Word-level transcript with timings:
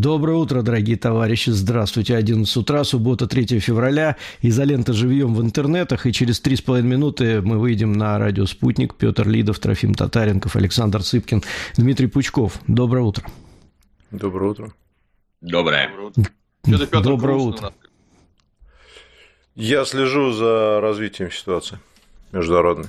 Доброе 0.00 0.38
утро, 0.38 0.62
дорогие 0.62 0.96
товарищи. 0.96 1.50
Здравствуйте. 1.50 2.16
11 2.16 2.56
утра, 2.56 2.84
суббота, 2.84 3.26
3 3.26 3.60
февраля. 3.60 4.16
Изолента 4.40 4.94
живьем 4.94 5.34
в 5.34 5.42
интернетах. 5.42 6.06
И 6.06 6.12
через 6.14 6.40
3,5 6.42 6.80
минуты 6.80 7.42
мы 7.42 7.58
выйдем 7.58 7.92
на 7.92 8.18
радио 8.18 8.46
«Спутник». 8.46 8.94
Петр 8.94 9.28
Лидов, 9.28 9.58
Трофим 9.58 9.92
Татаренков, 9.92 10.56
Александр 10.56 11.02
Цыпкин, 11.02 11.42
Дмитрий 11.76 12.06
Пучков. 12.06 12.60
Доброе 12.66 13.02
утро. 13.02 13.26
Доброе 14.10 14.50
утро. 14.52 14.72
Доброе. 15.42 15.90
Доброе 15.90 16.06
утро. 16.64 17.02
Доброе 17.02 17.36
утро. 17.36 17.74
Я 19.54 19.84
слежу 19.84 20.32
за 20.32 20.80
развитием 20.80 21.30
ситуации 21.30 21.78
международной. 22.32 22.86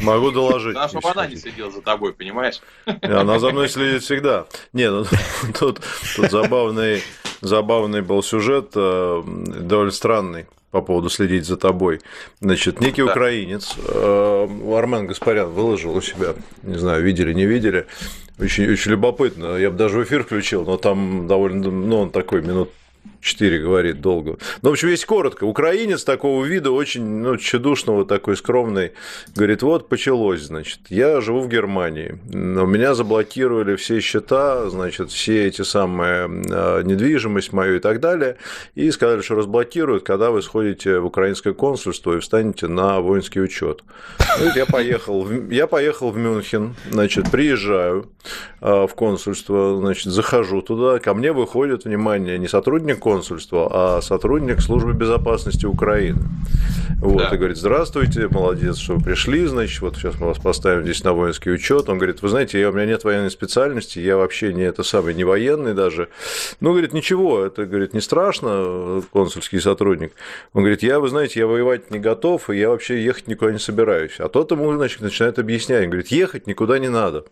Могу 0.00 0.30
доложить. 0.30 0.74
Да, 0.74 0.88
чтобы 0.88 1.10
она 1.10 1.26
не 1.26 1.36
следила 1.36 1.70
за 1.70 1.82
тобой, 1.82 2.12
понимаешь? 2.12 2.60
Она 3.02 3.38
за 3.38 3.50
мной 3.50 3.68
следит 3.68 4.02
всегда. 4.02 4.46
Не, 4.72 4.90
ну 4.90 5.04
тут, 5.58 5.80
тут 6.16 6.30
забавный, 6.30 7.02
забавный 7.40 8.02
был 8.02 8.22
сюжет, 8.22 8.72
э, 8.74 9.22
довольно 9.24 9.92
странный 9.92 10.46
по 10.70 10.82
поводу 10.82 11.08
следить 11.08 11.46
за 11.46 11.56
тобой. 11.56 12.00
Значит, 12.40 12.80
некий 12.80 13.02
да. 13.02 13.10
украинец, 13.10 13.76
э, 13.78 14.48
Армен 14.74 15.06
Гаспарян, 15.06 15.50
выложил 15.50 15.96
у 15.96 16.02
себя, 16.02 16.34
не 16.62 16.76
знаю, 16.76 17.02
видели, 17.02 17.32
не 17.32 17.46
видели, 17.46 17.86
очень, 18.38 18.70
очень 18.70 18.90
любопытно. 18.90 19.56
Я 19.56 19.70
бы 19.70 19.76
даже 19.76 19.98
в 19.98 20.04
эфир 20.04 20.24
включил, 20.24 20.64
но 20.64 20.76
там 20.76 21.26
довольно, 21.26 21.70
ну, 21.70 22.00
он 22.00 22.10
такой 22.10 22.42
минут 22.42 22.70
4 23.26 23.58
говорит 23.58 24.00
долго. 24.00 24.38
Ну, 24.62 24.70
в 24.70 24.72
общем, 24.72 24.88
есть 24.88 25.04
коротко. 25.04 25.44
Украинец 25.44 26.04
такого 26.04 26.44
вида, 26.44 26.70
очень 26.70 27.04
ну, 27.04 27.36
тщедушного, 27.36 28.06
такой 28.06 28.36
скромный, 28.36 28.92
говорит, 29.34 29.62
вот 29.62 29.88
почалось, 29.88 30.42
значит, 30.42 30.80
я 30.88 31.20
живу 31.20 31.40
в 31.40 31.48
Германии, 31.48 32.18
у 32.32 32.66
меня 32.66 32.94
заблокировали 32.94 33.76
все 33.76 34.00
счета, 34.00 34.70
значит, 34.70 35.10
все 35.10 35.46
эти 35.46 35.62
самые 35.62 36.28
а, 36.50 36.82
недвижимость 36.82 37.52
мою 37.52 37.76
и 37.76 37.78
так 37.80 38.00
далее, 38.00 38.36
и 38.74 38.90
сказали, 38.90 39.22
что 39.22 39.34
разблокируют, 39.34 40.04
когда 40.04 40.30
вы 40.30 40.42
сходите 40.42 41.00
в 41.00 41.06
украинское 41.06 41.52
консульство 41.52 42.16
и 42.16 42.20
встанете 42.20 42.68
на 42.68 43.00
воинский 43.00 43.40
учет. 43.40 43.82
Я 44.54 44.66
поехал, 44.66 45.28
я 45.50 45.66
поехал 45.66 46.10
в 46.10 46.16
Мюнхен, 46.16 46.76
значит, 46.90 47.30
приезжаю 47.30 48.08
а, 48.60 48.86
в 48.86 48.94
консульство, 48.94 49.78
значит, 49.78 50.12
захожу 50.12 50.62
туда, 50.62 51.00
ко 51.00 51.12
мне 51.14 51.32
выходит, 51.32 51.84
внимание, 51.84 52.38
не 52.38 52.46
сотрудник 52.46 52.76
сотрудник 52.76 52.98
консульства, 53.16 53.68
а 53.70 54.02
сотрудник 54.02 54.60
службы 54.60 54.92
безопасности 54.92 55.64
Украины. 55.64 56.20
Вот, 57.00 57.18
да. 57.18 57.30
и 57.34 57.36
говорит, 57.36 57.56
здравствуйте, 57.56 58.28
молодец, 58.28 58.76
что 58.76 58.94
вы 58.94 59.02
пришли, 59.02 59.46
значит, 59.46 59.80
вот 59.80 59.96
сейчас 59.96 60.18
мы 60.20 60.26
вас 60.26 60.38
поставим 60.38 60.84
здесь 60.84 61.02
на 61.02 61.12
воинский 61.12 61.50
учет. 61.50 61.88
Он 61.88 61.96
говорит, 61.96 62.22
вы 62.22 62.28
знаете, 62.28 62.60
я, 62.60 62.70
у 62.70 62.72
меня 62.72 62.86
нет 62.86 63.04
военной 63.04 63.30
специальности, 63.30 63.98
я 63.98 64.16
вообще 64.16 64.52
не 64.52 64.62
это 64.62 64.82
самый, 64.82 65.14
не 65.14 65.24
военный 65.24 65.72
даже. 65.72 66.08
Ну, 66.60 66.70
говорит, 66.70 66.92
ничего, 66.92 67.44
это, 67.44 67.64
говорит, 67.64 67.94
не 67.94 68.00
страшно, 68.00 69.02
консульский 69.12 69.60
сотрудник. 69.60 70.12
Он 70.52 70.62
говорит, 70.62 70.82
я, 70.82 71.00
вы 71.00 71.08
знаете, 71.08 71.40
я 71.40 71.46
воевать 71.46 71.90
не 71.90 71.98
готов, 71.98 72.50
и 72.50 72.58
я 72.58 72.68
вообще 72.68 73.02
ехать 73.02 73.28
никуда 73.28 73.52
не 73.52 73.58
собираюсь. 73.58 74.16
А 74.18 74.28
тот 74.28 74.50
ему, 74.50 74.72
значит, 74.74 75.00
начинает 75.00 75.38
объяснять, 75.38 75.84
он 75.84 75.90
говорит, 75.90 76.08
ехать 76.08 76.46
никуда 76.46 76.78
не 76.78 76.88
надо. 76.88 77.24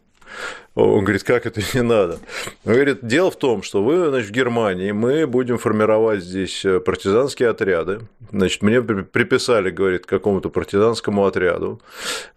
Он 0.75 1.05
говорит, 1.05 1.22
как 1.22 1.47
это 1.47 1.61
не 1.75 1.83
надо? 1.83 2.19
Он 2.65 2.72
говорит, 2.72 2.99
дело 3.03 3.31
в 3.31 3.37
том, 3.37 3.62
что 3.62 3.83
вы, 3.83 4.09
значит, 4.09 4.31
в 4.31 4.33
Германии, 4.33 4.91
мы 4.91 5.27
будем 5.27 5.59
формировать 5.59 6.22
здесь 6.22 6.65
э, 6.65 6.81
партизанские 6.81 7.50
отряды. 7.50 8.00
Значит, 8.33 8.62
мне 8.62 8.83
приписали, 8.83 9.71
говорит, 9.71 10.05
какому-то 10.05 10.50
партизанскому 10.50 11.27
отряду, 11.27 11.81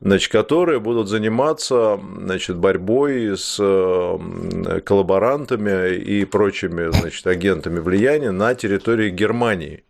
значит, 0.02 0.32
которые 0.32 0.80
будут 0.80 1.08
заниматься, 1.08 2.00
значит, 2.20 2.58
борьбой 2.58 3.36
с 3.36 3.58
э, 3.60 4.82
коллаборантами 4.86 5.96
и 5.96 6.24
прочими, 6.26 6.92
значит, 6.92 7.26
агентами 7.26 7.80
влияния 7.80 8.32
на 8.32 8.54
территории 8.54 9.10
Германии. 9.10 9.84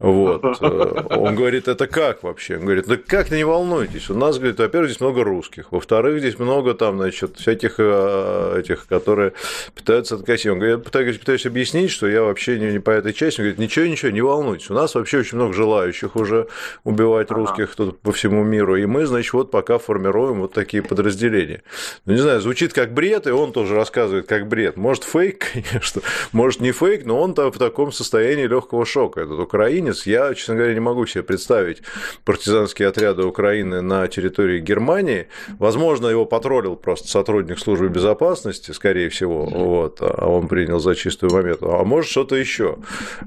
Вот. 0.00 0.44
Э, 0.60 1.16
он 1.16 1.36
говорит, 1.36 1.68
это 1.68 1.86
как 1.86 2.24
вообще? 2.24 2.56
Он 2.56 2.64
говорит, 2.64 2.88
ну 2.88 2.98
как 3.06 3.30
не 3.30 3.44
волнуйтесь, 3.44 4.10
у 4.10 4.14
нас, 4.14 4.38
говорит, 4.38 4.58
во-первых, 4.58 4.90
здесь 4.90 5.00
много 5.00 5.22
русских, 5.22 5.70
во-вторых, 5.70 6.18
здесь 6.18 6.38
много 6.38 6.74
там, 6.74 6.96
значит, 6.98 7.36
всяких 7.36 7.76
э, 7.78 8.56
этих, 8.58 8.86
которые 8.86 9.32
пытаются 9.74 10.16
откосить. 10.16 10.46
Он 10.46 10.58
говорит, 10.58 10.78
я 10.78 10.84
пытаюсь, 10.84 11.18
пытаюсь 11.18 11.46
объяснить, 11.46 11.90
что 11.90 12.08
я 12.08 12.22
вообще 12.22 12.58
не, 12.58 12.72
не 12.72 12.80
по 12.80 12.90
этой 12.90 13.12
части. 13.12 13.40
Он 13.40 13.44
говорит, 13.44 13.58
ничего, 13.58 13.86
ничего, 13.86 14.10
не 14.10 14.20
волнуйтесь, 14.20 14.70
у 14.70 14.74
нас 14.74 14.94
вообще 14.94 15.18
очень 15.18 15.38
много 15.38 15.54
желающих 15.54 16.16
уже 16.16 16.48
убивать 16.82 17.30
русских 17.30 17.74
тут 17.76 18.00
по 18.00 18.12
всему 18.12 18.42
миру, 18.42 18.76
и 18.76 18.86
мы, 18.86 19.06
значит, 19.06 19.32
вот 19.32 19.50
пока 19.50 19.78
формируем 19.78 20.40
вот 20.40 20.52
такие 20.52 20.82
подразделения. 20.82 21.62
Ну, 22.04 22.14
не 22.14 22.20
знаю, 22.20 22.40
звучит 22.40 22.72
как 22.72 22.92
бред, 22.92 23.28
и 23.28 23.30
он 23.30 23.52
тоже 23.52 23.74
рассказывает 23.74 24.26
как 24.26 24.48
бред. 24.48 24.76
Может, 24.76 25.04
фейк, 25.04 25.46
конечно, 25.52 26.02
может, 26.32 26.60
не 26.60 26.72
фейк, 26.72 27.06
но 27.06 27.20
он 27.20 27.34
там 27.34 27.52
в 27.52 27.58
таком 27.58 27.92
состоянии 27.92 28.46
легкого 28.46 28.84
шока, 28.84 29.20
этот 29.20 29.38
украинец, 29.38 29.83
украинец. 29.84 30.06
Я, 30.06 30.34
честно 30.34 30.56
говоря, 30.56 30.74
не 30.74 30.80
могу 30.80 31.06
себе 31.06 31.22
представить 31.22 31.82
партизанские 32.24 32.88
отряды 32.88 33.24
Украины 33.24 33.82
на 33.82 34.06
территории 34.08 34.60
Германии. 34.60 35.28
Возможно, 35.58 36.08
его 36.08 36.24
потроллил 36.24 36.76
просто 36.76 37.08
сотрудник 37.08 37.58
службы 37.58 37.88
безопасности, 37.88 38.72
скорее 38.72 39.08
всего, 39.08 39.46
вот, 39.46 39.98
а 40.00 40.26
он 40.26 40.48
принял 40.48 40.78
за 40.78 40.94
чистую 40.94 41.32
момету. 41.32 41.72
А 41.72 41.84
может, 41.84 42.10
что-то 42.10 42.36
еще. 42.36 42.78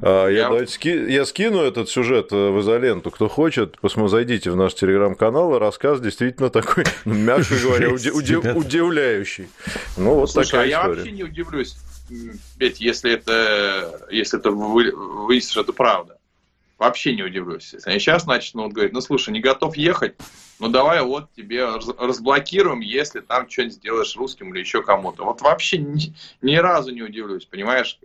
А, 0.01 0.28
я, 0.28 0.37
я... 0.37 0.43
Давайте, 0.49 0.73
ски... 0.73 0.90
я 0.90 1.26
скину 1.26 1.59
этот 1.61 1.90
сюжет 1.90 2.31
э, 2.31 2.49
в 2.49 2.61
изоленту. 2.61 3.11
Кто 3.11 3.28
хочет, 3.28 3.79
посмотрите, 3.79 4.08
зайдите 4.08 4.52
в 4.52 4.55
наш 4.55 4.73
телеграм-канал, 4.73 5.55
и 5.55 5.59
рассказ 5.59 5.99
действительно 5.99 6.49
такой, 6.49 6.85
мягко 7.05 7.55
говоря, 7.61 7.90
удивляющий. 7.91 9.47
Ну, 9.97 10.16
вот 10.16 10.34
такая 10.34 10.61
а 10.61 10.67
история. 10.67 10.70
я 10.70 10.87
вообще 10.87 11.11
не 11.11 11.23
удивлюсь, 11.23 11.76
ведь 12.58 12.79
если 12.79 13.11
это, 13.11 14.08
если 14.09 14.40
это 14.40 14.52
выяснится, 14.52 15.52
что 15.52 15.61
это 15.61 15.73
правда 15.73 16.16
вообще 16.78 17.16
не 17.16 17.24
удивлюсь. 17.24 17.74
Если 17.74 17.90
они 17.90 18.00
сейчас 18.00 18.26
начнут 18.26 18.74
говорить, 18.74 18.94
ну 18.94 19.02
слушай, 19.02 19.32
не 19.32 19.40
готов 19.40 19.78
ехать, 19.78 20.16
ну 20.59 20.70
давай 20.70 21.02
вот 21.02 21.32
тебе 21.35 21.66
разблокируем, 21.66 22.79
если 22.79 23.20
там 23.20 23.50
что-нибудь 23.50 23.76
сделаешь 23.76 24.16
русским 24.16 24.53
или 24.53 24.59
еще 24.59 24.84
кому-то. 24.84 25.24
Вот 25.24 25.41
вообще 25.41 25.78
ни, 25.78 26.14
ни 26.41 26.56
разу 26.56 26.91
не 26.91 27.02
удивлюсь, 27.02 27.46
понимаешь? 27.46 28.00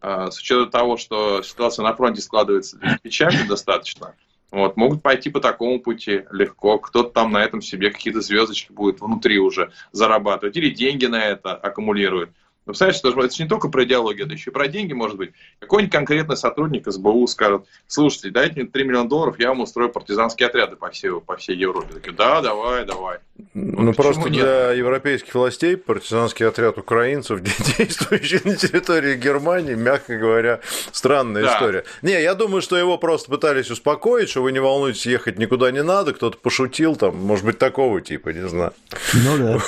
А, 0.00 0.30
с 0.30 0.38
учетом 0.38 0.70
того, 0.70 0.96
что 0.96 1.42
ситуация 1.42 1.84
на 1.84 1.94
фронте 1.94 2.20
складывается 2.20 2.78
печально 3.02 3.46
достаточно, 3.46 4.14
вот, 4.52 4.76
могут 4.76 5.02
пойти 5.02 5.30
по 5.30 5.40
такому 5.40 5.80
пути 5.80 6.24
легко. 6.30 6.78
Кто-то 6.78 7.10
там 7.10 7.32
на 7.32 7.42
этом 7.42 7.62
себе 7.62 7.90
какие-то 7.90 8.20
звездочки 8.20 8.70
будет 8.70 9.00
внутри 9.00 9.38
уже 9.38 9.72
зарабатывать. 9.92 10.56
Или 10.58 10.68
деньги 10.68 11.06
на 11.06 11.24
это 11.24 11.54
аккумулирует. 11.54 12.30
Ну, 12.64 12.72
представляете, 12.72 12.98
что 13.00 13.20
это 13.20 13.34
же 13.34 13.42
не 13.42 13.48
только 13.48 13.68
про 13.68 13.82
идеологию, 13.82 14.26
это 14.26 14.34
еще 14.34 14.50
и 14.50 14.52
про 14.52 14.68
деньги, 14.68 14.92
может 14.92 15.16
быть. 15.16 15.32
Какой-нибудь 15.58 15.92
конкретный 15.92 16.36
сотрудник 16.36 16.86
СБУ 16.86 17.26
скажет, 17.26 17.64
слушайте, 17.88 18.30
дайте 18.30 18.54
мне 18.54 18.70
3 18.70 18.84
миллиона 18.84 19.08
долларов, 19.08 19.34
я 19.40 19.48
вам 19.48 19.62
устрою 19.62 19.90
партизанские 19.90 20.46
отряды 20.46 20.76
по 20.76 20.88
всей, 20.90 21.20
по 21.20 21.36
всей 21.36 21.56
Европе. 21.56 21.94
Такие, 21.94 22.12
да, 22.12 22.40
давай, 22.40 22.84
давай. 22.84 23.18
Ну, 23.54 23.82
ну 23.82 23.92
просто 23.94 24.30
нет? 24.30 24.32
для 24.32 24.72
европейских 24.72 25.34
властей 25.34 25.76
партизанский 25.76 26.46
отряд 26.46 26.78
украинцев, 26.78 27.40
действующий 27.78 28.40
на 28.44 28.54
территории 28.54 29.16
Германии, 29.16 29.74
мягко 29.74 30.16
говоря, 30.16 30.60
странная 30.92 31.42
да. 31.42 31.54
история. 31.54 31.84
Не, 32.02 32.22
я 32.22 32.34
думаю, 32.34 32.62
что 32.62 32.76
его 32.76 32.96
просто 32.96 33.28
пытались 33.28 33.72
успокоить, 33.72 34.30
что 34.30 34.42
вы 34.42 34.52
не 34.52 34.60
волнуйтесь, 34.60 35.04
ехать 35.06 35.36
никуда 35.36 35.72
не 35.72 35.82
надо, 35.82 36.12
кто-то 36.12 36.38
пошутил 36.38 36.94
там, 36.94 37.16
может 37.16 37.44
быть, 37.44 37.58
такого 37.58 38.00
типа, 38.00 38.28
не 38.28 38.48
знаю. 38.48 38.72
Ну 39.14 39.38
да. 39.38 39.60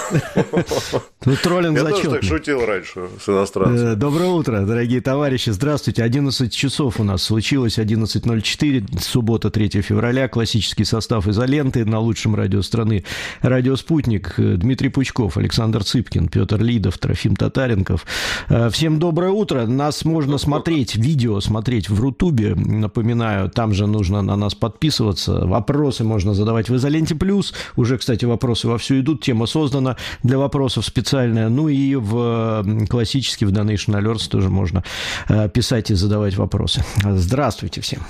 Ну, 1.27 1.37
троллинг. 1.37 1.79
Я 1.79 1.85
тоже 1.85 2.11
так 2.11 2.23
шутил 2.23 2.67
раньше 2.67 2.84
дальше 2.85 3.09
с 3.21 3.29
иностранцами. 3.29 3.93
Э, 3.93 3.95
доброе 3.95 4.29
утро, 4.29 4.61
дорогие 4.61 5.01
товарищи. 5.01 5.51
Здравствуйте. 5.51 6.03
11 6.03 6.53
часов 6.53 7.01
у 7.01 7.05
нас 7.05 7.23
случилось, 7.23 7.79
11.04, 7.79 9.01
суббота, 9.01 9.51
3 9.51 9.83
февраля. 9.83 10.29
Классический 10.29 10.85
состав 10.85 11.27
изоленты 11.27 11.85
на 11.85 11.99
лучшем 11.99 12.35
радио 12.35 12.63
страны. 12.63 13.05
Радио 13.41 13.77
«Спутник». 13.77 14.35
Э, 14.39 14.57
Дмитрий 14.57 14.91
Пучков, 14.91 15.37
Александр 15.37 15.85
Цыпкин, 15.85 16.29
Петр 16.29 16.61
Лидов, 16.61 16.99
Трофим 16.99 17.37
Татаренков. 17.37 18.05
Э, 18.49 18.69
всем 18.71 18.99
доброе 18.99 19.31
утро. 19.31 19.67
Нас 19.67 20.05
можно 20.05 20.39
смотреть, 20.39 20.97
видео 20.97 21.41
смотреть 21.41 21.89
в 21.89 22.01
Рутубе. 22.01 22.55
Напоминаю, 22.55 23.49
там 23.49 23.73
же 23.73 23.87
нужно 23.87 24.23
на 24.23 24.37
нас 24.37 24.55
подписываться. 24.55 25.47
Вопросы 25.47 26.05
можно 26.05 26.35
задавать 26.35 26.69
в 26.69 26.77
изоленте 26.77 27.15
плюс. 27.15 27.55
Уже, 27.77 27.99
кстати, 27.99 28.25
вопросы 28.25 28.69
вовсю 28.69 29.01
идут. 29.01 29.23
Тема 29.23 29.47
создана 29.47 29.97
для 30.23 30.39
вопросов 30.39 30.85
специальная. 30.85 31.49
Ну 31.49 31.69
и 31.69 31.95
в 31.95 32.63
классически 32.89 33.45
в 33.45 33.53
Donation 33.53 33.99
Alerts 34.01 34.29
тоже 34.29 34.49
можно 34.49 34.85
э, 35.29 35.49
писать 35.49 35.91
и 35.91 35.95
задавать 35.95 36.37
вопросы. 36.37 36.85
Здравствуйте 37.03 37.81
всем. 37.81 38.03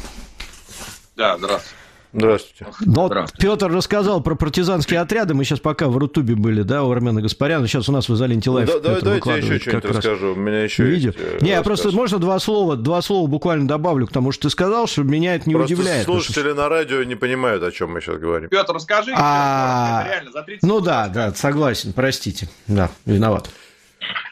Да, 1.16 1.37
здравствуйте. 1.38 1.76
Здравствуйте. 2.14 2.66
Ну, 2.87 2.93
вот 3.08 3.32
Петр 3.38 3.72
рассказал 3.72 4.22
про 4.22 4.37
партизанские 4.37 5.00
отряды. 5.00 5.34
Мы 5.34 5.43
сейчас 5.43 5.58
пока 5.58 5.88
в 5.88 5.96
Рутубе 5.96 6.37
были, 6.37 6.62
да, 6.62 6.84
у 6.84 6.93
Армена 6.93 7.20
Гаспаряна. 7.20 7.66
Сейчас 7.66 7.88
у 7.88 7.93
нас 7.93 8.08
в 8.08 8.14
Изоленте 8.14 8.50
Live, 8.50 8.69
да, 8.69 8.75
Петр 8.75 9.02
Давайте 9.02 9.31
я 9.31 9.37
еще 9.37 9.58
что-нибудь 9.58 9.84
расскажу. 9.96 10.32
У 10.32 10.37
меня 10.37 10.62
еще 10.62 10.84
видео. 10.84 11.11
Есть, 11.11 11.19
э, 11.20 11.38
Не, 11.40 11.50
я 11.50 11.62
просто, 11.62 11.90
можно 11.90 12.19
два 12.19 12.38
слова, 12.38 12.76
два 12.76 13.02
слова 13.02 13.26
буквально 13.26 13.66
добавлю 13.66 14.06
к 14.06 14.12
тому, 14.12 14.31
что 14.31 14.44
ты 14.44 14.50
сказал, 14.50 14.87
что 14.87 15.02
меня 15.02 15.34
это 15.34 15.49
не 15.49 15.56
просто 15.56 15.75
удивляет. 15.75 16.05
слушатели 16.05 16.52
на 16.52 16.69
радио 16.69 17.02
не 17.02 17.16
понимают, 17.16 17.64
о 17.64 17.72
чем 17.72 17.93
мы 17.93 18.00
сейчас 18.00 18.19
говорим. 18.19 18.49
Петр, 18.49 18.72
расскажи. 18.72 19.12
А... 19.16 20.05
Реально, 20.06 20.31
за 20.31 20.43
30 20.43 20.62
Ну 20.62 20.81
да, 20.81 21.08
да, 21.08 21.34
согласен, 21.34 21.93
простите. 21.93 22.49
Да, 22.69 22.90
виноват. 23.06 23.50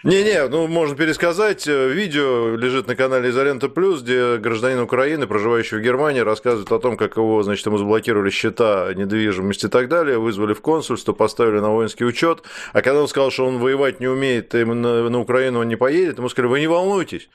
Не-не, 0.05 0.49
ну 0.49 0.67
можно 0.67 0.97
пересказать. 0.97 1.69
Видео 1.69 2.57
лежит 2.57 2.89
на 2.89 2.97
канале 2.97 3.31
Изолента 3.31 3.69
Плюс, 3.69 4.03
где 4.03 4.37
гражданин 4.37 4.81
Украины, 4.81 5.29
проживающий 5.29 5.79
в 5.79 5.81
Германии, 5.81 6.19
рассказывает 6.21 6.73
о 6.73 6.81
том, 6.81 6.97
как 6.97 7.17
его, 7.17 7.41
значит, 7.45 7.65
ему 7.67 7.79
заблокировали 7.79 8.31
счета 8.31 8.93
недвижимости 8.95 9.67
и 9.67 9.69
так 9.69 9.89
далее, 9.89 10.19
вызвали 10.19 10.55
в 10.55 10.61
консульство, 10.61 11.13
поставили 11.13 11.61
на 11.61 11.71
воинский 11.71 12.05
учет. 12.05 12.43
А 12.73 12.83
когда 12.83 13.01
он 13.01 13.07
сказал, 13.07 13.31
что 13.31 13.47
он 13.47 13.59
воевать 13.59 14.01
не 14.01 14.09
умеет, 14.09 14.53
и 14.57 14.65
на, 14.65 15.09
на 15.09 15.21
Украину 15.21 15.61
он 15.61 15.69
не 15.69 15.77
поедет, 15.77 16.19
ему 16.19 16.29
сказали, 16.29 16.51
вы 16.51 16.61
не 16.61 16.67
волнуйтесь, 16.67 17.29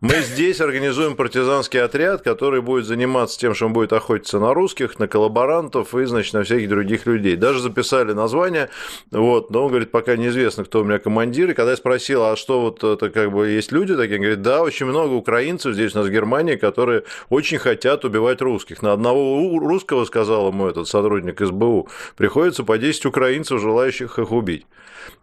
мы 0.00 0.14
здесь 0.20 0.60
организуем 0.60 1.16
партизанский 1.16 1.82
отряд, 1.82 2.22
который 2.22 2.62
будет 2.62 2.84
заниматься 2.84 3.36
тем, 3.36 3.52
что 3.54 3.66
он 3.66 3.72
будет 3.72 3.92
охотиться 3.92 4.38
на 4.38 4.54
русских, 4.54 5.00
на 5.00 5.08
коллаборантов 5.08 5.92
и, 5.96 6.04
значит, 6.04 6.34
на 6.34 6.44
всяких 6.44 6.68
других 6.68 7.06
людей. 7.06 7.34
Даже 7.34 7.58
записали 7.58 8.12
название, 8.12 8.68
вот, 9.10 9.50
но 9.50 9.64
он 9.64 9.70
говорит, 9.70 9.90
пока 9.90 10.16
неизвестно, 10.16 10.64
кто 10.64 10.82
у 10.82 10.84
меня 10.84 11.00
командир. 11.00 11.50
И 11.50 11.54
когда 11.54 11.72
я 11.72 11.76
спросил, 11.82 12.22
а 12.22 12.36
что 12.36 12.60
вот 12.60 12.84
это 12.84 13.10
как 13.10 13.32
бы 13.32 13.48
есть 13.48 13.72
люди 13.72 13.96
такие, 13.96 14.16
он 14.16 14.22
говорит, 14.22 14.42
да, 14.42 14.62
очень 14.62 14.86
много 14.86 15.14
украинцев 15.14 15.74
здесь 15.74 15.96
у 15.96 15.98
нас 15.98 16.06
в 16.06 16.10
Германии, 16.10 16.54
которые 16.54 17.02
очень 17.28 17.58
хотят 17.58 18.04
убивать 18.04 18.40
русских. 18.40 18.82
На 18.82 18.92
одного 18.92 19.58
русского, 19.58 20.04
сказал 20.04 20.48
ему 20.48 20.68
этот 20.68 20.86
сотрудник 20.86 21.40
СБУ, 21.40 21.88
приходится 22.16 22.62
по 22.62 22.78
10 22.78 23.06
украинцев, 23.06 23.60
желающих 23.60 24.20
их 24.20 24.30
убить. 24.30 24.64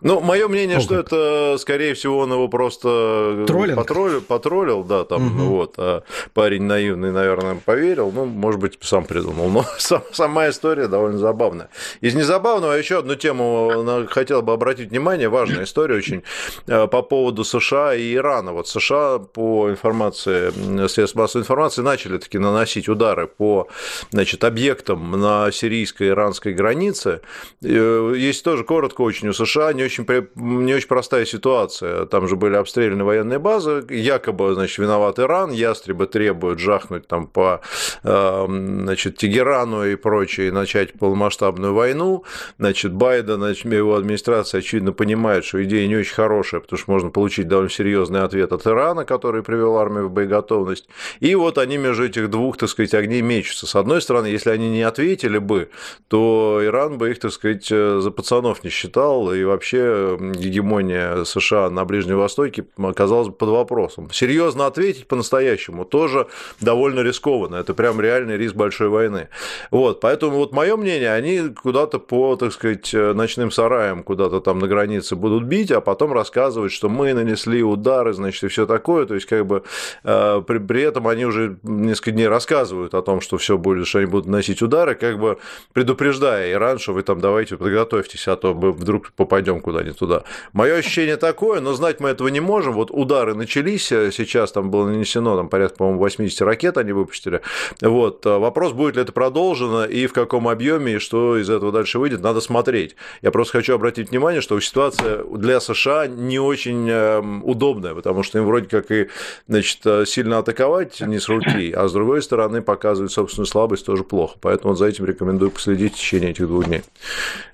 Ну, 0.02 0.22
мое 0.22 0.48
мнение, 0.48 0.78
Ого. 0.78 0.84
что 0.84 0.96
это, 0.96 1.58
скорее 1.60 1.94
всего, 1.94 2.20
он 2.20 2.32
его 2.32 2.48
просто 2.48 3.46
потроллил, 3.48 4.22
потроллил, 4.22 4.84
да, 4.84 5.04
там, 5.04 5.28
угу. 5.28 5.56
вот, 5.56 5.74
а 5.78 6.04
парень 6.34 6.64
наивный, 6.64 7.12
наверное, 7.12 7.56
поверил, 7.56 8.12
ну, 8.12 8.26
может 8.26 8.62
быть, 8.62 8.78
сам 8.82 9.04
придумал, 9.04 9.50
но 9.50 9.66
сама 10.12 10.50
история 10.50 10.88
довольно 10.88 11.18
забавная. 11.18 11.70
Из 12.00 12.16
незабавного 12.16 12.74
еще 12.74 13.00
одну 13.00 13.16
тему 13.16 14.08
хотел 14.10 14.42
бы 14.42 14.54
обратить 14.54 14.92
внимание, 14.92 15.28
важная 15.28 15.66
история 15.66 15.96
очень, 15.96 16.20
э, 16.20 16.22
по 16.66 17.02
поводу 17.02 17.44
США 17.44 17.96
и 17.96 18.16
Ирана. 18.16 18.54
Вот 18.54 18.68
США, 18.68 19.20
по 19.20 19.70
информации 19.70 20.88
средств 20.88 21.16
массовой 21.16 21.44
информации, 21.44 21.82
начали 21.82 22.18
таки 22.18 22.38
наносить 22.38 22.90
удары 22.90 23.28
по, 23.28 23.68
значит, 24.12 24.44
объектам 24.44 25.12
на 25.12 25.52
сирийско-иранской 25.52 26.54
границе. 26.54 27.22
Э, 27.64 28.14
есть 28.16 28.44
тоже 28.44 28.64
коротко 28.64 29.02
очень 29.02 29.30
у 29.30 29.34
США 29.34 29.74
не 29.74 29.84
очень, 29.84 30.06
не 30.36 30.74
очень 30.74 30.88
простая 30.88 31.26
ситуация. 31.26 32.06
Там 32.06 32.28
же 32.28 32.36
были 32.36 32.56
обстреляны 32.56 33.04
военные 33.04 33.40
базы, 33.40 33.86
якобы, 33.90 34.54
значит, 34.54 34.78
виноват 34.78 35.20
Иран, 35.20 35.52
ястребы 35.52 36.08
требуют 36.08 36.60
жахнуть 36.60 37.08
там 37.08 37.28
по, 37.28 37.62
эм, 38.04 38.82
значит, 38.84 39.18
Тегерану 39.18 39.86
и 39.86 39.96
прочее, 39.96 40.48
и 40.48 40.52
начать 40.52 40.94
полномасштабную 40.94 41.74
войну. 41.74 42.24
Значит, 42.58 42.94
Байден, 42.94 43.38
значит, 43.38 43.66
его 43.66 43.96
администрация, 43.96 44.60
очевидно, 44.60 44.92
понимает, 44.92 45.46
что 45.46 45.64
идея 45.64 45.88
не 45.88 45.98
очень 45.98 46.14
хорошая, 46.14 46.39
потому 46.44 46.80
что 46.80 46.92
можно 46.92 47.10
получить 47.10 47.48
довольно 47.48 47.70
серьезный 47.70 48.22
ответ 48.22 48.52
от 48.52 48.66
Ирана, 48.66 49.06
который 49.06 49.44
привел 49.44 49.78
армию 49.78 50.08
в 50.08 50.12
боеготовность. 50.12 50.88
И 51.20 51.36
вот 51.36 51.58
они 51.58 51.78
между 51.78 52.06
этих 52.06 52.30
двух, 52.30 52.58
так 52.58 52.70
сказать, 52.70 52.94
огней 52.94 53.22
мечутся. 53.22 53.68
С 53.68 53.76
одной 53.76 54.02
стороны, 54.02 54.28
если 54.28 54.50
они 54.50 54.70
не 54.70 54.82
ответили 54.82 55.38
бы, 55.38 55.70
то 56.08 56.60
Иран 56.64 56.98
бы 56.98 57.12
их, 57.12 57.20
так 57.20 57.32
сказать, 57.32 57.68
э, 57.72 58.00
за 58.02 58.12
пацанов 58.12 58.64
не 58.64 58.70
считал, 58.70 59.34
и 59.34 59.44
вообще 59.44 60.18
гегемония 60.20 61.24
США 61.24 61.70
на 61.70 61.86
Ближнем 61.86 62.18
Востоке 62.18 62.66
оказалась 62.78 63.34
под 63.34 63.50
вопросом. 63.50 64.10
Серьезно 64.12 64.66
ответить 64.66 65.08
по-настоящему 65.08 65.86
тоже 65.86 66.28
довольно 66.62 67.02
рискованно. 67.02 67.56
Это 67.56 67.74
прям 67.74 68.02
реальный 68.02 68.38
риск 68.38 68.56
большой 68.56 68.90
войны. 68.90 69.30
Вот, 69.72 70.00
поэтому 70.00 70.38
вот 70.38 70.54
мое 70.54 70.76
мнение, 70.78 71.14
они 71.14 71.50
куда-то 71.50 72.00
по, 72.00 72.36
так 72.36 72.54
сказать, 72.54 72.94
ночным 72.94 73.52
сараям 73.52 74.04
куда-то 74.04 74.42
там 74.42 74.60
на 74.60 74.68
границе 74.68 75.16
будут 75.16 75.44
бить, 75.44 75.72
а 75.72 75.82
потом 75.82 76.14
рассказывать, 76.20 76.72
что 76.72 76.90
мы 76.90 77.14
нанесли 77.14 77.64
удары, 77.64 78.14
значит, 78.14 78.44
и 78.44 78.48
все 78.48 78.66
такое. 78.66 79.06
То 79.06 79.16
есть, 79.16 79.26
как 79.26 79.46
бы 79.46 79.64
э, 80.04 80.42
при, 80.46 80.58
при 80.58 80.82
этом 80.82 81.08
они 81.08 81.26
уже 81.26 81.58
несколько 81.64 82.12
дней 82.12 82.28
рассказывают 82.28 82.94
о 82.94 83.02
том, 83.02 83.22
что 83.22 83.38
все 83.38 83.58
будет, 83.58 83.88
что 83.88 84.00
они 84.00 84.08
будут 84.08 84.28
наносить 84.28 84.62
удары, 84.62 84.96
как 84.96 85.20
бы 85.20 85.38
предупреждая 85.74 86.52
Иран, 86.52 86.80
что 86.80 86.94
вы 86.94 87.04
там 87.04 87.20
давайте 87.22 87.58
подготовьтесь, 87.58 88.28
а 88.28 88.36
то 88.36 88.54
мы 88.54 88.72
вдруг 88.72 89.12
попадем 89.14 89.62
куда 89.62 89.84
не 89.84 89.92
туда. 89.92 90.24
Мое 90.54 90.76
ощущение 90.76 91.18
такое, 91.18 91.62
но 91.62 91.74
знать 91.74 92.00
мы 92.00 92.10
этого 92.10 92.28
не 92.28 92.42
можем. 92.42 92.74
Вот 92.74 92.92
удары 92.92 93.34
начались, 93.34 93.88
сейчас 93.88 94.52
там 94.52 94.70
было 94.72 94.86
нанесено 94.86 95.38
там, 95.38 95.50
порядка, 95.50 95.78
по-моему, 95.78 96.00
80 96.00 96.42
ракет 96.42 96.78
они 96.78 96.92
выпустили. 96.92 97.42
Вот. 97.82 98.26
Вопрос, 98.26 98.74
будет 98.74 98.96
ли 98.96 99.02
это 99.02 99.12
продолжено 99.12 99.86
и 99.86 100.08
в 100.08 100.14
каком 100.14 100.48
объеме, 100.48 100.96
и 100.96 101.00
что 101.00 101.38
из 101.38 101.50
этого 101.50 101.72
дальше 101.72 102.00
выйдет, 102.00 102.22
надо 102.22 102.42
смотреть. 102.42 102.96
Я 103.22 103.32
просто 103.32 103.58
хочу 103.58 103.76
обратить 103.76 104.12
внимание, 104.12 104.42
что 104.42 104.60
ситуация 104.60 105.24
для 105.24 105.60
США 105.60 106.08
не 106.16 106.40
очень 106.40 106.90
эм, 106.90 107.44
удобная, 107.46 107.94
потому 107.94 108.24
что 108.24 108.40
им 108.40 108.46
вроде 108.46 108.68
как 108.68 108.92
и 108.92 109.10
значит, 109.48 109.82
сильно 110.08 110.40
атаковать 110.40 111.02
не 111.02 111.20
с 111.20 111.28
руки, 111.28 111.72
а 111.72 111.88
с 111.88 111.94
другой 111.94 112.22
стороны 112.22 112.62
показывать 112.62 113.12
собственную 113.12 113.48
слабость 113.48 113.86
тоже 113.86 114.04
плохо. 114.04 114.38
Поэтому 114.42 114.72
вот 114.72 114.80
за 114.80 114.88
этим 114.88 115.06
рекомендую 115.06 115.52
последить 115.52 115.94
в 115.94 115.98
течение 115.98 116.32
этих 116.32 116.48
двух 116.48 116.66
дней. 116.66 116.84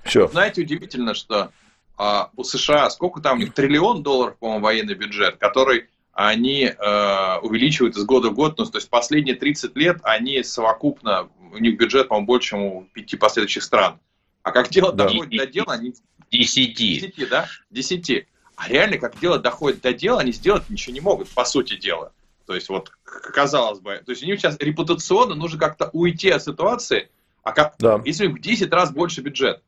Все. 0.04 0.28
Знаете, 0.28 0.62
удивительно, 0.62 1.14
что 1.14 1.50
а 1.96 2.30
у 2.36 2.44
США 2.44 2.90
сколько 2.90 3.20
там 3.20 3.38
у 3.38 3.40
них 3.40 3.54
триллион 3.54 4.02
долларов, 4.02 4.36
по-моему, 4.38 4.62
военный 4.62 4.94
бюджет, 4.94 5.36
который 5.36 5.86
они 6.12 6.64
э, 6.64 7.38
увеличивают 7.42 7.96
из 7.96 8.04
года 8.04 8.30
в 8.30 8.34
год, 8.34 8.58
ну, 8.58 8.64
то 8.66 8.78
есть 8.78 8.88
последние 8.88 9.34
30 9.34 9.76
лет 9.76 9.98
они 10.02 10.42
совокупно, 10.42 11.28
у 11.52 11.58
них 11.58 11.78
бюджет, 11.78 12.08
по-моему, 12.08 12.26
больше, 12.26 12.50
чем 12.50 12.62
у 12.62 12.84
пяти 12.92 13.16
последующих 13.16 13.62
стран. 13.62 13.98
А 14.42 14.52
как 14.52 14.68
дело 14.68 14.92
да. 14.92 15.04
доходит 15.04 15.38
до 15.38 15.46
дела, 15.46 15.72
они... 15.74 15.94
Десяти. 16.30 17.00
Десяти, 17.00 17.26
да? 17.26 17.46
Десяти. 17.70 18.26
А 18.56 18.68
реально, 18.68 18.98
как 18.98 19.18
дело 19.20 19.38
доходит 19.38 19.82
до 19.82 19.92
дела, 19.92 20.20
они 20.20 20.32
сделать 20.32 20.68
ничего 20.70 20.94
не 20.94 21.00
могут, 21.00 21.28
по 21.28 21.44
сути 21.44 21.76
дела. 21.76 22.12
То 22.46 22.54
есть, 22.54 22.68
вот, 22.68 22.90
казалось 23.04 23.80
бы, 23.80 24.02
то 24.04 24.10
есть, 24.10 24.22
у 24.22 24.26
них 24.26 24.40
сейчас 24.40 24.56
репутационно 24.58 25.34
нужно 25.34 25.58
как-то 25.58 25.90
уйти 25.92 26.30
от 26.30 26.42
ситуации, 26.42 27.10
а 27.42 27.52
как, 27.52 27.74
да. 27.78 28.00
если 28.04 28.26
у 28.26 28.30
них 28.30 28.38
в 28.38 28.42
10 28.42 28.72
раз 28.72 28.92
больше 28.92 29.20
бюджет, 29.20 29.62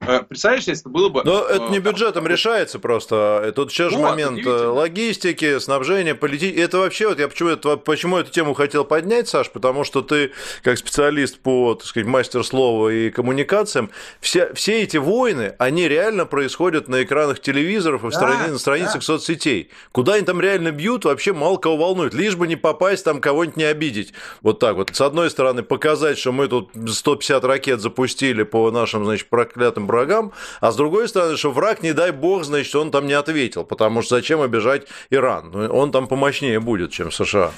представляешь, 0.00 0.64
если 0.64 0.82
это 0.82 0.88
было 0.88 1.10
бы... 1.10 1.22
Но 1.24 1.44
это 1.44 1.68
не 1.68 1.76
э, 1.76 1.80
бюджетом 1.80 2.26
решается 2.26 2.78
просто. 2.78 3.52
Тут 3.54 3.70
же 3.70 3.90
вот, 3.90 4.00
момент 4.00 4.44
э, 4.46 4.50
логистики, 4.50 5.58
снабжения, 5.58 6.14
политики. 6.14 6.56
Это 6.58 6.78
вообще, 6.78 7.08
вот 7.08 7.18
я 7.18 7.28
почему, 7.28 7.50
это, 7.50 7.76
почему 7.76 8.16
эту 8.16 8.30
тему 8.30 8.54
хотел 8.54 8.84
поднять, 8.84 9.28
Саш, 9.28 9.50
потому 9.50 9.84
что 9.84 10.00
ты, 10.00 10.32
как 10.62 10.78
специалист 10.78 11.38
по, 11.38 11.74
так 11.74 11.86
сказать, 11.86 12.06
мастер 12.06 12.44
слова 12.44 12.88
и 12.88 13.10
коммуникациям, 13.10 13.90
все, 14.20 14.54
все 14.54 14.82
эти 14.82 14.96
войны, 14.96 15.54
они 15.58 15.86
реально 15.86 16.24
происходят 16.24 16.88
на 16.88 17.02
экранах 17.02 17.40
телевизоров 17.40 18.02
и 18.04 18.10
да, 18.10 18.16
страни, 18.16 18.52
на 18.52 18.58
страницах 18.58 18.96
да. 18.96 19.00
соцсетей. 19.02 19.70
Куда 19.92 20.14
они 20.14 20.24
там 20.24 20.40
реально 20.40 20.70
бьют, 20.70 21.04
вообще 21.04 21.34
мало 21.34 21.58
кого 21.58 21.76
волнует. 21.76 22.14
Лишь 22.14 22.36
бы 22.36 22.46
не 22.48 22.56
попасть, 22.56 23.04
там 23.04 23.20
кого-нибудь 23.20 23.58
не 23.58 23.64
обидеть. 23.64 24.14
Вот 24.40 24.60
так 24.60 24.76
вот. 24.76 24.94
С 24.94 25.00
одной 25.02 25.28
стороны, 25.28 25.62
показать, 25.62 26.16
что 26.16 26.32
мы 26.32 26.48
тут 26.48 26.70
150 26.88 27.44
ракет 27.44 27.80
запустили 27.80 28.44
по 28.44 28.70
нашим, 28.70 29.04
значит, 29.04 29.28
проклятым 29.28 29.89
врагам, 29.90 30.32
а 30.60 30.72
с 30.72 30.76
другой 30.76 31.08
стороны, 31.08 31.36
что 31.36 31.50
враг, 31.50 31.82
не 31.82 31.92
дай 31.92 32.12
бог, 32.12 32.44
значит, 32.44 32.74
он 32.74 32.90
там 32.90 33.06
не 33.06 33.12
ответил, 33.12 33.64
потому 33.64 34.02
что 34.02 34.16
зачем 34.16 34.40
обижать 34.40 34.86
Иран? 35.10 35.50
Ну, 35.50 35.66
он 35.66 35.92
там 35.92 36.06
помощнее 36.06 36.60
будет, 36.60 36.92
чем 36.92 37.10
США. 37.10 37.52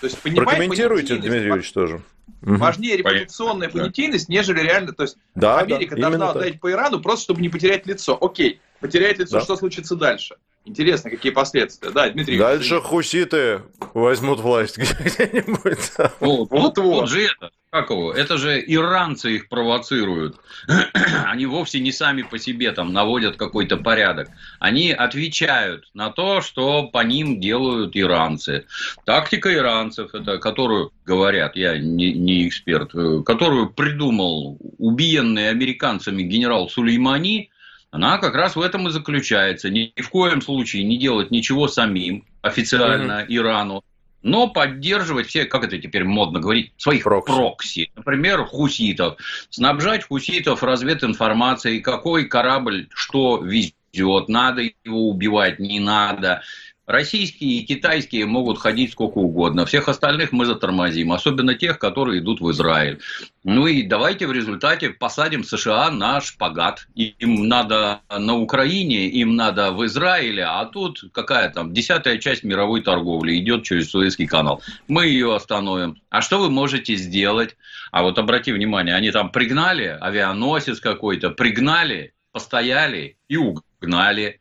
То 0.00 0.06
есть, 0.06 0.20
Прокомментируйте, 0.22 1.16
Дмитрий 1.16 1.46
Юрьевич, 1.46 1.72
тоже. 1.72 2.02
Важнее 2.42 2.96
репутационная 2.96 3.68
Понятно. 3.68 3.80
понятийность, 3.82 4.28
нежели 4.28 4.60
реально. 4.60 4.92
То 4.92 5.02
есть 5.02 5.18
да, 5.34 5.58
Америка 5.58 5.94
да, 5.94 6.02
должна 6.02 6.30
отдать 6.30 6.58
по 6.58 6.70
Ирану 6.70 7.00
просто, 7.00 7.24
чтобы 7.24 7.42
не 7.42 7.50
потерять 7.50 7.86
лицо. 7.86 8.16
Окей, 8.18 8.60
потерять 8.80 9.18
лицо, 9.18 9.38
да. 9.38 9.40
что 9.42 9.56
случится 9.56 9.94
дальше? 9.94 10.36
Интересно, 10.70 11.10
какие 11.10 11.32
последствия. 11.32 11.90
Да, 11.90 12.08
Дмитрий. 12.08 12.38
Дальше 12.38 12.70
Дмитрий. 12.70 12.88
хуситы 12.88 13.62
возьмут 13.92 14.38
власть 14.38 14.78
где-нибудь. 14.78 15.90
Вот, 16.20 16.48
вот, 16.50 16.78
вот 16.78 17.08
же 17.08 17.24
это. 17.24 17.50
Как 17.70 17.90
его? 17.90 18.12
Это 18.12 18.36
же 18.36 18.62
иранцы 18.64 19.34
их 19.34 19.48
провоцируют. 19.48 20.36
Они 21.26 21.46
вовсе 21.46 21.80
не 21.80 21.90
сами 21.90 22.22
по 22.22 22.38
себе 22.38 22.70
там 22.70 22.92
наводят 22.92 23.36
какой-то 23.36 23.78
порядок. 23.78 24.28
Они 24.60 24.92
отвечают 24.92 25.90
на 25.92 26.10
то, 26.10 26.40
что 26.40 26.84
по 26.84 27.02
ним 27.02 27.40
делают 27.40 27.96
иранцы. 27.96 28.66
Тактика 29.04 29.52
иранцев, 29.52 30.14
это 30.14 30.38
которую 30.38 30.92
говорят, 31.04 31.56
я 31.56 31.78
не, 31.78 32.12
не 32.12 32.46
эксперт, 32.46 32.94
э, 32.94 33.22
которую 33.24 33.70
придумал 33.70 34.56
убиенный 34.78 35.50
американцами 35.50 36.22
генерал 36.22 36.68
Сулеймани, 36.68 37.50
она 37.90 38.18
как 38.18 38.34
раз 38.34 38.56
в 38.56 38.60
этом 38.60 38.88
и 38.88 38.90
заключается. 38.90 39.70
Ни 39.70 39.92
в 40.00 40.08
коем 40.10 40.40
случае 40.40 40.84
не 40.84 40.98
делать 40.98 41.30
ничего 41.30 41.68
самим 41.68 42.24
официально 42.42 43.22
mm-hmm. 43.22 43.36
Ирану, 43.36 43.84
но 44.22 44.48
поддерживать 44.48 45.28
все, 45.28 45.44
как 45.44 45.64
это 45.64 45.78
теперь 45.78 46.04
модно 46.04 46.40
говорить, 46.40 46.72
своих 46.76 47.04
прокси. 47.04 47.32
прокси. 47.32 47.92
Например, 47.96 48.44
хуситов. 48.44 49.16
Снабжать 49.50 50.06
хуситов 50.06 50.62
развединформацией, 50.62 51.80
какой 51.80 52.26
корабль 52.26 52.88
что 52.94 53.38
везет, 53.38 54.28
надо 54.28 54.62
его 54.84 55.08
убивать, 55.08 55.58
не 55.58 55.80
надо. 55.80 56.42
Российские 56.90 57.60
и 57.60 57.64
китайские 57.64 58.26
могут 58.26 58.58
ходить 58.58 58.90
сколько 58.90 59.18
угодно. 59.18 59.64
Всех 59.64 59.88
остальных 59.88 60.32
мы 60.32 60.44
затормозим. 60.44 61.12
Особенно 61.12 61.54
тех, 61.54 61.78
которые 61.78 62.18
идут 62.18 62.40
в 62.40 62.50
Израиль. 62.50 62.98
Ну 63.44 63.68
и 63.68 63.84
давайте 63.84 64.26
в 64.26 64.32
результате 64.32 64.90
посадим 64.90 65.44
США 65.44 65.92
на 65.92 66.20
шпагат. 66.20 66.88
Им 66.96 67.46
надо 67.46 68.00
на 68.10 68.36
Украине, 68.36 69.06
им 69.06 69.36
надо 69.36 69.70
в 69.70 69.86
Израиле, 69.86 70.42
а 70.42 70.64
тут 70.64 71.04
какая 71.12 71.50
там 71.50 71.72
десятая 71.72 72.18
часть 72.18 72.42
мировой 72.42 72.82
торговли 72.82 73.38
идет 73.38 73.62
через 73.62 73.90
Суэцкий 73.90 74.26
канал. 74.26 74.60
Мы 74.88 75.06
ее 75.06 75.32
остановим. 75.32 76.02
А 76.10 76.20
что 76.20 76.40
вы 76.40 76.50
можете 76.50 76.96
сделать? 76.96 77.56
А 77.92 78.02
вот 78.02 78.18
обрати 78.18 78.50
внимание, 78.50 78.96
они 78.96 79.12
там 79.12 79.30
пригнали 79.30 79.96
авианосец 80.00 80.80
какой-то, 80.80 81.30
пригнали, 81.30 82.14
постояли 82.32 83.16
и 83.28 83.36
угнали. 83.36 84.39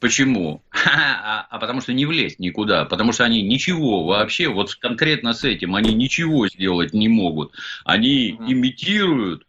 Почему? 0.00 0.62
А, 1.22 1.46
а 1.50 1.58
потому 1.58 1.80
что 1.80 1.92
не 1.92 2.06
влезть 2.06 2.38
никуда. 2.38 2.84
Потому 2.86 3.12
что 3.12 3.24
они 3.24 3.42
ничего 3.42 4.04
вообще, 4.04 4.48
вот 4.48 4.74
конкретно 4.74 5.34
с 5.34 5.44
этим, 5.44 5.74
они 5.74 5.92
ничего 5.92 6.48
сделать 6.48 6.94
не 6.94 7.08
могут. 7.08 7.52
Они 7.84 8.30
имитируют 8.30 9.44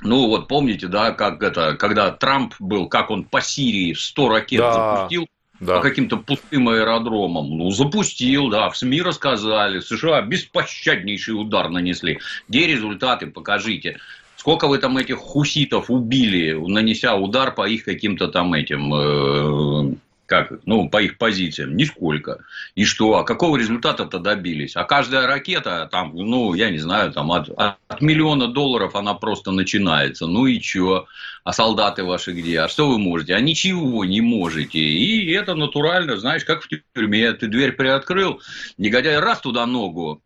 ну, 0.00 0.28
вот 0.28 0.46
помните, 0.46 0.86
да, 0.86 1.10
как 1.10 1.42
это, 1.42 1.74
когда 1.74 2.12
Трамп 2.12 2.54
был, 2.60 2.88
как 2.88 3.10
он 3.10 3.24
по 3.24 3.40
Сирии 3.40 3.94
100 3.94 4.28
ракет 4.28 4.60
да, 4.60 4.72
запустил 4.72 5.26
да. 5.60 5.76
по 5.76 5.82
каким-то 5.82 6.18
пустым 6.18 6.68
аэродромам. 6.68 7.58
Ну, 7.58 7.70
запустил, 7.70 8.48
да, 8.48 8.70
в 8.70 8.76
СМИ 8.76 9.02
рассказали, 9.02 9.80
США 9.80 10.22
беспощаднейший 10.22 11.32
удар 11.32 11.68
нанесли. 11.68 12.20
Где 12.48 12.66
результаты, 12.66 13.26
покажите. 13.26 13.98
Сколько 14.38 14.68
вы 14.68 14.78
там 14.78 14.96
этих 14.96 15.16
хуситов 15.16 15.90
убили, 15.90 16.52
нанеся 16.52 17.16
удар 17.16 17.52
по 17.52 17.68
их 17.68 17.84
каким-то 17.84 18.28
там 18.28 18.54
этим, 18.54 18.94
э, 18.94 19.94
как, 20.26 20.52
ну, 20.64 20.88
по 20.88 21.02
их 21.02 21.18
позициям? 21.18 21.76
Нисколько. 21.76 22.44
И 22.76 22.84
что? 22.84 23.16
А 23.16 23.24
какого 23.24 23.56
результата-то 23.56 24.20
добились? 24.20 24.76
А 24.76 24.84
каждая 24.84 25.26
ракета, 25.26 25.88
там, 25.90 26.12
ну, 26.14 26.54
я 26.54 26.70
не 26.70 26.78
знаю, 26.78 27.12
там, 27.12 27.32
от, 27.32 27.50
от 27.56 28.00
миллиона 28.00 28.46
долларов 28.46 28.94
она 28.94 29.14
просто 29.14 29.50
начинается. 29.50 30.28
Ну 30.28 30.46
и 30.46 30.60
что? 30.60 31.08
А 31.42 31.52
солдаты 31.52 32.04
ваши 32.04 32.30
где? 32.30 32.60
А 32.60 32.68
что 32.68 32.88
вы 32.88 32.98
можете? 32.98 33.34
А 33.34 33.40
ничего 33.40 34.04
не 34.04 34.20
можете. 34.20 34.78
И 34.78 35.32
это 35.32 35.56
натурально, 35.56 36.16
знаешь, 36.16 36.44
как 36.44 36.62
в 36.62 36.68
тюрьме. 36.68 37.32
Ты 37.32 37.48
дверь 37.48 37.72
приоткрыл, 37.72 38.40
негодяй 38.76 39.18
раз 39.18 39.40
туда 39.40 39.66
ногу, 39.66 40.22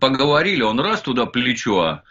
поговорили, 0.00 0.62
он 0.62 0.80
раз 0.80 1.02
туда 1.02 1.26
плечо, 1.26 2.02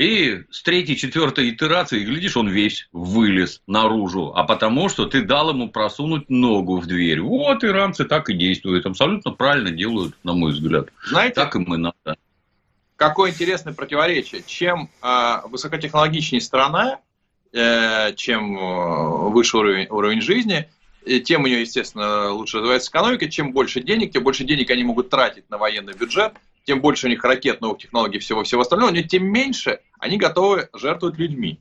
и 0.00 0.44
с 0.50 0.62
третьей, 0.62 0.96
четвертой 0.96 1.50
итерации, 1.50 2.02
глядишь, 2.02 2.34
он 2.34 2.48
весь 2.48 2.88
вылез 2.90 3.60
наружу. 3.66 4.32
А 4.34 4.44
потому 4.44 4.88
что 4.88 5.04
ты 5.04 5.20
дал 5.20 5.50
ему 5.50 5.68
просунуть 5.68 6.30
ногу 6.30 6.80
в 6.80 6.86
дверь. 6.86 7.20
Вот 7.20 7.62
иранцы 7.64 8.06
так 8.06 8.30
и 8.30 8.34
действуют. 8.34 8.86
Абсолютно 8.86 9.32
правильно 9.32 9.70
делают, 9.70 10.14
на 10.22 10.32
мой 10.32 10.52
взгляд. 10.52 10.88
Знаете, 11.06 11.34
так 11.34 11.54
им 11.54 11.74
и 11.74 11.76
надо. 11.76 12.16
Какое 12.96 13.30
интересное 13.30 13.74
противоречие. 13.74 14.42
Чем 14.46 14.88
э, 15.02 15.40
высокотехнологичнее 15.44 16.40
страна, 16.40 17.00
э, 17.52 18.14
чем 18.14 18.56
э, 18.56 19.28
выше 19.28 19.58
уровень, 19.58 19.86
уровень 19.90 20.22
жизни, 20.22 20.66
тем 21.26 21.44
у 21.44 21.46
нее, 21.46 21.60
естественно, 21.60 22.30
лучше 22.30 22.56
развивается 22.56 22.90
экономика. 22.90 23.28
Чем 23.28 23.52
больше 23.52 23.82
денег, 23.82 24.12
тем 24.12 24.22
больше 24.22 24.44
денег 24.44 24.70
они 24.70 24.82
могут 24.82 25.10
тратить 25.10 25.50
на 25.50 25.58
военный 25.58 25.92
бюджет, 25.92 26.32
тем 26.70 26.80
больше 26.80 27.08
у 27.08 27.10
них 27.10 27.24
ракет, 27.24 27.60
новых 27.60 27.78
технологий, 27.78 28.20
всего-всего 28.20 28.60
остального, 28.60 28.92
но 28.92 29.02
тем 29.02 29.24
меньше 29.24 29.80
они 29.98 30.18
готовы 30.18 30.68
жертвовать 30.72 31.18
людьми. 31.18 31.58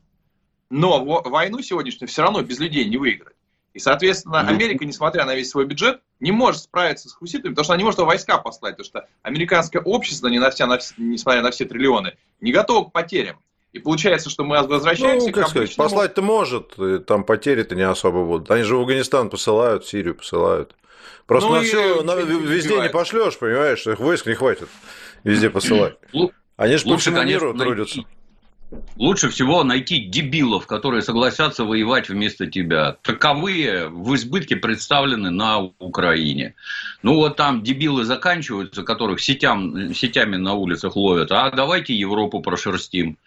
Но 0.70 1.04
войну 1.04 1.64
сегодняшнюю 1.64 2.08
все 2.08 2.22
равно 2.22 2.44
без 2.44 2.60
людей 2.60 2.86
не 2.86 2.98
выиграть. 2.98 3.36
И, 3.74 3.80
соответственно, 3.80 4.42
Америка, 4.42 4.86
несмотря 4.86 5.26
на 5.26 5.34
весь 5.34 5.50
свой 5.50 5.66
бюджет, 5.66 6.04
не 6.20 6.32
может 6.32 6.62
справиться 6.62 7.10
с 7.10 7.14
хуситами, 7.14 7.54
потому 7.54 7.64
что 7.64 7.74
она 7.74 7.80
не 7.80 7.86
может 7.86 8.00
войска 8.02 8.38
послать, 8.38 8.74
потому 8.74 8.86
что 8.86 9.08
американское 9.24 9.82
общество, 9.82 10.28
не 10.28 10.38
на 10.38 10.52
все, 10.52 10.68
на, 10.68 10.78
несмотря 10.98 11.42
на 11.42 11.50
все 11.50 11.66
триллионы, 11.66 12.16
не 12.40 12.52
готово 12.52 12.88
к 12.88 12.92
потерям. 12.92 13.40
И 13.72 13.80
получается, 13.80 14.30
что 14.30 14.44
мы 14.44 14.62
возвращаемся 14.64 15.28
ну, 15.28 15.34
как 15.34 15.46
к 15.46 15.50
сказать, 15.50 15.76
послать-то 15.76 16.22
может, 16.22 16.76
там 17.06 17.24
потери-то 17.24 17.76
не 17.76 17.84
особо 17.84 18.26
будут. 18.26 18.50
Они 18.50 18.64
же 18.64 18.76
в 18.76 18.80
Афганистан 18.80 19.30
посылают, 19.30 19.84
в 19.84 19.90
Сирию 19.90 20.16
посылают. 20.16 20.76
Просто 21.28 21.50
ну, 21.50 21.56
на 21.58 21.62
все, 21.62 22.02
на, 22.02 22.16
везде 22.16 22.82
не 22.82 22.90
пошлешь, 22.90 23.38
понимаешь, 23.38 23.86
их 23.86 24.00
войск 24.00 24.26
не 24.26 24.34
хватит 24.34 24.68
везде 25.24 25.50
посылать. 25.50 25.96
Они 26.58 26.76
же 26.78 26.86
по 26.86 26.98
всему 26.98 27.22
миру 27.24 27.54
трудятся. 27.54 28.04
Лучше 28.98 29.30
всего 29.30 29.64
найти 29.64 29.98
дебилов, 29.98 30.68
которые 30.68 31.02
согласятся 31.02 31.66
воевать 31.66 32.10
вместо 32.10 32.46
тебя. 32.46 32.98
Таковые 33.02 33.88
в 33.88 34.14
избытке 34.14 34.58
представлены 34.58 35.32
на 35.32 35.60
Украине. 35.80 36.54
Ну 37.02 37.16
вот 37.16 37.36
там 37.36 37.64
дебилы 37.64 38.04
заканчиваются, 38.04 38.84
которых 38.84 39.22
сетям, 39.22 39.94
сетями 39.96 40.36
на 40.36 40.54
улицах 40.54 40.96
ловят. 40.96 41.32
А 41.32 41.50
давайте 41.50 41.96
Европу 41.96 42.42
прошерстим. 42.42 43.18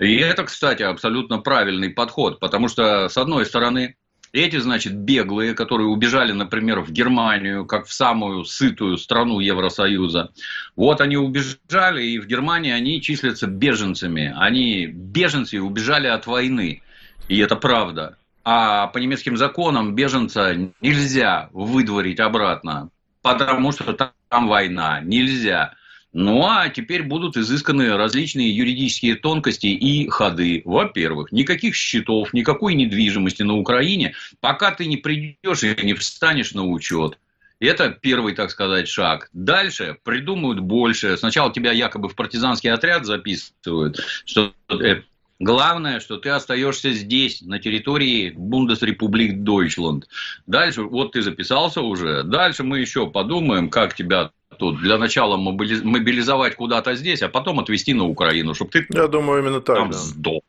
И 0.00 0.16
это, 0.16 0.44
кстати, 0.44 0.82
абсолютно 0.82 1.38
правильный 1.38 1.90
подход, 1.90 2.40
потому 2.40 2.68
что, 2.68 3.08
с 3.10 3.18
одной 3.18 3.44
стороны, 3.44 3.96
эти, 4.32 4.56
значит, 4.56 4.94
беглые, 4.96 5.54
которые 5.54 5.88
убежали, 5.88 6.32
например, 6.32 6.80
в 6.80 6.90
Германию, 6.90 7.66
как 7.66 7.86
в 7.86 7.92
самую 7.92 8.44
сытую 8.44 8.96
страну 8.96 9.40
Евросоюза. 9.40 10.30
Вот 10.74 11.02
они 11.02 11.18
убежали, 11.18 12.02
и 12.02 12.18
в 12.18 12.26
Германии 12.26 12.72
они 12.72 13.02
числятся 13.02 13.46
беженцами. 13.46 14.32
Они 14.36 14.86
беженцы 14.86 15.60
убежали 15.60 16.06
от 16.06 16.26
войны. 16.26 16.80
И 17.28 17.38
это 17.38 17.56
правда. 17.56 18.16
А 18.42 18.86
по 18.86 18.98
немецким 18.98 19.36
законам 19.36 19.94
беженца 19.94 20.54
нельзя 20.80 21.50
выдворить 21.52 22.20
обратно, 22.20 22.88
потому 23.20 23.72
что 23.72 23.92
там 23.92 24.48
война. 24.48 25.00
Нельзя. 25.02 25.74
Ну 26.12 26.44
а 26.44 26.68
теперь 26.68 27.04
будут 27.04 27.36
изысканы 27.36 27.96
различные 27.96 28.50
юридические 28.50 29.14
тонкости 29.14 29.66
и 29.66 30.08
ходы. 30.08 30.62
Во-первых, 30.64 31.30
никаких 31.30 31.76
счетов, 31.76 32.32
никакой 32.32 32.74
недвижимости 32.74 33.42
на 33.42 33.54
Украине, 33.54 34.14
пока 34.40 34.72
ты 34.72 34.86
не 34.86 34.96
придешь 34.96 35.62
и 35.62 35.76
не 35.84 35.94
встанешь 35.94 36.52
на 36.52 36.66
учет. 36.66 37.18
Это 37.60 37.90
первый, 37.90 38.34
так 38.34 38.50
сказать, 38.50 38.88
шаг. 38.88 39.28
Дальше 39.34 39.98
придумают 40.02 40.60
больше. 40.60 41.18
Сначала 41.18 41.52
тебя 41.52 41.72
якобы 41.72 42.08
в 42.08 42.16
партизанский 42.16 42.72
отряд 42.72 43.04
записывают, 43.04 44.00
что 44.24 44.54
э, 44.70 45.02
Главное, 45.40 46.00
что 46.00 46.18
ты 46.18 46.28
остаешься 46.28 46.92
здесь, 46.92 47.40
на 47.40 47.58
территории 47.58 48.30
Бундесрепублик 48.36 49.42
Дойчланд. 49.42 50.06
Дальше, 50.46 50.82
вот 50.82 51.12
ты 51.12 51.22
записался 51.22 51.80
уже, 51.80 52.22
дальше 52.24 52.62
мы 52.62 52.80
еще 52.80 53.10
подумаем, 53.10 53.70
как 53.70 53.94
тебя 53.94 54.32
тут 54.58 54.80
для 54.82 54.98
начала 54.98 55.38
мобилизовать 55.38 56.56
куда-то 56.56 56.94
здесь, 56.94 57.22
а 57.22 57.30
потом 57.30 57.58
отвезти 57.58 57.94
на 57.94 58.04
Украину, 58.04 58.54
чтобы 58.54 58.70
ты 58.70 58.86
Я 58.90 59.08
думаю, 59.08 59.42
именно 59.42 59.62
так, 59.62 59.76
там 59.76 59.90
да. 59.90 59.96
сдох. 59.96 60.42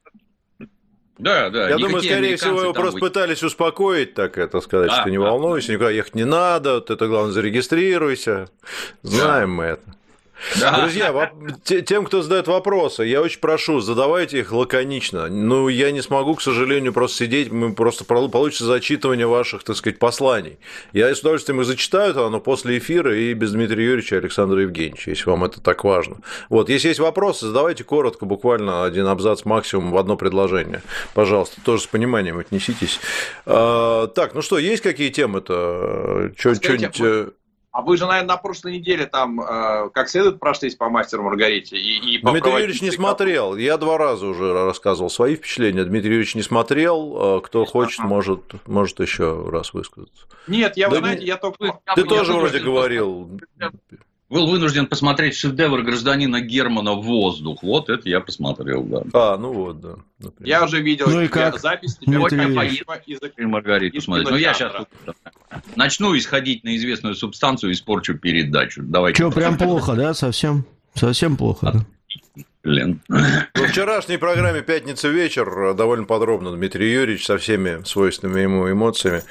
Да, 1.17 1.49
да. 1.51 1.69
Я 1.69 1.77
думаю, 1.77 2.01
скорее 2.01 2.35
всего, 2.35 2.61
его 2.61 2.73
просто 2.73 2.99
пытались 2.99 3.43
успокоить, 3.43 4.13
так 4.13 4.37
это 4.37 4.59
сказать, 4.59 4.89
да, 4.89 5.01
что 5.01 5.09
не 5.09 5.19
да, 5.19 5.23
волнуйся, 5.23 5.71
никуда 5.71 5.91
ехать 5.91 6.15
не 6.15 6.25
надо, 6.25 6.75
вот 6.75 6.89
это 6.89 7.07
главное, 7.07 7.31
зарегистрируйся. 7.31 8.49
Знаем 9.03 9.49
да. 9.49 9.55
мы 9.55 9.63
это. 9.63 9.95
Да. 10.59 10.81
Друзья, 10.81 11.31
тем, 11.85 12.05
кто 12.05 12.21
задает 12.21 12.47
вопросы, 12.47 13.03
я 13.03 13.21
очень 13.21 13.39
прошу, 13.39 13.79
задавайте 13.79 14.39
их 14.39 14.51
лаконично. 14.51 15.27
Ну, 15.27 15.67
я 15.67 15.91
не 15.91 16.01
смогу, 16.01 16.35
к 16.35 16.41
сожалению, 16.41 16.93
просто 16.93 17.25
сидеть, 17.25 17.51
мы 17.51 17.73
просто 17.73 18.03
получится 18.03 18.65
зачитывание 18.65 19.27
ваших, 19.27 19.63
так 19.63 19.75
сказать, 19.75 19.99
посланий. 19.99 20.57
Я 20.93 21.13
с 21.13 21.19
удовольствием 21.19 21.61
их 21.61 21.67
зачитаю, 21.67 22.13
но 22.29 22.39
после 22.39 22.77
эфира 22.77 23.15
и 23.15 23.33
без 23.33 23.51
Дмитрия 23.51 23.85
Юрьевича 23.85 24.15
и 24.15 24.19
Александра 24.19 24.61
Евгеньевича, 24.61 25.11
если 25.11 25.29
вам 25.29 25.43
это 25.43 25.61
так 25.61 25.83
важно. 25.83 26.17
Вот, 26.49 26.69
если 26.69 26.89
есть 26.89 26.99
вопросы, 26.99 27.47
задавайте 27.47 27.83
коротко, 27.83 28.25
буквально 28.25 28.83
один 28.83 29.07
абзац 29.07 29.45
максимум 29.45 29.91
в 29.91 29.97
одно 29.97 30.17
предложение. 30.17 30.81
Пожалуйста, 31.13 31.61
тоже 31.63 31.83
с 31.83 31.87
пониманием 31.87 32.39
отнеситесь. 32.39 32.99
А, 33.45 34.07
так, 34.07 34.33
ну 34.33 34.41
что, 34.41 34.57
есть 34.57 34.81
какие 34.81 35.09
темы-то? 35.09 36.31
Что-нибудь... 36.37 37.33
А 37.71 37.81
вы 37.81 37.95
же, 37.95 38.05
наверное, 38.05 38.35
на 38.35 38.37
прошлой 38.37 38.73
неделе 38.73 39.05
там 39.05 39.39
э, 39.39 39.89
как 39.93 40.09
следует 40.09 40.39
прошлись 40.39 40.75
по 40.75 40.89
мастеру 40.89 41.23
Маргарите 41.23 41.77
и, 41.77 42.15
и 42.15 42.17
по 42.17 42.31
Дмитрий 42.31 42.51
Юрьевич 42.51 42.81
не 42.81 42.91
смотрел. 42.91 43.55
Я 43.55 43.77
два 43.77 43.97
раза 43.97 44.27
уже 44.27 44.51
рассказывал 44.53 45.09
свои 45.09 45.37
впечатления. 45.37 45.85
Дмитрий 45.85 46.11
Юрьевич 46.11 46.35
не 46.35 46.41
смотрел. 46.41 47.37
Э, 47.37 47.41
кто 47.41 47.63
хочет, 47.63 47.99
может, 47.99 48.41
может 48.67 48.99
еще 48.99 49.49
раз 49.49 49.73
высказаться. 49.73 50.25
Нет, 50.47 50.75
я, 50.75 50.89
да, 50.89 50.95
вы 50.95 50.97
знаете, 50.97 51.25
я 51.25 51.37
только... 51.37 51.79
Ты 51.95 52.01
я 52.01 52.07
тоже 52.07 52.33
вроде 52.33 52.59
говорил 52.59 53.39
был 54.31 54.47
вынужден 54.47 54.87
посмотреть 54.87 55.35
шедевр 55.35 55.83
гражданина 55.83 56.39
Германа 56.39 56.93
«Воздух». 56.93 57.61
Вот 57.63 57.89
это 57.89 58.07
я 58.07 58.21
посмотрел, 58.21 58.83
да. 58.83 59.03
А, 59.13 59.37
ну 59.37 59.53
вот, 59.53 59.81
да. 59.81 59.95
Например. 60.19 60.49
Я 60.49 60.63
уже 60.63 60.81
видел 60.81 61.07
ну 61.09 61.21
и 61.21 61.27
как? 61.27 61.59
запись. 61.59 61.97
Сегодня 61.99 62.55
поеду 62.55 62.85
Маргариту 63.39 63.99
смотреть. 63.99 64.29
Ну, 64.29 64.37
я 64.37 64.53
сейчас 64.53 64.71
начну 65.75 66.17
исходить 66.17 66.63
на 66.63 66.77
известную 66.77 67.15
субстанцию 67.15 67.71
и 67.71 67.73
испорчу 67.73 68.17
передачу. 68.17 68.81
Давайте. 68.83 69.21
Что, 69.21 69.31
прям 69.31 69.57
плохо, 69.57 69.95
да, 69.95 70.13
совсем? 70.13 70.65
Совсем 70.93 71.35
плохо, 71.35 71.71
да? 71.73 71.85
Блин. 72.63 73.01
В 73.07 73.67
вчерашней 73.67 74.17
программе 74.17 74.61
«Пятница 74.61 75.07
вечер» 75.07 75.73
довольно 75.73 76.05
подробно 76.05 76.51
Дмитрий 76.51 76.91
Юрьевич 76.91 77.25
со 77.25 77.37
всеми 77.39 77.83
свойственными 77.83 78.41
ему 78.41 78.71
эмоциями. 78.71 79.23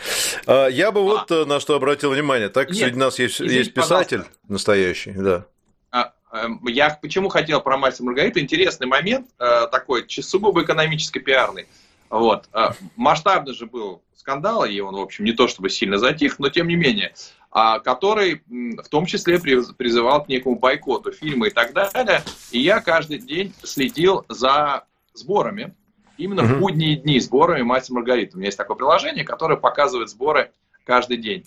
А, 0.46 0.66
я 0.66 0.90
бы 0.90 1.02
вот 1.02 1.30
а, 1.30 1.44
на 1.44 1.60
что 1.60 1.76
обратил 1.76 2.10
внимание. 2.10 2.48
Так, 2.48 2.70
Нет, 2.70 2.78
среди 2.78 2.98
нас 2.98 3.18
есть, 3.20 3.36
извините, 3.36 3.58
есть 3.58 3.74
писатель 3.74 4.18
пожалуйста. 4.18 4.46
настоящий, 4.48 5.12
да. 5.12 5.46
А, 5.92 6.12
эм, 6.32 6.60
я 6.66 6.90
почему 7.00 7.28
хотел 7.28 7.60
про 7.60 7.78
мастер 7.78 8.04
Маргариту? 8.04 8.40
Интересный 8.40 8.88
момент, 8.88 9.28
э, 9.38 9.68
такой 9.70 10.06
сугубо 10.08 10.64
экономически 10.64 11.20
пиарный. 11.20 11.68
Вот. 12.08 12.48
Масштабный 12.96 13.54
же 13.54 13.66
был 13.66 14.02
скандал, 14.16 14.64
и 14.64 14.80
он, 14.80 14.96
в 14.96 15.00
общем, 15.00 15.24
не 15.24 15.32
то 15.32 15.46
чтобы 15.46 15.70
сильно 15.70 15.98
затих, 15.98 16.40
но 16.40 16.48
тем 16.50 16.66
не 16.66 16.74
менее. 16.74 17.14
А, 17.52 17.80
который 17.80 18.42
в 18.48 18.88
том 18.88 19.06
числе 19.06 19.40
призывал 19.40 20.24
к 20.24 20.28
некому 20.28 20.56
бойкоту 20.56 21.10
фильма 21.10 21.48
и 21.48 21.50
так 21.50 21.72
далее. 21.72 22.22
И 22.52 22.60
я 22.60 22.80
каждый 22.80 23.18
день 23.18 23.52
следил 23.64 24.24
за 24.28 24.84
сборами, 25.14 25.74
именно 26.16 26.42
mm-hmm. 26.42 26.54
в 26.54 26.60
будние 26.60 26.96
дни 26.96 27.18
сборами 27.18 27.62
«Мастер 27.62 27.94
Маргарита». 27.94 28.36
У 28.36 28.38
меня 28.38 28.48
есть 28.48 28.58
такое 28.58 28.76
приложение, 28.76 29.24
которое 29.24 29.56
показывает 29.56 30.10
сборы 30.10 30.52
каждый 30.84 31.16
день. 31.16 31.44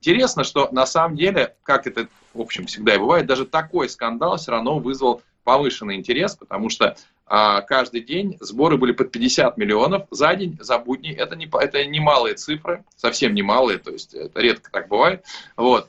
Интересно, 0.00 0.42
что 0.42 0.70
на 0.72 0.86
самом 0.86 1.16
деле, 1.16 1.54
как 1.64 1.86
это, 1.86 2.08
в 2.32 2.40
общем, 2.40 2.64
всегда 2.64 2.94
и 2.94 2.98
бывает, 2.98 3.26
даже 3.26 3.44
такой 3.44 3.90
скандал 3.90 4.38
все 4.38 4.52
равно 4.52 4.78
вызвал 4.78 5.22
повышенный 5.44 5.96
интерес, 5.96 6.34
потому 6.34 6.70
что 6.70 6.96
каждый 7.32 8.02
день 8.02 8.36
сборы 8.40 8.76
были 8.76 8.92
под 8.92 9.10
50 9.10 9.56
миллионов 9.56 10.06
за 10.10 10.34
день, 10.34 10.58
за 10.60 10.78
будни. 10.78 11.10
Это 11.12 11.34
не, 11.34 11.48
это 11.60 11.84
не 11.86 11.98
малые 11.98 12.34
цифры, 12.34 12.84
совсем 12.94 13.34
не 13.34 13.40
малые, 13.40 13.78
то 13.78 13.90
есть 13.90 14.12
это 14.12 14.38
редко 14.38 14.70
так 14.70 14.88
бывает. 14.88 15.24
Вот. 15.56 15.88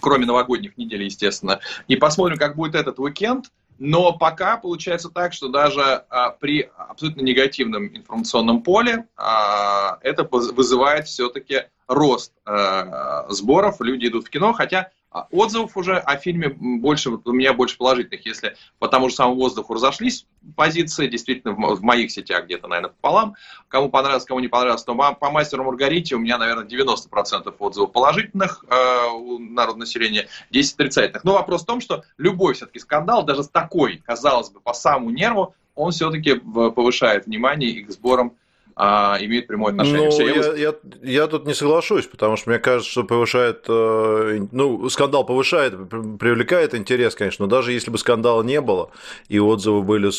Кроме 0.00 0.26
новогодних 0.26 0.78
недель, 0.78 1.02
естественно. 1.02 1.58
И 1.88 1.96
посмотрим, 1.96 2.38
как 2.38 2.54
будет 2.54 2.76
этот 2.76 3.00
уикенд. 3.00 3.46
Но 3.80 4.12
пока 4.12 4.56
получается 4.56 5.08
так, 5.08 5.32
что 5.32 5.48
даже 5.48 6.04
а, 6.10 6.30
при 6.30 6.68
абсолютно 6.76 7.22
негативном 7.22 7.86
информационном 7.96 8.62
поле 8.62 9.06
а, 9.16 9.98
это 10.02 10.24
вызывает 10.24 11.06
все-таки 11.06 11.62
рост 11.86 12.32
а, 12.44 13.26
сборов. 13.30 13.80
Люди 13.80 14.06
идут 14.06 14.26
в 14.26 14.30
кино, 14.30 14.52
хотя 14.52 14.80
а 14.80 14.90
отзывов 15.10 15.76
уже 15.76 15.96
о 15.96 16.16
фильме 16.16 16.48
больше, 16.48 17.10
у 17.10 17.32
меня 17.32 17.52
больше 17.54 17.76
положительных. 17.78 18.26
Если 18.26 18.56
по 18.78 18.88
тому 18.88 19.08
же 19.08 19.14
самому 19.14 19.36
воздуху 19.36 19.74
разошлись 19.74 20.26
позиции, 20.54 21.08
действительно, 21.08 21.54
в 21.54 21.82
моих 21.82 22.10
сетях 22.10 22.44
где-то, 22.44 22.68
наверное, 22.68 22.90
пополам. 22.90 23.34
Кому 23.68 23.88
понравилось, 23.88 24.24
кому 24.24 24.40
не 24.40 24.48
понравилось. 24.48 24.86
Но 24.86 25.14
по 25.14 25.30
мастеру 25.30 25.64
Маргарите 25.64 26.16
у 26.16 26.18
меня, 26.18 26.38
наверное, 26.38 26.64
90% 26.64 27.54
отзывов 27.58 27.92
положительных 27.92 28.64
э, 28.68 29.08
у 29.12 29.38
народного 29.38 29.80
населения, 29.80 30.28
10 30.50 30.74
отрицательных. 30.74 31.24
Но 31.24 31.34
вопрос 31.34 31.62
в 31.62 31.66
том, 31.66 31.80
что 31.80 32.04
любой 32.18 32.54
все-таки 32.54 32.78
скандал, 32.78 33.24
даже 33.24 33.44
с 33.44 33.48
такой, 33.48 34.02
казалось 34.04 34.50
бы, 34.50 34.60
по 34.60 34.74
самому 34.74 35.10
нерву, 35.10 35.54
он 35.74 35.92
все-таки 35.92 36.34
повышает 36.34 37.26
внимание 37.26 37.70
и 37.70 37.84
к 37.84 37.90
сборам 37.90 38.34
а, 38.80 39.18
имеют 39.20 39.48
прямое 39.48 39.72
отношение. 39.72 40.04
Ну, 40.04 40.10
Все, 40.10 40.28
я, 40.28 40.54
я, 40.54 40.74
я 41.02 41.26
тут 41.26 41.46
не 41.46 41.54
соглашусь, 41.54 42.06
потому 42.06 42.36
что 42.36 42.50
мне 42.50 42.60
кажется, 42.60 42.88
что 42.88 43.02
повышает, 43.02 43.64
э, 43.68 44.46
ну, 44.52 44.88
скандал 44.88 45.26
повышает, 45.26 45.74
привлекает 45.90 46.76
интерес, 46.76 47.16
конечно, 47.16 47.46
но 47.46 47.50
даже 47.50 47.72
если 47.72 47.90
бы 47.90 47.98
скандала 47.98 48.44
не 48.44 48.60
было, 48.60 48.90
и 49.28 49.40
отзывы 49.40 49.82
были 49.82 50.10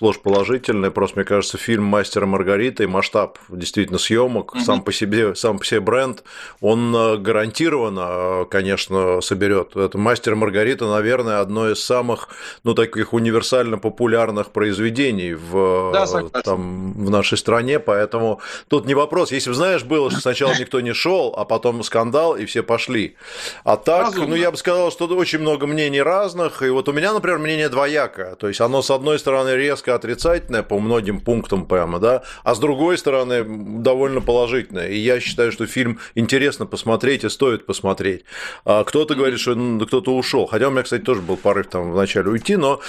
сплошь 0.00 0.18
положительные. 0.18 0.90
Просто, 0.90 1.18
мне 1.18 1.26
кажется, 1.26 1.58
фильм 1.58 1.84
«Мастер 1.84 2.22
и 2.22 2.26
Маргарита» 2.26 2.82
и 2.82 2.86
масштаб 2.86 3.38
действительно 3.50 3.98
съемок, 3.98 4.54
угу. 4.54 4.64
сам 4.64 4.80
по 4.80 4.92
себе, 4.92 5.34
сам 5.34 5.58
по 5.58 5.64
себе 5.66 5.80
бренд, 5.80 6.24
он 6.62 6.96
э, 6.96 7.16
гарантированно, 7.18 8.06
э, 8.08 8.44
конечно, 8.50 9.20
соберет. 9.20 9.76
Это 9.76 9.98
«Мастер 9.98 10.32
и 10.32 10.36
Маргарита», 10.36 10.86
наверное, 10.86 11.40
одно 11.40 11.70
из 11.70 11.84
самых, 11.84 12.30
ну, 12.64 12.72
таких 12.72 13.12
универсально 13.12 13.76
популярных 13.76 14.52
произведений 14.52 15.34
в, 15.34 15.92
да, 15.92 16.06
там, 16.40 16.94
в 16.94 17.10
нашей 17.10 17.36
стране, 17.36 17.78
поэтому 17.78 18.40
тут 18.68 18.86
не 18.86 18.94
вопрос. 18.94 19.32
Если 19.32 19.50
бы, 19.50 19.54
знаешь, 19.54 19.84
было, 19.84 20.10
что 20.10 20.20
сначала 20.20 20.54
никто 20.58 20.80
не 20.80 20.94
шел, 20.94 21.34
а 21.36 21.44
потом 21.44 21.82
скандал, 21.82 22.36
и 22.36 22.46
все 22.46 22.62
пошли. 22.62 23.16
А 23.64 23.76
так, 23.76 24.06
Разумно. 24.06 24.28
ну, 24.28 24.34
я 24.36 24.50
бы 24.50 24.56
сказал, 24.56 24.90
что 24.90 25.06
очень 25.08 25.40
много 25.40 25.66
мнений 25.66 26.00
разных, 26.00 26.62
и 26.62 26.70
вот 26.70 26.88
у 26.88 26.92
меня, 26.92 27.12
например, 27.12 27.38
мнение 27.38 27.68
двоякое. 27.68 28.34
То 28.36 28.48
есть 28.48 28.62
оно, 28.62 28.80
с 28.80 28.90
одной 28.90 29.18
стороны, 29.18 29.50
резко 29.50 29.89
резко 29.90 29.94
отрицательное 29.94 30.62
по 30.62 30.78
многим 30.80 31.20
пунктам 31.20 31.66
прямо, 31.66 31.98
да, 31.98 32.22
а 32.44 32.54
с 32.54 32.58
другой 32.58 32.98
стороны 32.98 33.44
довольно 33.82 34.20
положительное. 34.20 34.88
И 34.88 34.98
я 34.98 35.20
считаю, 35.20 35.52
что 35.52 35.66
фильм 35.66 35.98
интересно 36.14 36.66
посмотреть 36.66 37.24
и 37.24 37.28
стоит 37.28 37.66
посмотреть. 37.66 38.24
А 38.64 38.84
кто-то 38.84 39.14
говорит, 39.14 39.38
что 39.38 39.54
кто-то 39.86 40.16
ушел. 40.16 40.46
Хотя 40.46 40.68
у 40.68 40.70
меня, 40.70 40.82
кстати, 40.82 41.02
тоже 41.02 41.20
был 41.20 41.36
порыв 41.36 41.68
там 41.68 41.92
вначале 41.92 42.30
уйти, 42.30 42.56
но 42.56 42.80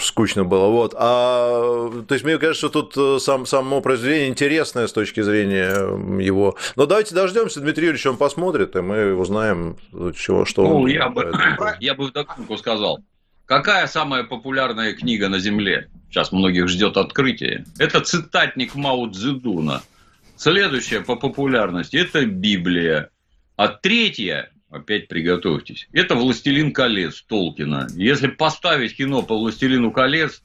скучно 0.00 0.44
было. 0.44 0.68
Вот. 0.68 0.94
А, 0.96 1.90
то 2.06 2.14
есть, 2.14 2.24
мне 2.24 2.38
кажется, 2.38 2.68
что 2.68 2.82
тут 2.82 2.96
э, 2.96 3.18
сам, 3.20 3.46
само 3.46 3.80
произведение 3.80 4.28
интересное 4.28 4.86
с 4.86 4.92
точки 4.92 5.22
зрения 5.22 5.70
его. 6.22 6.56
Но 6.76 6.86
давайте 6.86 7.14
дождемся, 7.14 7.60
Дмитрий 7.60 7.86
Юрьевич, 7.86 8.06
он 8.06 8.16
посмотрит, 8.16 8.76
и 8.76 8.80
мы 8.80 9.14
узнаем, 9.14 9.76
чего, 10.16 10.44
что 10.44 10.62
ну, 10.62 10.82
он. 10.82 10.86
Я 10.88 11.08
бы, 11.08 11.32
я 11.80 11.94
бы 11.94 12.10
так 12.10 12.36
сказал. 12.58 13.00
Какая 13.48 13.86
самая 13.86 14.24
популярная 14.24 14.92
книга 14.92 15.30
на 15.30 15.38
Земле? 15.38 15.88
Сейчас 16.10 16.32
многих 16.32 16.68
ждет 16.68 16.98
открытие. 16.98 17.64
Это 17.78 18.00
цитатник 18.02 18.74
Мао 18.74 19.08
Цзэдуна. 19.08 19.82
Следующая 20.36 21.00
по 21.00 21.16
популярности– 21.16 21.96
это 21.96 22.26
Библия. 22.26 23.08
А 23.56 23.68
третья, 23.68 24.50
опять 24.68 25.08
приготовьтесь, 25.08 25.88
это 25.94 26.14
«Властелин 26.14 26.74
колец» 26.74 27.22
Толкина. 27.22 27.86
Если 27.94 28.26
поставить 28.26 28.94
кино 28.94 29.22
по 29.22 29.34
«Властелину 29.34 29.92
колец», 29.92 30.42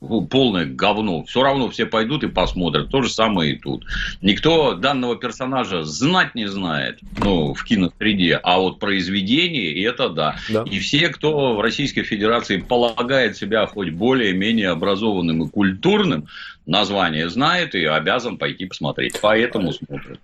полное 0.00 0.66
говно. 0.66 1.24
Все 1.24 1.42
равно 1.42 1.68
все 1.68 1.86
пойдут 1.86 2.24
и 2.24 2.28
посмотрят. 2.28 2.90
То 2.90 3.02
же 3.02 3.10
самое 3.10 3.52
и 3.52 3.58
тут. 3.58 3.84
Никто 4.22 4.74
данного 4.74 5.16
персонажа 5.16 5.84
знать 5.84 6.34
не 6.34 6.46
знает, 6.46 6.98
ну, 7.18 7.54
в 7.54 7.64
киносреде, 7.64 8.40
а 8.42 8.58
вот 8.58 8.78
произведение, 8.78 9.84
это 9.84 10.08
да. 10.08 10.36
да. 10.48 10.64
И 10.64 10.78
все, 10.78 11.08
кто 11.08 11.56
в 11.56 11.60
Российской 11.60 12.02
Федерации 12.02 12.58
полагает 12.58 13.36
себя 13.36 13.66
хоть 13.66 13.90
более-менее 13.90 14.70
образованным 14.70 15.44
и 15.44 15.48
культурным, 15.48 16.26
название 16.66 17.28
знает 17.28 17.74
и 17.74 17.84
обязан 17.84 18.38
пойти 18.38 18.66
посмотреть. 18.66 19.18
Поэтому 19.20 19.72
смотрят. 19.72 20.20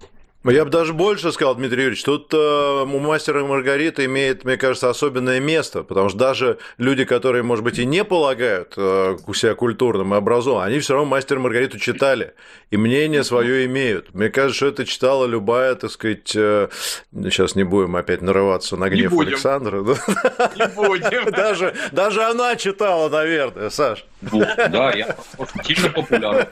Я 0.48 0.64
бы 0.64 0.70
даже 0.70 0.92
больше 0.92 1.32
сказал, 1.32 1.56
Дмитрий 1.56 1.82
Юрьевич, 1.82 2.04
тут 2.04 2.32
э, 2.32 2.36
у 2.36 2.98
мастера 3.00 3.44
Маргарита 3.44 4.04
имеет, 4.04 4.44
мне 4.44 4.56
кажется, 4.56 4.88
особенное 4.88 5.40
место, 5.40 5.82
потому 5.82 6.08
что 6.08 6.18
даже 6.18 6.58
люди, 6.78 7.04
которые, 7.04 7.42
может 7.42 7.64
быть, 7.64 7.78
и 7.78 7.84
не 7.84 8.04
полагают 8.04 8.74
э, 8.76 9.16
себя 9.34 9.54
культурным 9.54 10.14
и 10.14 10.16
образованным, 10.16 10.68
они 10.68 10.78
все 10.78 10.94
равно 10.94 11.08
мастера 11.10 11.40
Маргариту 11.40 11.78
читали 11.78 12.34
и 12.70 12.76
мнение 12.76 13.24
свое 13.24 13.66
имеют. 13.66 14.14
Мне 14.14 14.28
кажется, 14.28 14.56
что 14.56 14.66
это 14.66 14.84
читала 14.84 15.26
любая, 15.26 15.74
так 15.74 15.90
сказать, 15.90 16.32
э, 16.36 16.68
сейчас 17.12 17.56
не 17.56 17.64
будем 17.64 17.96
опять 17.96 18.22
нарываться 18.22 18.76
на 18.76 18.88
гнев 18.88 19.12
Александра. 19.18 19.78
Не 19.78 20.74
будем. 20.74 21.30
Даже, 21.36 21.74
даже 21.92 22.22
она 22.22 22.56
читала, 22.56 23.08
наверное, 23.08 23.70
Саш. 23.70 24.04
Да, 24.32 24.92
я 24.92 25.16
сильно 25.64 25.90
популярен. 25.90 26.46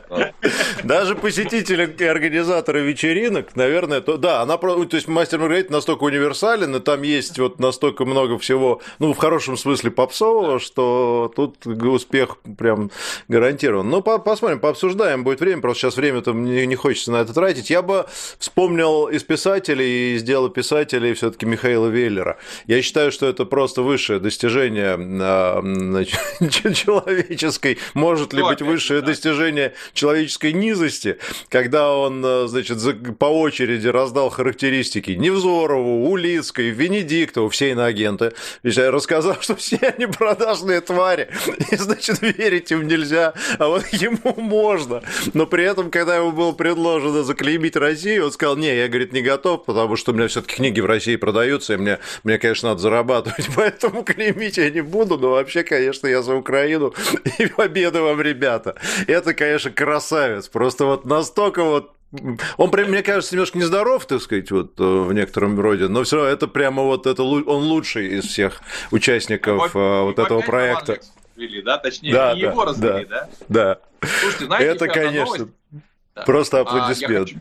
Даже 0.84 1.14
посетители 1.14 1.94
и 1.98 2.04
организаторы 2.04 2.82
вечеринок, 2.82 3.56
наверное, 3.56 4.00
то 4.00 4.16
да, 4.16 4.42
она 4.42 4.56
то 4.56 4.87
есть 4.92 5.08
мастер 5.08 5.38
Маргарита 5.38 5.72
настолько 5.72 6.04
универсален, 6.04 6.74
и 6.76 6.80
там 6.80 7.02
есть 7.02 7.38
вот 7.38 7.58
настолько 7.58 8.04
много 8.04 8.38
всего, 8.38 8.80
ну, 8.98 9.12
в 9.12 9.18
хорошем 9.18 9.56
смысле 9.56 9.90
попсового, 9.90 10.58
что 10.58 11.32
тут 11.34 11.66
успех 11.66 12.38
прям 12.58 12.90
гарантирован. 13.28 13.88
Ну, 13.88 14.02
посмотрим, 14.02 14.60
пообсуждаем, 14.60 15.24
будет 15.24 15.40
время, 15.40 15.60
просто 15.60 15.82
сейчас 15.82 15.96
время 15.96 16.20
там 16.22 16.44
не, 16.44 16.66
не 16.66 16.76
хочется 16.76 17.12
на 17.12 17.16
это 17.16 17.32
тратить. 17.32 17.70
Я 17.70 17.82
бы 17.82 18.06
вспомнил 18.38 19.08
из 19.08 19.22
писателей, 19.22 20.16
из 20.16 20.22
дела 20.22 20.48
писателей 20.48 21.14
все-таки 21.14 21.46
Михаила 21.46 21.88
Веллера. 21.88 22.38
Я 22.66 22.82
считаю, 22.82 23.12
что 23.12 23.26
это 23.26 23.44
просто 23.44 23.82
высшее 23.82 24.20
достижение 24.20 24.96
а, 24.98 25.60
значит, 25.62 26.18
человеческой, 27.64 27.79
может 27.94 28.33
ли 28.33 28.42
быть 28.42 28.62
высшее 28.62 29.00
достижение 29.00 29.74
человеческой 29.92 30.53
низости, 30.53 31.18
когда 31.48 31.96
он, 31.96 32.48
значит, 32.48 32.79
по 33.18 33.27
очереди 33.27 33.88
раздал 33.88 34.31
характеристики 34.31 35.12
Невзорову, 35.12 36.09
Улицкой, 36.09 36.70
Венедиктову, 36.70 37.48
все 37.48 37.70
иноагенты. 37.70 38.33
Я 38.62 38.90
рассказал, 38.90 39.37
что 39.40 39.57
все 39.57 39.77
они 39.77 40.07
продажные 40.07 40.81
твари, 40.81 41.29
и, 41.70 41.77
значит, 41.77 42.20
верить 42.20 42.70
им 42.72 42.87
нельзя, 42.87 43.35
а 43.59 43.68
вот 43.68 43.87
ему 43.88 44.35
можно. 44.37 45.03
Но 45.33 45.46
при 45.46 45.64
этом, 45.64 45.90
когда 45.90 46.16
ему 46.16 46.33
было 46.33 46.53
предложено 46.53 47.22
заклеймить 47.22 47.77
Россию, 47.77 48.27
он 48.27 48.33
сказал, 48.33 48.57
не, 48.57 48.74
я, 48.74 48.88
говорит, 48.88 49.12
не 49.12 49.22
готов, 49.22 49.64
потому 49.64 49.96
что 49.96 50.12
у 50.12 50.14
меня 50.14 50.29
все 50.29 50.42
таки 50.42 50.57
книги 50.57 50.81
в 50.81 50.87
России 50.87 51.16
продаются, 51.16 51.74
и 51.74 51.77
мне, 51.77 51.98
мне, 52.24 52.38
конечно, 52.38 52.70
надо 52.70 52.81
зарабатывать, 52.81 53.48
поэтому 53.57 54.05
клеймить 54.05 54.59
я 54.59 54.70
не 54.70 54.83
буду, 54.83 55.18
но 55.18 55.31
вообще, 55.31 55.62
конечно, 55.62 56.07
я 56.07 56.22
за 56.22 56.35
Украину, 56.35 56.94
и 57.38 57.43
победы 57.57 58.00
вам, 58.00 58.20
ребята. 58.20 58.76
Это, 59.07 59.35
конечно, 59.35 59.70
красавец, 59.70 60.48
просто 60.48 60.85
вот 60.85 61.04
настолько 61.04 61.64
вот 61.64 61.94
он, 62.59 62.70
мне 62.70 63.02
кажется, 63.02 63.35
немножко 63.35 63.59
нездоров, 63.59 64.07
так 64.07 64.22
сказать, 64.22 64.50
вот 64.52 64.78
э, 64.78 64.83
в 64.83 65.12
некотором 65.12 65.59
роде, 65.59 65.88
но 65.88 66.04
все 66.04 66.16
равно 66.16 66.30
это 66.30 66.46
прямо 66.46 66.85
вот 66.85 67.07
это 67.07 67.22
он 67.22 67.64
лучший 67.64 68.18
из 68.18 68.24
всех 68.24 68.61
участников 68.92 69.74
вот, 69.74 69.80
э, 69.80 70.02
вот 70.02 70.18
этого 70.18 70.40
проекта. 70.40 71.00
развели, 71.35 71.62
да? 71.62 71.78
Точнее, 71.78 72.12
да, 72.12 72.33
да, 72.33 72.38
его 72.38 72.64
развели, 72.64 73.07
да? 73.07 73.28
Да. 73.48 73.78
Слушайте, 74.20 74.44
знаете, 74.46 74.66
это, 74.68 74.87
конечно, 74.87 75.48
просто 76.24 76.61
аплодисмент. 76.61 77.30
А, 77.30 77.35
хочу, 77.35 77.38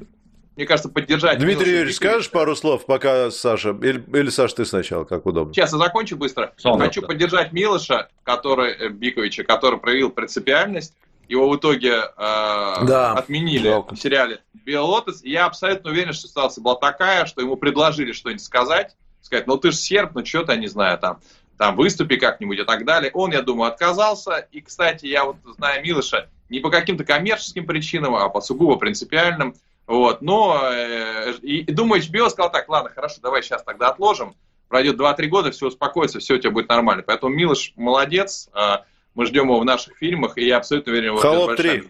мне 0.56 0.68
кажется, 0.68 0.90
поддержать... 0.90 1.40
Дмитрий 1.40 1.72
Юрьевич, 1.72 1.96
скажешь 1.96 2.30
пару 2.30 2.56
слов, 2.56 2.86
пока 2.86 3.32
Саша... 3.32 3.70
Или, 3.70 4.04
или 4.16 4.30
Саша, 4.30 4.58
ты 4.58 4.66
сначала, 4.66 5.04
как 5.04 5.26
удобно. 5.26 5.54
Сейчас 5.54 5.72
я 5.72 5.80
закончу 5.80 6.16
быстро. 6.16 6.54
Солнце. 6.58 6.86
Хочу 6.86 7.02
поддержать 7.02 7.54
Милоша, 7.54 8.10
который, 8.22 8.74
э, 8.74 8.90
Биковича, 8.90 9.44
который 9.44 9.80
проявил 9.80 10.12
принципиальность. 10.12 10.94
Его 11.28 11.50
в 11.50 11.56
итоге 11.56 11.94
э, 11.94 12.02
да, 12.18 13.14
отменили 13.14 13.70
жалко. 13.70 13.96
в 13.96 14.00
сериале 14.00 14.42
«Белый 14.54 14.90
лотос». 14.90 15.24
И 15.24 15.32
я 15.32 15.46
абсолютно 15.46 15.90
уверен, 15.90 16.14
что 16.14 16.28
ситуация 16.28 16.62
была 16.62 16.76
такая, 16.76 17.26
что 17.26 17.42
ему 17.42 17.56
предложили 17.56 18.12
что-нибудь 18.12 18.44
сказать. 18.44 18.96
Сказать, 19.22 19.48
ну 19.48 19.58
ты 19.58 19.72
же 19.72 19.78
серб, 19.78 20.12
ну 20.14 20.24
что 20.24 20.44
то 20.44 20.56
не 20.56 20.68
знаю, 20.68 21.00
там, 21.00 21.20
там 21.58 21.76
выступи 21.76 22.18
как-нибудь 22.18 22.60
и 22.60 22.64
так 22.64 22.86
далее. 22.86 23.10
Он, 23.16 23.32
я 23.32 23.42
думаю, 23.42 23.72
отказался. 23.72 24.48
И, 24.52 24.62
кстати, 24.62 25.08
я 25.08 25.26
вот 25.26 25.38
знаю 25.58 25.82
Милоша 25.84 26.30
не 26.50 26.60
по 26.60 26.70
каким-то 26.70 27.04
коммерческим 27.06 27.66
причинам, 27.66 28.14
а 28.16 28.30
по 28.30 28.40
сугубо 28.40 28.76
принципиальным– 28.76 29.56
вот, 29.86 30.22
но, 30.22 30.70
э, 30.72 31.34
и, 31.42 31.64
думаю, 31.72 32.02
HBO 32.02 32.30
сказал 32.30 32.52
так, 32.52 32.70
ладно, 32.70 32.90
хорошо, 32.90 33.20
давай 33.22 33.44
сейчас 33.44 33.64
тогда 33.64 33.90
отложим, 33.90 34.36
пройдет 34.70 35.00
2-3 35.00 35.28
года, 35.28 35.52
все 35.52 35.68
успокоится, 35.68 36.20
все 36.20 36.36
у 36.36 36.38
тебя 36.38 36.52
будет 36.52 36.70
нормально. 36.70 37.04
Поэтому 37.06 37.34
Милош 37.34 37.74
молодец, 37.76 38.50
э, 38.54 38.78
мы 39.14 39.26
ждем 39.26 39.46
его 39.46 39.60
в 39.60 39.66
наших 39.66 39.98
фильмах, 39.98 40.38
и 40.38 40.46
я 40.46 40.58
абсолютно 40.58 40.92
уверен, 40.94 41.18
что 41.18 41.34
это 41.34 41.46
большая 41.48 41.84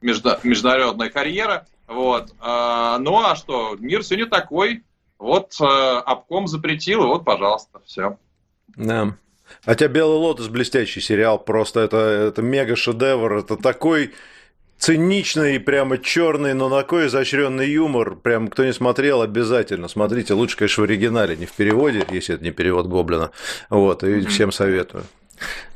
между, 0.00 0.30
международная 0.42 1.10
карьера. 1.10 1.66
Вот. 1.86 2.30
Э, 2.40 2.96
ну 2.98 3.22
а 3.22 3.36
что, 3.36 3.76
мир 3.78 4.02
сегодня 4.02 4.26
такой, 4.26 4.82
вот 5.18 5.54
э, 5.60 5.64
обком 5.64 6.46
запретил, 6.46 7.04
и 7.04 7.06
вот, 7.06 7.24
пожалуйста, 7.24 7.80
все. 7.84 8.18
Да. 8.76 9.16
Хотя 9.64 9.88
«Белый 9.88 10.18
лотос» 10.18 10.48
блестящий 10.48 11.00
сериал, 11.00 11.38
просто 11.38 11.80
это, 11.80 11.96
это 11.96 12.42
мега-шедевр, 12.42 13.38
это 13.38 13.56
такой 13.56 14.12
циничный, 14.78 15.60
прямо 15.60 15.98
черный, 15.98 16.54
но 16.54 16.70
такой 16.70 17.06
изощренный 17.06 17.68
юмор. 17.68 18.16
Прям 18.16 18.48
кто 18.48 18.64
не 18.64 18.72
смотрел, 18.72 19.22
обязательно 19.22 19.88
смотрите. 19.88 20.34
Лучше, 20.34 20.56
конечно, 20.56 20.82
в 20.82 20.84
оригинале, 20.84 21.36
не 21.36 21.46
в 21.46 21.52
переводе, 21.52 22.06
если 22.10 22.34
это 22.34 22.44
не 22.44 22.50
перевод 22.50 22.86
Гоблина. 22.86 23.30
Вот, 23.70 24.04
и 24.04 24.24
всем 24.26 24.52
советую. 24.52 25.04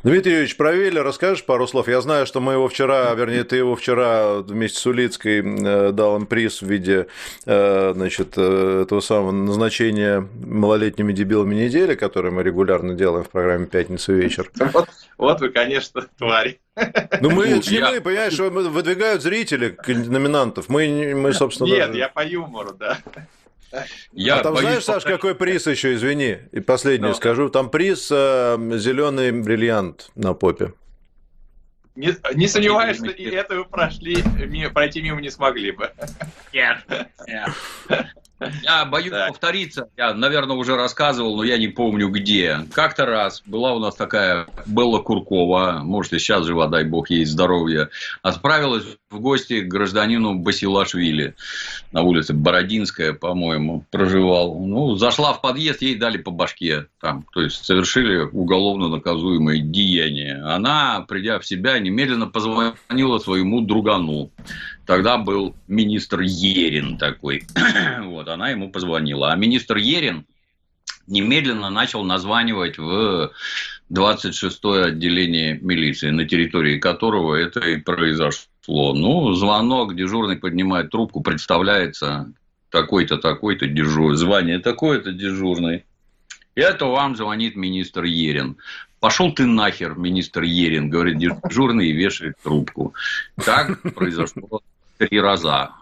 Дмитрий 0.02 0.32
Юрьевич, 0.32 0.56
про 0.56 0.72
Веля 0.72 1.04
расскажешь 1.04 1.44
пару 1.44 1.68
слов? 1.68 1.86
Я 1.86 2.00
знаю, 2.00 2.26
что 2.26 2.40
мы 2.40 2.54
его 2.54 2.68
вчера, 2.68 3.14
вернее, 3.14 3.44
ты 3.44 3.56
его 3.56 3.76
вчера 3.76 4.38
вместе 4.40 4.80
с 4.80 4.86
Улицкой 4.86 5.42
э, 5.42 5.92
дал 5.92 6.16
им 6.16 6.26
приз 6.26 6.60
в 6.60 6.66
виде 6.66 7.06
э, 7.46 7.92
значит, 7.94 8.34
э, 8.36 8.82
этого 8.82 9.00
самого 9.00 9.30
назначения 9.30 10.26
малолетними 10.44 11.12
дебилами 11.12 11.54
недели, 11.54 11.94
который 11.94 12.32
мы 12.32 12.42
регулярно 12.42 12.94
делаем 12.94 13.24
в 13.24 13.30
программе 13.30 13.66
«Пятница 13.66 14.12
вечер». 14.12 14.50
Вот, 14.72 14.88
вот 15.18 15.40
вы, 15.40 15.50
конечно, 15.50 16.02
твари. 16.18 16.58
Ну, 17.20 17.30
мы, 17.30 17.46
это 17.46 17.70
не 17.70 17.80
мы, 17.80 18.00
понимаешь, 18.00 18.38
выдвигают 18.38 19.22
зрители 19.22 19.76
номинантов. 19.86 20.68
Мы, 20.68 21.14
мы 21.14 21.32
собственно... 21.32 21.68
Нет, 21.68 21.88
даже... 21.88 21.98
я 21.98 22.08
по 22.08 22.24
юмору, 22.24 22.72
да. 22.72 22.98
Я 24.12 24.36
а 24.36 24.42
там 24.42 24.56
знаешь, 24.56 24.84
Саш, 24.84 25.04
какой 25.04 25.34
приз 25.34 25.66
еще, 25.66 25.94
извини, 25.94 26.38
и 26.52 26.60
последнее 26.60 27.10
ну, 27.10 27.14
скажу. 27.14 27.48
Там 27.48 27.70
приз 27.70 28.08
э, 28.10 28.56
зеленый 28.76 29.32
бриллиант 29.32 30.10
на 30.14 30.34
попе. 30.34 30.74
Не, 31.94 32.14
не 32.34 32.48
сомневаюсь, 32.48 32.96
что 32.96 33.10
и 33.10 33.24
это 33.24 33.56
вы 33.56 33.64
прошли, 33.66 34.16
пройти 34.72 35.02
мимо 35.02 35.20
не 35.20 35.30
смогли 35.30 35.72
бы. 35.72 35.90
Нет. 36.52 36.78
Нет. 37.26 37.50
Я 38.62 38.84
боюсь 38.86 39.10
так. 39.10 39.28
повториться. 39.28 39.88
Я, 39.96 40.14
наверное, 40.14 40.56
уже 40.56 40.74
рассказывал, 40.74 41.36
но 41.36 41.44
я 41.44 41.58
не 41.58 41.68
помню 41.68 42.08
где. 42.08 42.60
Как-то 42.72 43.06
раз 43.06 43.42
была 43.46 43.74
у 43.74 43.78
нас 43.78 43.94
такая 43.94 44.46
Белла 44.66 45.00
Куркова, 45.00 45.80
может, 45.84 46.12
и 46.12 46.18
сейчас 46.18 46.44
жива, 46.44 46.66
дай 46.66 46.84
бог 46.84 47.10
ей 47.10 47.24
здоровья, 47.24 47.90
отправилась 48.22 48.84
в 49.12 49.20
гости 49.20 49.60
к 49.60 49.68
гражданину 49.68 50.34
Басилашвили 50.34 51.34
на 51.92 52.02
улице 52.02 52.32
Бородинская, 52.32 53.12
по-моему, 53.12 53.84
проживал. 53.90 54.58
Ну, 54.58 54.96
зашла 54.96 55.32
в 55.32 55.40
подъезд, 55.40 55.82
ей 55.82 55.96
дали 55.96 56.18
по 56.18 56.30
башке. 56.30 56.86
Там, 57.00 57.24
то 57.32 57.42
есть, 57.42 57.64
совершили 57.64 58.22
уголовно 58.22 58.88
наказуемое 58.88 59.58
деяние. 59.58 60.42
Она, 60.42 61.04
придя 61.08 61.38
в 61.38 61.46
себя, 61.46 61.78
немедленно 61.78 62.26
позвонила 62.26 63.18
своему 63.18 63.60
другану 63.60 64.30
Тогда 64.86 65.16
был 65.16 65.54
министр 65.68 66.20
Ерин 66.20 66.98
такой. 66.98 67.44
вот, 68.02 68.28
она 68.28 68.50
ему 68.50 68.70
позвонила. 68.70 69.32
А 69.32 69.36
министр 69.36 69.76
Ерин 69.76 70.26
немедленно 71.06 71.70
начал 71.70 72.04
названивать 72.04 72.78
в 72.78 73.32
26-е 73.92 74.86
отделение 74.86 75.58
милиции, 75.60 76.10
на 76.10 76.26
территории 76.26 76.78
которого 76.78 77.34
это 77.34 77.60
и 77.60 77.76
произошло. 77.76 78.51
Ну, 78.68 79.32
звонок, 79.34 79.96
дежурный 79.96 80.36
поднимает 80.36 80.90
трубку, 80.90 81.20
представляется 81.20 82.32
такой-то, 82.70 83.18
такой-то 83.18 83.66
дежурный, 83.66 84.16
звание 84.16 84.58
такое-то 84.58 85.12
дежурный. 85.12 85.84
Это 86.54 86.86
вам 86.86 87.16
звонит 87.16 87.56
министр 87.56 88.04
Ерин. 88.04 88.56
Пошел 89.00 89.32
ты 89.32 89.46
нахер, 89.46 89.96
министр 89.96 90.42
Ерин, 90.42 90.88
говорит 90.90 91.18
дежурный 91.18 91.88
и 91.88 91.92
вешает 91.92 92.36
трубку. 92.42 92.94
Так 93.44 93.80
произошло 93.94 94.62
три 94.98 95.20
раза. 95.20 95.72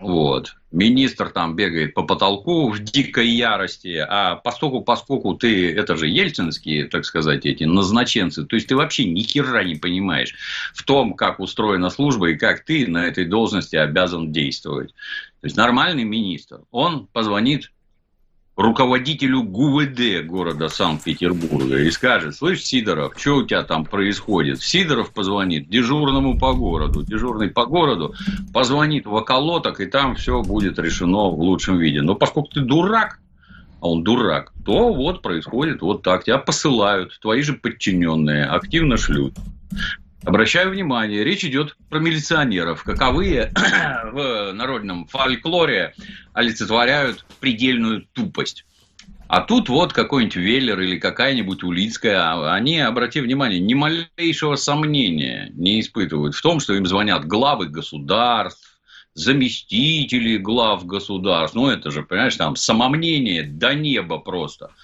Вот. 0.00 0.54
Министр 0.70 1.30
там 1.30 1.56
бегает 1.56 1.94
по 1.94 2.02
потолку 2.02 2.68
в 2.68 2.78
дикой 2.78 3.28
ярости, 3.28 3.96
а 4.08 4.36
поскольку, 4.36 4.82
поскольку 4.82 5.34
ты, 5.34 5.72
это 5.74 5.96
же 5.96 6.06
ельцинские, 6.06 6.84
так 6.86 7.04
сказать, 7.04 7.46
эти 7.46 7.64
назначенцы, 7.64 8.44
то 8.44 8.54
есть 8.54 8.68
ты 8.68 8.76
вообще 8.76 9.06
ни 9.06 9.22
хера 9.22 9.64
не 9.64 9.76
понимаешь 9.76 10.34
в 10.74 10.84
том, 10.84 11.14
как 11.14 11.40
устроена 11.40 11.90
служба 11.90 12.30
и 12.30 12.36
как 12.36 12.64
ты 12.64 12.86
на 12.86 13.06
этой 13.06 13.24
должности 13.24 13.76
обязан 13.76 14.30
действовать. 14.30 14.90
То 15.40 15.46
есть 15.46 15.56
нормальный 15.56 16.04
министр, 16.04 16.60
он 16.70 17.06
позвонит 17.06 17.72
руководителю 18.58 19.44
ГУВД 19.44 20.26
города 20.26 20.68
Санкт-Петербурга 20.68 21.78
и 21.78 21.90
скажет, 21.92 22.34
слышь, 22.34 22.64
Сидоров, 22.64 23.12
что 23.16 23.36
у 23.36 23.42
тебя 23.44 23.62
там 23.62 23.84
происходит? 23.84 24.60
Сидоров 24.60 25.12
позвонит 25.12 25.70
дежурному 25.70 26.36
по 26.36 26.52
городу, 26.52 27.04
дежурный 27.04 27.48
по 27.50 27.66
городу 27.66 28.14
позвонит 28.52 29.06
в 29.06 29.14
околоток, 29.14 29.80
и 29.80 29.86
там 29.86 30.16
все 30.16 30.42
будет 30.42 30.76
решено 30.80 31.30
в 31.30 31.40
лучшем 31.40 31.78
виде. 31.78 32.02
Но 32.02 32.16
поскольку 32.16 32.48
ты 32.48 32.60
дурак, 32.60 33.20
а 33.80 33.90
он 33.90 34.02
дурак, 34.02 34.52
то 34.66 34.92
вот 34.92 35.22
происходит 35.22 35.80
вот 35.80 36.02
так. 36.02 36.24
Тебя 36.24 36.38
посылают, 36.38 37.16
твои 37.20 37.42
же 37.42 37.52
подчиненные 37.52 38.44
активно 38.44 38.96
шлют. 38.96 39.34
Обращаю 40.28 40.68
внимание, 40.68 41.24
речь 41.24 41.42
идет 41.42 41.74
про 41.88 42.00
милиционеров, 42.00 42.82
каковые 42.82 43.50
в 44.12 44.52
народном 44.52 45.06
фольклоре 45.06 45.94
олицетворяют 46.34 47.24
предельную 47.40 48.06
тупость. 48.12 48.66
А 49.26 49.40
тут 49.40 49.70
вот 49.70 49.94
какой-нибудь 49.94 50.36
Веллер 50.36 50.78
или 50.80 50.98
какая-нибудь 50.98 51.62
Улицкая, 51.62 52.20
а 52.20 52.54
они, 52.54 52.78
обрати 52.78 53.22
внимание, 53.22 53.58
ни 53.58 53.72
малейшего 53.72 54.56
сомнения 54.56 55.50
не 55.54 55.80
испытывают 55.80 56.34
в 56.34 56.42
том, 56.42 56.60
что 56.60 56.74
им 56.74 56.84
звонят 56.84 57.24
главы 57.24 57.68
государств, 57.68 58.78
заместители 59.14 60.36
глав 60.36 60.84
государств. 60.84 61.56
Ну, 61.56 61.70
это 61.70 61.90
же, 61.90 62.02
понимаешь, 62.02 62.36
там 62.36 62.54
самомнение 62.54 63.44
до 63.44 63.72
неба 63.72 64.18
просто– 64.18 64.72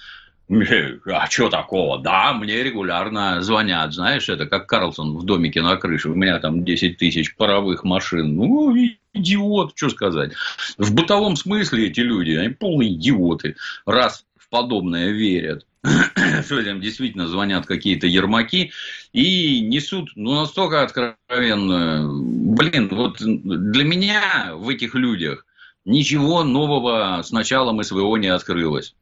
а 0.47 1.27
что 1.27 1.49
такого? 1.49 1.99
Да, 1.99 2.33
мне 2.33 2.63
регулярно 2.63 3.41
звонят, 3.41 3.93
знаешь, 3.93 4.29
это 4.29 4.45
как 4.45 4.67
Карлсон 4.67 5.17
в 5.17 5.23
домике 5.23 5.61
на 5.61 5.75
крыше, 5.75 6.09
у 6.09 6.15
меня 6.15 6.39
там 6.39 6.63
10 6.63 6.97
тысяч 6.97 7.35
паровых 7.35 7.83
машин. 7.83 8.35
Ну, 8.35 8.75
идиот, 9.13 9.73
что 9.75 9.89
сказать. 9.89 10.33
В 10.77 10.93
бытовом 10.93 11.35
смысле 11.35 11.87
эти 11.87 12.01
люди, 12.01 12.31
они 12.31 12.49
полные 12.49 12.93
идиоты, 12.93 13.55
раз 13.85 14.25
в 14.37 14.49
подобное 14.49 15.09
верят. 15.11 15.65
что 16.45 16.59
им 16.59 16.81
действительно 16.81 17.27
звонят 17.27 17.65
какие-то 17.65 18.07
ермаки 18.07 18.71
и 19.13 19.61
несут 19.61 20.11
ну, 20.15 20.33
настолько 20.41 20.81
откровенно. 20.81 22.09
Блин, 22.11 22.89
вот 22.91 23.17
для 23.19 23.83
меня 23.83 24.53
в 24.55 24.69
этих 24.69 24.95
людях 24.95 25.45
ничего 25.85 26.43
нового 26.43 27.21
с 27.21 27.31
началом 27.31 27.83
СВО 27.83 28.15
не 28.17 28.27
открылось. 28.27 28.95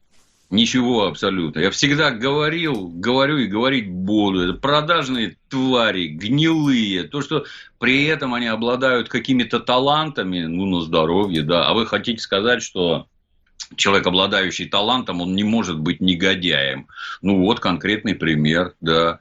Ничего 0.54 1.06
абсолютно. 1.06 1.58
Я 1.58 1.70
всегда 1.70 2.12
говорил, 2.12 2.88
говорю 2.88 3.38
и 3.38 3.46
говорить 3.46 3.90
буду. 3.90 4.42
Это 4.42 4.54
продажные 4.54 5.36
твари, 5.48 6.06
гнилые. 6.06 7.02
То, 7.04 7.22
что 7.22 7.44
при 7.80 8.04
этом 8.04 8.34
они 8.34 8.46
обладают 8.46 9.08
какими-то 9.08 9.58
талантами, 9.58 10.42
ну, 10.42 10.66
на 10.66 10.82
здоровье, 10.82 11.42
да. 11.42 11.66
А 11.66 11.74
вы 11.74 11.86
хотите 11.86 12.22
сказать, 12.22 12.62
что 12.62 13.08
человек, 13.74 14.06
обладающий 14.06 14.68
талантом, 14.68 15.20
он 15.20 15.34
не 15.34 15.42
может 15.42 15.78
быть 15.78 16.00
негодяем. 16.00 16.86
Ну, 17.20 17.40
вот 17.40 17.58
конкретный 17.58 18.14
пример, 18.14 18.74
да. 18.80 19.18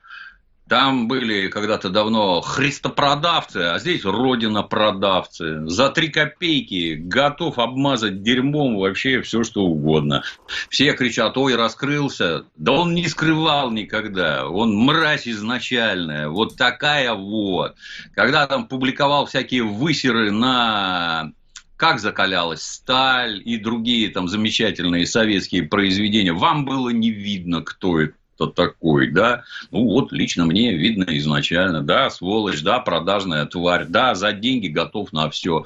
Там 0.73 1.07
были 1.07 1.49
когда-то 1.49 1.91
давно 1.91 2.41
христопродавцы, 2.41 3.57
а 3.57 3.77
здесь 3.77 4.03
родина-продавцы. 4.03 5.69
За 5.69 5.89
три 5.89 6.07
копейки 6.07 6.95
готов 6.95 7.59
обмазать 7.59 8.23
дерьмом 8.23 8.79
вообще 8.79 9.21
все, 9.21 9.43
что 9.43 9.65
угодно. 9.65 10.23
Все 10.71 10.93
кричат, 10.93 11.37
ой, 11.37 11.55
раскрылся. 11.55 12.45
Да 12.55 12.71
он 12.71 12.95
не 12.95 13.07
скрывал 13.07 13.69
никогда. 13.69 14.47
Он 14.49 14.75
мразь 14.75 15.27
изначальная. 15.27 16.27
Вот 16.27 16.57
такая 16.57 17.13
вот. 17.13 17.75
Когда 18.15 18.47
там 18.47 18.67
публиковал 18.67 19.27
всякие 19.27 19.61
высеры 19.61 20.31
на 20.31 21.33
как 21.77 21.99
закалялась 21.99 22.63
сталь 22.63 23.39
и 23.45 23.57
другие 23.57 24.09
там 24.09 24.27
замечательные 24.27 25.05
советские 25.05 25.63
произведения, 25.63 26.33
вам 26.33 26.65
было 26.65 26.89
не 26.89 27.11
видно, 27.11 27.61
кто 27.61 27.99
это 27.99 28.15
кто 28.35 28.47
такой, 28.47 29.11
да, 29.11 29.43
ну 29.71 29.83
вот 29.83 30.11
лично 30.11 30.45
мне 30.45 30.73
видно 30.73 31.05
изначально, 31.17 31.81
да, 31.81 32.09
сволочь, 32.09 32.61
да, 32.61 32.79
продажная 32.79 33.45
тварь, 33.45 33.85
да, 33.87 34.15
за 34.15 34.33
деньги 34.33 34.67
готов 34.67 35.13
на 35.13 35.29
все. 35.29 35.65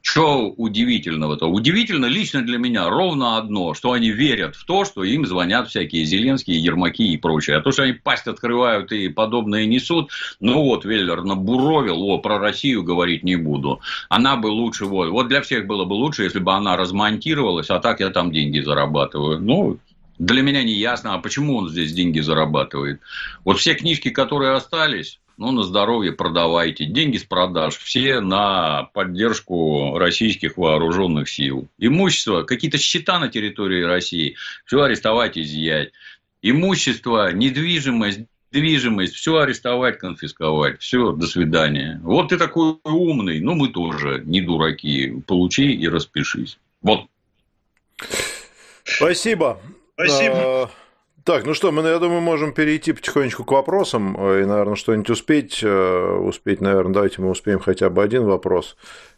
Что 0.00 0.48
удивительного-то? 0.48 1.46
Удивительно 1.46 2.06
лично 2.06 2.42
для 2.42 2.58
меня 2.58 2.88
ровно 2.88 3.36
одно, 3.36 3.74
что 3.74 3.92
они 3.92 4.10
верят 4.10 4.56
в 4.56 4.64
то, 4.64 4.84
что 4.84 5.04
им 5.04 5.26
звонят 5.26 5.68
всякие 5.68 6.04
Зеленские, 6.04 6.58
Ермаки 6.58 7.12
и 7.12 7.16
прочее. 7.16 7.56
А 7.56 7.60
то, 7.60 7.72
что 7.72 7.82
они 7.82 7.92
пасть 7.92 8.26
открывают 8.26 8.92
и 8.92 9.08
подобное 9.08 9.66
несут, 9.66 10.10
ну 10.40 10.62
вот, 10.62 10.84
Веллер 10.84 11.22
набуровил, 11.22 12.02
о, 12.02 12.18
про 12.18 12.38
Россию 12.38 12.82
говорить 12.82 13.24
не 13.24 13.36
буду. 13.36 13.80
Она 14.08 14.36
бы 14.36 14.46
лучше, 14.46 14.86
вот, 14.86 15.10
вот 15.10 15.28
для 15.28 15.42
всех 15.42 15.66
было 15.66 15.84
бы 15.84 15.94
лучше, 15.94 16.24
если 16.24 16.38
бы 16.38 16.52
она 16.52 16.76
размонтировалась, 16.76 17.70
а 17.70 17.78
так 17.78 18.00
я 18.00 18.10
там 18.10 18.30
деньги 18.30 18.60
зарабатываю. 18.60 19.38
Ну, 19.40 19.78
для 20.18 20.42
меня 20.42 20.62
не 20.62 20.74
ясно, 20.74 21.14
а 21.14 21.18
почему 21.18 21.56
он 21.56 21.68
здесь 21.68 21.92
деньги 21.92 22.20
зарабатывает. 22.20 23.00
Вот 23.44 23.58
все 23.58 23.74
книжки, 23.74 24.10
которые 24.10 24.52
остались, 24.52 25.20
ну, 25.36 25.52
на 25.52 25.64
здоровье 25.64 26.12
продавайте. 26.12 26.86
Деньги 26.86 27.18
с 27.18 27.24
продаж 27.24 27.76
все 27.76 28.20
на 28.20 28.84
поддержку 28.94 29.98
российских 29.98 30.56
вооруженных 30.56 31.28
сил. 31.28 31.68
Имущество, 31.78 32.42
какие-то 32.42 32.78
счета 32.78 33.18
на 33.18 33.28
территории 33.28 33.82
России, 33.82 34.36
все 34.64 34.82
арестовать, 34.82 35.36
изъять. 35.36 35.92
Имущество, 36.40 37.32
недвижимость, 37.32 38.20
движимость, 38.50 39.14
все 39.14 39.38
арестовать, 39.38 39.98
конфисковать. 39.98 40.80
Все, 40.80 41.12
до 41.12 41.26
свидания. 41.26 42.00
Вот 42.02 42.30
ты 42.30 42.38
такой 42.38 42.76
умный, 42.84 43.40
ну 43.40 43.54
мы 43.54 43.68
тоже 43.68 44.22
не 44.24 44.40
дураки. 44.40 45.22
Получи 45.26 45.72
и 45.72 45.86
распишись. 45.88 46.58
Вот. 46.80 47.06
Спасибо. 48.84 49.60
Спасибо. 49.96 50.34
А, 50.36 50.70
так, 51.24 51.44
ну 51.44 51.54
что, 51.54 51.72
мы, 51.72 51.82
я 51.82 51.98
думаю, 51.98 52.20
можем 52.20 52.52
перейти 52.52 52.92
потихонечку 52.92 53.44
к 53.44 53.50
вопросам 53.50 54.16
э, 54.16 54.42
и, 54.42 54.44
наверное, 54.44 54.76
что-нибудь 54.76 55.10
успеть. 55.10 55.60
Э, 55.62 56.18
успеть, 56.18 56.60
наверное, 56.60 56.92
давайте 56.92 57.22
мы 57.22 57.30
успеем 57.30 57.58
хотя 57.58 57.90
бы 57.90 58.02
один 58.02 58.24
вопрос. 58.24 58.76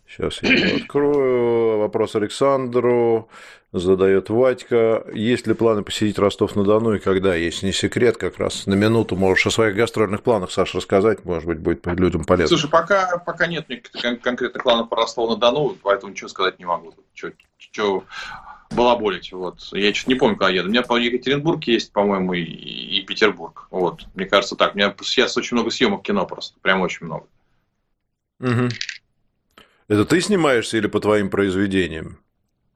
Сейчас 0.09 0.43
я 0.43 0.55
его 0.55 0.77
открою. 0.77 1.79
Вопрос 1.81 2.17
Александру 2.17 3.29
задает 3.73 4.31
Вадька. 4.31 5.05
Есть 5.12 5.47
ли 5.47 5.53
планы 5.53 5.83
посетить 5.83 6.19
Ростов-на-Дону 6.19 6.95
и 6.95 6.99
когда? 6.99 7.35
Если 7.35 7.67
не 7.67 7.73
секрет, 7.73 8.17
как 8.17 8.38
раз 8.38 8.64
на 8.67 8.75
минуту 8.75 9.17
можешь 9.17 9.47
о 9.49 9.51
своих 9.51 9.77
гастрольных 9.77 10.23
планах, 10.23 10.51
Саша, 10.51 10.79
рассказать, 10.79 11.27
может 11.27 11.45
быть, 11.45 11.59
будет 11.59 11.85
людям 11.87 12.25
полезно. 12.25 12.57
Слушай, 12.57 12.71
пока, 12.71 13.19
пока 13.19 13.49
нет 13.49 13.69
никаких 13.69 14.23
конкретных 14.23 14.62
планов 14.62 14.88
по 14.88 14.97
Ростову-на-Дону, 14.97 15.77
поэтому 15.83 16.12
ничего 16.12 16.29
сказать 16.29 16.59
не 16.59 16.64
могу. 16.64 16.95
Что, 17.12 17.33
что 17.59 18.05
балаболить. 18.70 19.33
Вот. 19.33 19.61
Я 19.72 19.92
чуть 19.92 20.07
не 20.07 20.14
помню, 20.14 20.37
когда 20.37 20.52
еду. 20.52 20.68
У 20.68 20.70
меня 20.70 20.83
по 20.83 20.96
Екатеринбург 20.96 21.64
есть, 21.64 21.92
по-моему, 21.92 22.35
и, 22.35 22.42
и 22.42 23.02
Петербург. 23.02 23.66
Вот. 23.70 24.07
Мне 24.14 24.26
кажется, 24.26 24.57
так. 24.57 24.74
У 24.74 24.78
меня 24.78 24.94
сейчас 25.02 25.37
очень 25.37 25.57
много 25.57 25.70
съемок 25.70 26.02
кино 26.02 26.26
просто. 26.26 26.59
Прям 26.61 26.81
очень 26.81 27.07
много. 27.07 27.26
Угу. 28.40 28.68
Это 29.88 30.04
ты 30.04 30.20
снимаешься 30.20 30.76
или 30.76 30.87
по 30.87 31.00
твоим 31.00 31.31
произведениям? 31.31 32.18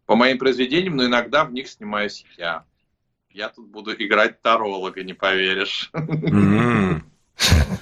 По 0.07 0.17
моим 0.17 0.39
произведениям, 0.39 0.97
но 0.97 1.07
иногда 1.07 1.45
в 1.45 1.53
них 1.53 1.69
снимаюсь 1.69 2.25
я. 2.37 2.65
Я 3.31 3.49
тут 3.49 3.69
буду 3.69 3.93
играть 3.93 4.43
таролога, 4.43 5.03
не 5.03 5.15
поверишь. 5.15 5.91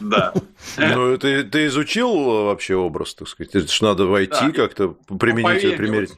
Да. 0.01 0.33
Ну, 0.79 1.18
ты, 1.18 1.42
ты 1.42 1.66
изучил 1.66 2.44
вообще 2.44 2.77
образ, 2.77 3.14
так 3.14 3.29
сказать? 3.29 3.55
Это 3.55 3.66
же 3.66 3.85
надо 3.85 4.07
войти 4.07 4.53
как-то, 4.53 4.96
применить, 5.18 5.64
ну, 5.64 5.77
примерить 5.77 6.12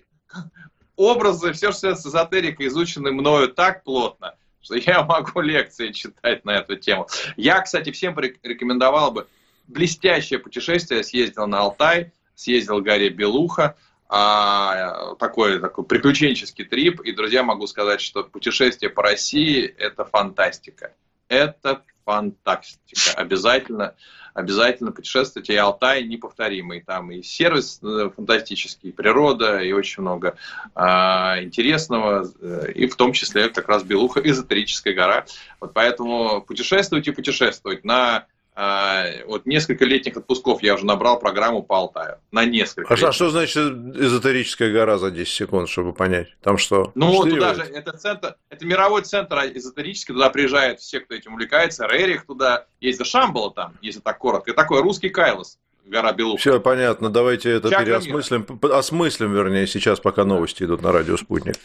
образы, 1.03 1.53
все, 1.53 1.73
что 1.73 1.95
с 1.95 2.07
эзотерикой 2.07 2.67
изучены 2.69 3.13
мною 3.13 3.49
так 3.49 3.83
плотно, 3.85 4.35
что 4.61 4.77
я 4.77 5.03
могу 5.03 5.41
лекции 5.41 5.93
читать 5.93 6.45
на 6.45 6.53
эту 6.53 6.77
тему. 6.77 7.09
Я, 7.37 7.61
кстати, 7.61 7.91
всем 7.91 8.19
рекомендовал 8.19 9.13
бы 9.13 9.27
блестящее 9.67 10.39
путешествие. 10.39 11.03
Съездил 11.03 11.47
на 11.47 11.61
Алтай, 11.61 12.13
съездил 12.35 12.81
в 12.81 12.83
горе 12.83 13.09
Белуха, 13.09 13.77
а, 14.09 15.15
такой, 15.17 15.59
такой 15.59 15.85
приключенческий 15.85 16.65
трип. 16.65 17.01
И, 17.01 17.13
друзья, 17.13 17.43
могу 17.43 17.67
сказать, 17.67 18.01
что 18.01 18.25
путешествие 18.25 18.91
по 18.91 19.03
России– 19.03 19.65
это 19.79 20.05
фантастика. 20.05 20.93
Это 21.29 21.83
фантастика. 22.05 23.13
Обязательно 23.17 23.95
обязательно 24.35 24.93
путешествуйте. 24.93 25.55
И 25.55 25.57
Алтай 25.57 26.05
неповторимый. 26.05 26.81
Там 26.81 27.11
и 27.11 27.23
сервис 27.23 27.81
э, 27.83 28.11
фантастический, 28.15 28.91
и 28.91 28.93
природа, 28.93 29.59
и 29.59 29.73
очень 29.73 30.03
много 30.03 30.37
а, 30.75 31.43
интересного. 31.43 32.31
Э, 32.41 32.73
и 32.73 32.87
в 32.87 32.97
том 32.97 33.13
числе 33.13 33.49
как 33.49 33.69
раз 33.69 33.83
Белуха, 33.83 34.21
эзотерическая 34.21 34.95
гора. 34.95 35.27
Вот 35.61 35.73
поэтому 35.75 36.43
путешествуйте, 36.43 37.13
путешествовать 37.13 37.85
на 37.85 38.27
вот 38.55 39.47
несколько 39.47 39.85
летних 39.85 40.17
отпусков 40.17 40.63
я 40.63 40.75
уже 40.75 40.85
набрал 40.85 41.19
программу 41.19 41.63
по 41.63 41.77
Алтаю. 41.79 42.19
На 42.31 42.45
несколько. 42.45 42.93
А 42.93 43.13
что 43.13 43.31
значит 43.31 43.57
эзотерическая 43.57 44.71
гора 44.73 44.99
за 44.99 45.11
10 45.11 45.33
секунд, 45.33 45.69
чтобы 45.69 45.93
понять? 45.95 46.29
Там 46.43 46.59
что? 46.59 46.93
Ну, 46.95 47.25
туда 47.25 47.55
же, 47.55 47.63
это 47.63 47.97
центр, 47.97 48.37
это 48.51 48.67
мировой 48.67 49.03
центр 49.03 49.37
эзотерический, 49.55 50.15
туда 50.15 50.31
приезжают 50.31 50.81
все, 50.81 51.01
кто 51.01 51.15
этим 51.15 51.35
увлекается, 51.35 51.87
Рерих 51.87 52.27
туда, 52.27 52.67
есть 52.81 53.05
Шамбала 53.07 53.53
там, 53.53 53.75
если 53.81 54.01
так 54.01 54.19
коротко, 54.19 54.51
и 54.51 54.55
такой 54.55 54.83
русский 54.83 55.09
Кайлос 55.09 55.59
гора 55.85 56.13
Белуха. 56.13 56.39
Все 56.39 56.61
понятно, 56.61 57.11
давайте 57.11 57.51
это 57.51 57.71
Чакра 57.71 57.85
переосмыслим, 57.85 58.47
мира. 58.63 58.79
осмыслим, 58.79 59.33
вернее, 59.33 59.67
сейчас, 59.67 60.01
пока 60.01 60.25
новости 60.25 60.65
идут 60.65 60.83
на 60.83 60.93
радио 60.93 61.17
«Спутник». 61.17 61.57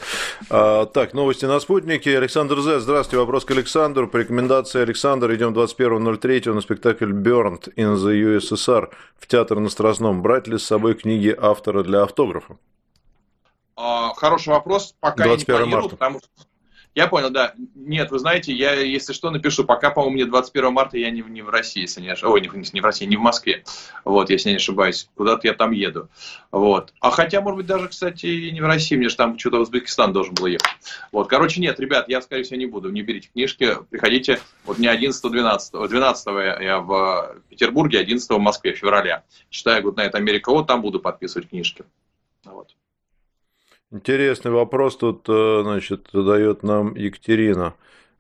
А, 0.49 0.86
так, 0.86 1.13
новости 1.13 1.45
на 1.45 1.60
«Спутнике». 1.60 2.17
Александр 2.17 2.60
З. 2.62 2.80
Здравствуйте, 2.80 3.19
вопрос 3.19 3.45
к 3.45 3.51
Александру. 3.51 4.08
По 4.08 4.17
рекомендации 4.17 4.82
Александра 4.82 5.34
идем 5.36 5.53
21.03 5.53 6.53
на 6.53 6.62
спектакль 6.62 7.12
«Burned 7.12 7.73
in 7.75 7.95
the 7.95 8.38
USSR» 8.38 8.89
в 9.17 9.27
театр 9.27 9.60
на 9.60 9.69
Страстном. 9.69 10.21
Брать 10.21 10.47
ли 10.47 10.58
с 10.58 10.63
собой 10.63 10.95
книги 10.95 11.36
автора 11.38 11.84
для 11.84 12.03
автографа? 12.03 12.58
А, 13.75 14.13
хороший 14.15 14.49
вопрос. 14.49 14.95
Пока 14.99 15.25
я 15.25 15.36
не 15.36 15.45
планирую, 15.45 15.69
марта. 15.69 15.89
потому 15.89 16.19
что 16.19 16.46
я 16.97 17.07
понял, 17.07 17.29
да. 17.29 17.53
Нет, 17.75 18.10
вы 18.10 18.17
знаете, 18.17 18.51
я, 18.51 18.73
если 18.73 19.13
что, 19.13 19.29
напишу. 19.29 19.63
Пока, 19.65 19.91
по-моему, 19.91 20.15
мне 20.15 20.25
21 20.25 20.73
марта 20.73 20.97
я 20.97 21.12
не, 21.12 21.21
не 21.21 21.43
в 21.43 21.49
России, 21.49 21.81
если 21.81 22.01
не 22.01 22.10
ошибаюсь. 22.10 22.47
Ой, 22.51 22.60
не, 22.60 22.69
не 22.73 22.81
в 22.81 22.86
России, 22.86 23.05
не 23.05 23.17
в 23.17 23.19
Москве. 23.19 23.63
Вот, 24.03 24.31
если 24.31 24.49
не 24.49 24.55
ошибаюсь. 24.55 25.07
Куда-то 25.13 25.47
я 25.47 25.53
там 25.53 25.73
еду. 25.73 26.10
Вот. 26.51 26.95
А 26.99 27.12
хотя, 27.12 27.41
может 27.41 27.57
быть, 27.57 27.67
даже, 27.67 27.89
кстати, 27.89 28.49
не 28.49 28.60
в 28.62 28.65
России. 28.65 28.95
Мне 28.95 29.10
же 29.10 29.15
там 29.15 29.38
что-то 29.38 29.60
в 29.60 29.62
Узбекистан 29.62 30.12
должен 30.12 30.33
был 30.33 30.47
ехать. 30.47 30.71
Вот. 31.12 31.27
Короче, 31.27 31.62
нет, 31.62 31.79
ребят, 31.79 32.10
я, 32.10 32.19
скорее 32.19 32.41
всего, 32.41 32.57
не 32.57 32.65
буду. 32.65 32.89
Не 32.89 33.03
берите 33.03 33.29
книжки. 33.31 33.75
Приходите. 33.91 34.39
Вот 34.65 34.79
не 34.79 34.88
11-12. 34.88 35.88
12 35.88 36.27
я 36.63 36.79
в 36.79 37.36
Петербурге, 37.47 37.99
11 37.99 38.27
в 38.27 38.39
Москве, 38.39 38.73
февраля. 38.73 39.23
Читаю 39.51 39.83
Good 39.83 39.97
Night 39.97 40.13
America. 40.13 40.45
Вот 40.47 40.65
там 40.65 40.81
буду 40.81 40.99
подписывать 40.99 41.49
книжки. 41.49 41.86
Вот. 42.43 42.76
Интересный 43.89 44.52
вопрос 44.52 44.97
тут, 44.97 45.23
э, 45.30 45.62
значит, 45.63 46.10
задает 46.12 46.62
нам 46.62 46.93
Екатерина. 46.95 47.73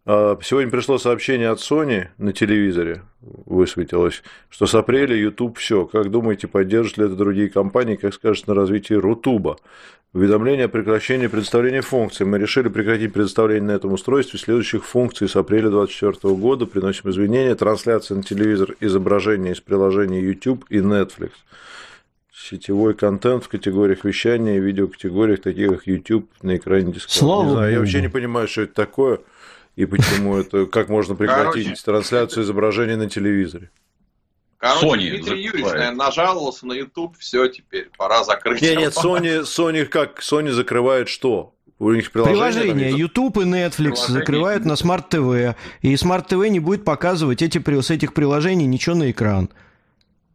А, 0.05 0.39
сегодня 0.41 0.71
пришло 0.71 0.97
сообщение 0.97 1.49
от 1.49 1.59
Sony 1.59 2.07
на 2.17 2.31
телевизоре, 2.31 3.01
высветилось, 3.19 4.23
что 4.49 4.65
с 4.65 4.73
апреля 4.73 5.13
YouTube 5.13 5.57
все. 5.57 5.85
Как 5.85 6.09
думаете, 6.09 6.47
поддержат 6.47 6.97
ли 6.97 7.05
это 7.07 7.15
другие 7.15 7.49
компании, 7.49 7.97
как 7.97 8.13
скажет 8.13 8.47
на 8.47 8.53
развитии 8.55 8.93
Рутуба? 8.93 9.57
Уведомление 10.13 10.65
о 10.65 10.69
прекращении 10.69 11.27
предоставления 11.27 11.81
функций. 11.81 12.25
Мы 12.25 12.37
решили 12.39 12.69
прекратить 12.69 13.11
предоставление 13.11 13.67
на 13.67 13.71
этом 13.71 13.91
устройстве 13.91 14.39
следующих 14.39 14.85
функций 14.85 15.27
с 15.27 15.35
апреля 15.35 15.69
2024 15.69 16.33
года. 16.35 16.65
Приносим 16.65 17.09
извинения. 17.09 17.53
Трансляция 17.55 18.15
на 18.15 18.23
телевизор 18.23 18.77
изображения 18.79 19.51
из 19.51 19.59
приложения 19.59 20.21
YouTube 20.21 20.63
и 20.69 20.77
Netflix 20.77 21.31
сетевой 22.47 22.93
контент 22.93 23.43
в 23.43 23.49
категориях 23.49 24.03
вещания 24.03 24.57
и 24.57 24.59
видеокатегориях, 24.59 25.41
таких 25.41 25.69
как 25.71 25.87
YouTube 25.87 26.29
на 26.41 26.55
экране 26.57 26.93
дисплея. 26.93 27.19
Слава 27.19 27.43
не 27.43 27.51
знаю, 27.51 27.71
я 27.71 27.79
вообще 27.79 28.01
не 28.01 28.09
понимаю, 28.09 28.47
что 28.47 28.61
это 28.61 28.73
такое 28.73 29.19
и 29.75 29.85
почему 29.85 30.37
это, 30.37 30.65
как 30.65 30.89
можно 30.89 31.15
прекратить 31.15 31.65
Короче, 31.65 31.83
трансляцию 31.83 32.43
изображения 32.43 32.95
на 32.95 33.09
телевизоре. 33.09 33.69
Короче, 34.57 34.87
Sony 34.87 35.09
Дмитрий 35.09 35.43
Юрьевич, 35.43 35.71
наверное, 35.71 35.91
нажаловался 35.91 36.65
на 36.65 36.73
YouTube, 36.73 37.15
все, 37.17 37.47
теперь 37.47 37.89
пора 37.95 38.23
закрыть. 38.23 38.61
Нет, 38.61 38.77
нет, 38.77 38.93
Sony, 38.93 39.41
Sony 39.43 39.85
как? 39.85 40.19
Sony 40.21 40.49
закрывает 40.49 41.09
что? 41.09 41.53
У 41.79 41.91
них 41.91 42.11
приложения, 42.11 42.63
приложения 42.63 42.89
YouTube 42.89 43.37
и 43.37 43.41
Netflix 43.41 43.75
приложение. 43.75 44.07
закрывают 44.07 44.65
на 44.65 44.71
Smart 44.71 45.11
TV, 45.11 45.55
и 45.81 45.93
Smart 45.93 46.27
TV 46.27 46.49
не 46.49 46.59
будет 46.59 46.83
показывать 46.83 47.43
эти, 47.43 47.59
с 47.81 47.91
этих 47.91 48.15
приложений 48.15 48.65
ничего 48.65 48.95
на 48.95 49.11
экран. 49.11 49.49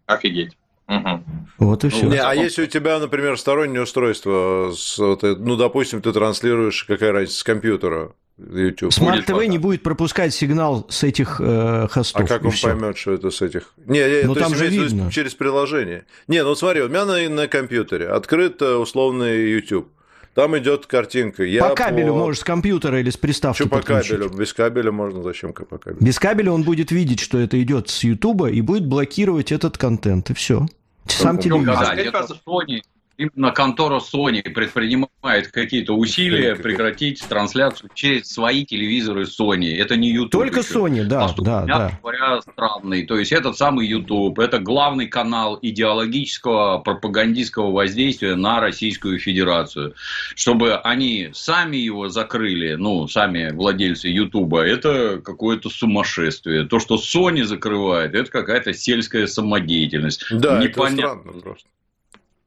Офигеть. 0.07 0.57
Угу. 0.93 1.25
Вот 1.59 1.85
и 1.85 1.89
все. 1.89 2.07
Не, 2.07 2.21
а 2.21 2.35
если 2.35 2.65
у 2.65 2.67
тебя, 2.67 2.99
например, 2.99 3.39
стороннее 3.39 3.83
устройство, 3.83 4.73
с, 4.77 4.99
ну, 4.99 5.57
допустим, 5.57 6.03
ты 6.03 6.13
транслируешь, 6.13 6.85
какая 6.85 7.13
разница, 7.13 7.39
с 7.39 7.45
компьютера, 7.45 8.13
YouTube. 8.39 8.91
Smart 8.93 9.25
TV 9.25 9.47
не 9.47 9.59
будет 9.59 9.83
пропускать 9.83 10.35
сигнал 10.35 10.87
с 10.89 11.03
этих 11.05 11.41
э, 11.41 11.87
хостов. 11.91 12.23
А 12.23 12.27
как 12.27 12.45
он 12.45 12.51
все. 12.51 12.69
поймет, 12.69 12.97
что 12.97 13.13
это 13.13 13.31
с 13.31 13.43
этих? 13.43 13.75
Не, 13.87 14.23
ну, 14.25 14.35
там 14.35 14.55
же 14.55 14.67
видно. 14.69 15.11
через 15.13 15.35
приложение. 15.35 16.07
Не, 16.29 16.43
ну 16.43 16.55
смотри, 16.55 16.83
у 16.83 16.89
меня 16.89 17.05
на, 17.05 17.29
на 17.29 17.47
компьютере 17.47 18.09
открыт 18.09 18.61
э, 18.63 18.75
условный 18.75 19.51
YouTube. 19.53 19.89
Там 20.35 20.57
идет 20.57 20.87
картинка. 20.87 21.45
Я 21.45 21.69
по 21.69 21.75
кабелю 21.75 22.15
по... 22.15 22.21
можешь 22.21 22.41
с 22.41 22.45
компьютера 22.45 22.99
или 22.99 23.11
с 23.11 23.19
приставки 23.19 23.59
Что 23.59 23.69
по 23.69 23.83
кабелю? 23.83 24.31
Без 24.31 24.55
кабеля 24.55 24.91
можно. 24.91 25.23
Зачем 25.23 25.53
по 25.53 25.77
кабелю? 25.77 25.99
Без 26.01 26.19
кабеля 26.19 26.53
он 26.53 26.63
будет 26.63 26.91
видеть, 26.91 27.21
что 27.21 27.39
это 27.39 27.63
идет 27.63 27.91
с 27.91 28.03
Ютуба 28.03 28.49
и 28.49 28.63
будет 28.63 28.87
блокировать 28.87 29.53
этот 29.53 29.77
контент. 29.77 30.31
И 30.31 30.35
все. 30.35 30.67
Сам 31.07 31.37
ну, 31.37 31.43
телевизор. 31.43 31.79
Да, 31.79 31.95
это 31.95 32.39
Sony 32.47 32.83
именно 33.17 33.53
контора 33.53 34.01
Sony 34.01 34.43
предпринимает 34.43 35.49
какие-то 35.49 35.95
усилия 35.95 36.57
прекратить 36.57 37.23
трансляцию 37.29 37.91
через 37.95 38.29
свои 38.29 38.65
телевизоры 38.65 39.25
Sony. 39.25 39.77
Это 39.77 39.97
не 39.97 40.11
YouTube. 40.11 40.33
Только 40.33 40.61
еще. 40.61 40.75
Sony, 40.75 41.05
да, 41.05 41.23
Поступ, 41.23 41.45
да, 41.45 41.65
да. 41.65 41.99
говоря, 42.03 42.41
странный. 42.43 43.05
То 43.07 43.19
есть, 43.19 43.33
этот 43.33 43.57
самый 43.57 43.87
YouTube, 43.87 44.39
это 44.39 44.59
главный 44.59 45.07
канал 45.07 45.59
идеологического 45.61 46.79
пропагандистского 46.79 47.71
воздействия 47.71 48.35
на 48.35 48.61
Российскую 48.61 49.19
Федерацию. 49.19 49.95
Чтобы 50.35 50.77
они 50.77 51.31
сами 51.33 51.77
его 51.77 52.09
закрыли, 52.09 52.75
ну, 52.75 53.07
сами 53.09 53.51
владельцы 53.53 54.09
YouTube, 54.09 54.55
это 54.55 55.21
какое-то 55.25 55.69
сумасшествие. 55.69 56.65
То, 56.65 56.79
что 56.79 56.97
Sony 56.97 57.45
закрывает, 57.45 58.15
это 58.15 58.31
какая-то 58.31 58.73
сельская 58.73 59.27
самодеятельность. 59.27 60.25
Да, 60.31 60.59
Непонятно. 60.59 61.31
это 61.31 61.31
странно 61.31 61.41
просто. 61.41 61.69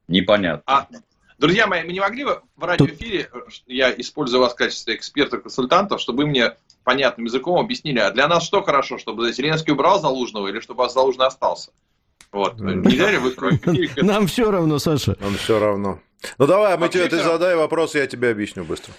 Непонятно. 0.08 0.62
А, 0.66 0.86
друзья 1.38 1.66
мои, 1.66 1.82
мы 1.82 1.92
не 1.92 2.00
могли 2.00 2.24
бы 2.24 2.42
в 2.56 2.64
радиоэфире, 2.64 3.30
я 3.66 3.90
использую 3.90 4.40
вас 4.40 4.52
в 4.52 4.56
качестве 4.56 4.94
эксперта-консультантов, 4.96 6.00
чтобы 6.00 6.24
вы 6.24 6.30
мне 6.30 6.52
понятным 6.84 7.26
языком 7.26 7.58
объяснили, 7.58 7.98
а 7.98 8.10
для 8.10 8.28
нас 8.28 8.44
что 8.44 8.62
хорошо, 8.62 8.98
чтобы 8.98 9.32
Зеленский 9.32 9.72
убрал 9.72 10.00
Залужного 10.00 10.48
или 10.48 10.60
чтобы 10.60 10.88
Залужный 10.88 11.26
остался? 11.26 11.70
Вот. 12.32 12.60
Нельзя 12.60 13.10
ли 13.10 13.18
вы 13.18 13.34
Нам 14.02 14.26
все 14.26 14.50
равно, 14.50 14.78
Саша. 14.78 15.16
Нам 15.20 15.34
все 15.36 15.58
равно. 15.58 16.00
Ну 16.38 16.46
давай, 16.46 16.76
мы 16.76 16.88
тебе, 16.88 17.08
ты 17.08 17.22
задай 17.22 17.56
вопрос, 17.56 17.94
я 17.94 18.06
тебе 18.06 18.30
объясню 18.30 18.64
быстро. 18.64 18.94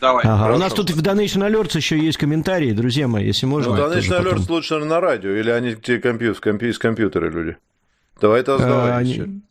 Давай. 0.00 0.24
Ага, 0.24 0.54
у 0.54 0.58
нас 0.58 0.72
тут 0.72 0.90
в 0.90 1.02
Donation 1.02 1.48
Alerts 1.48 1.76
еще 1.76 1.98
есть 1.98 2.18
комментарии, 2.18 2.70
друзья 2.72 3.08
мои, 3.08 3.26
если 3.26 3.46
можно. 3.46 3.74
Ну, 3.74 3.82
Donation 3.82 4.20
Alerts 4.20 4.40
потом... 4.40 4.54
лучше 4.54 4.78
на 4.78 5.00
радио, 5.00 5.30
или 5.30 5.50
они 5.50 5.74
тебе 5.74 5.98
компьютер, 5.98 6.54
из 6.64 6.78
компьютера 6.78 7.28
люди? 7.28 7.56
Давай 8.20 8.40
это. 8.40 8.56
А, 8.60 8.96
они... 8.96 9.42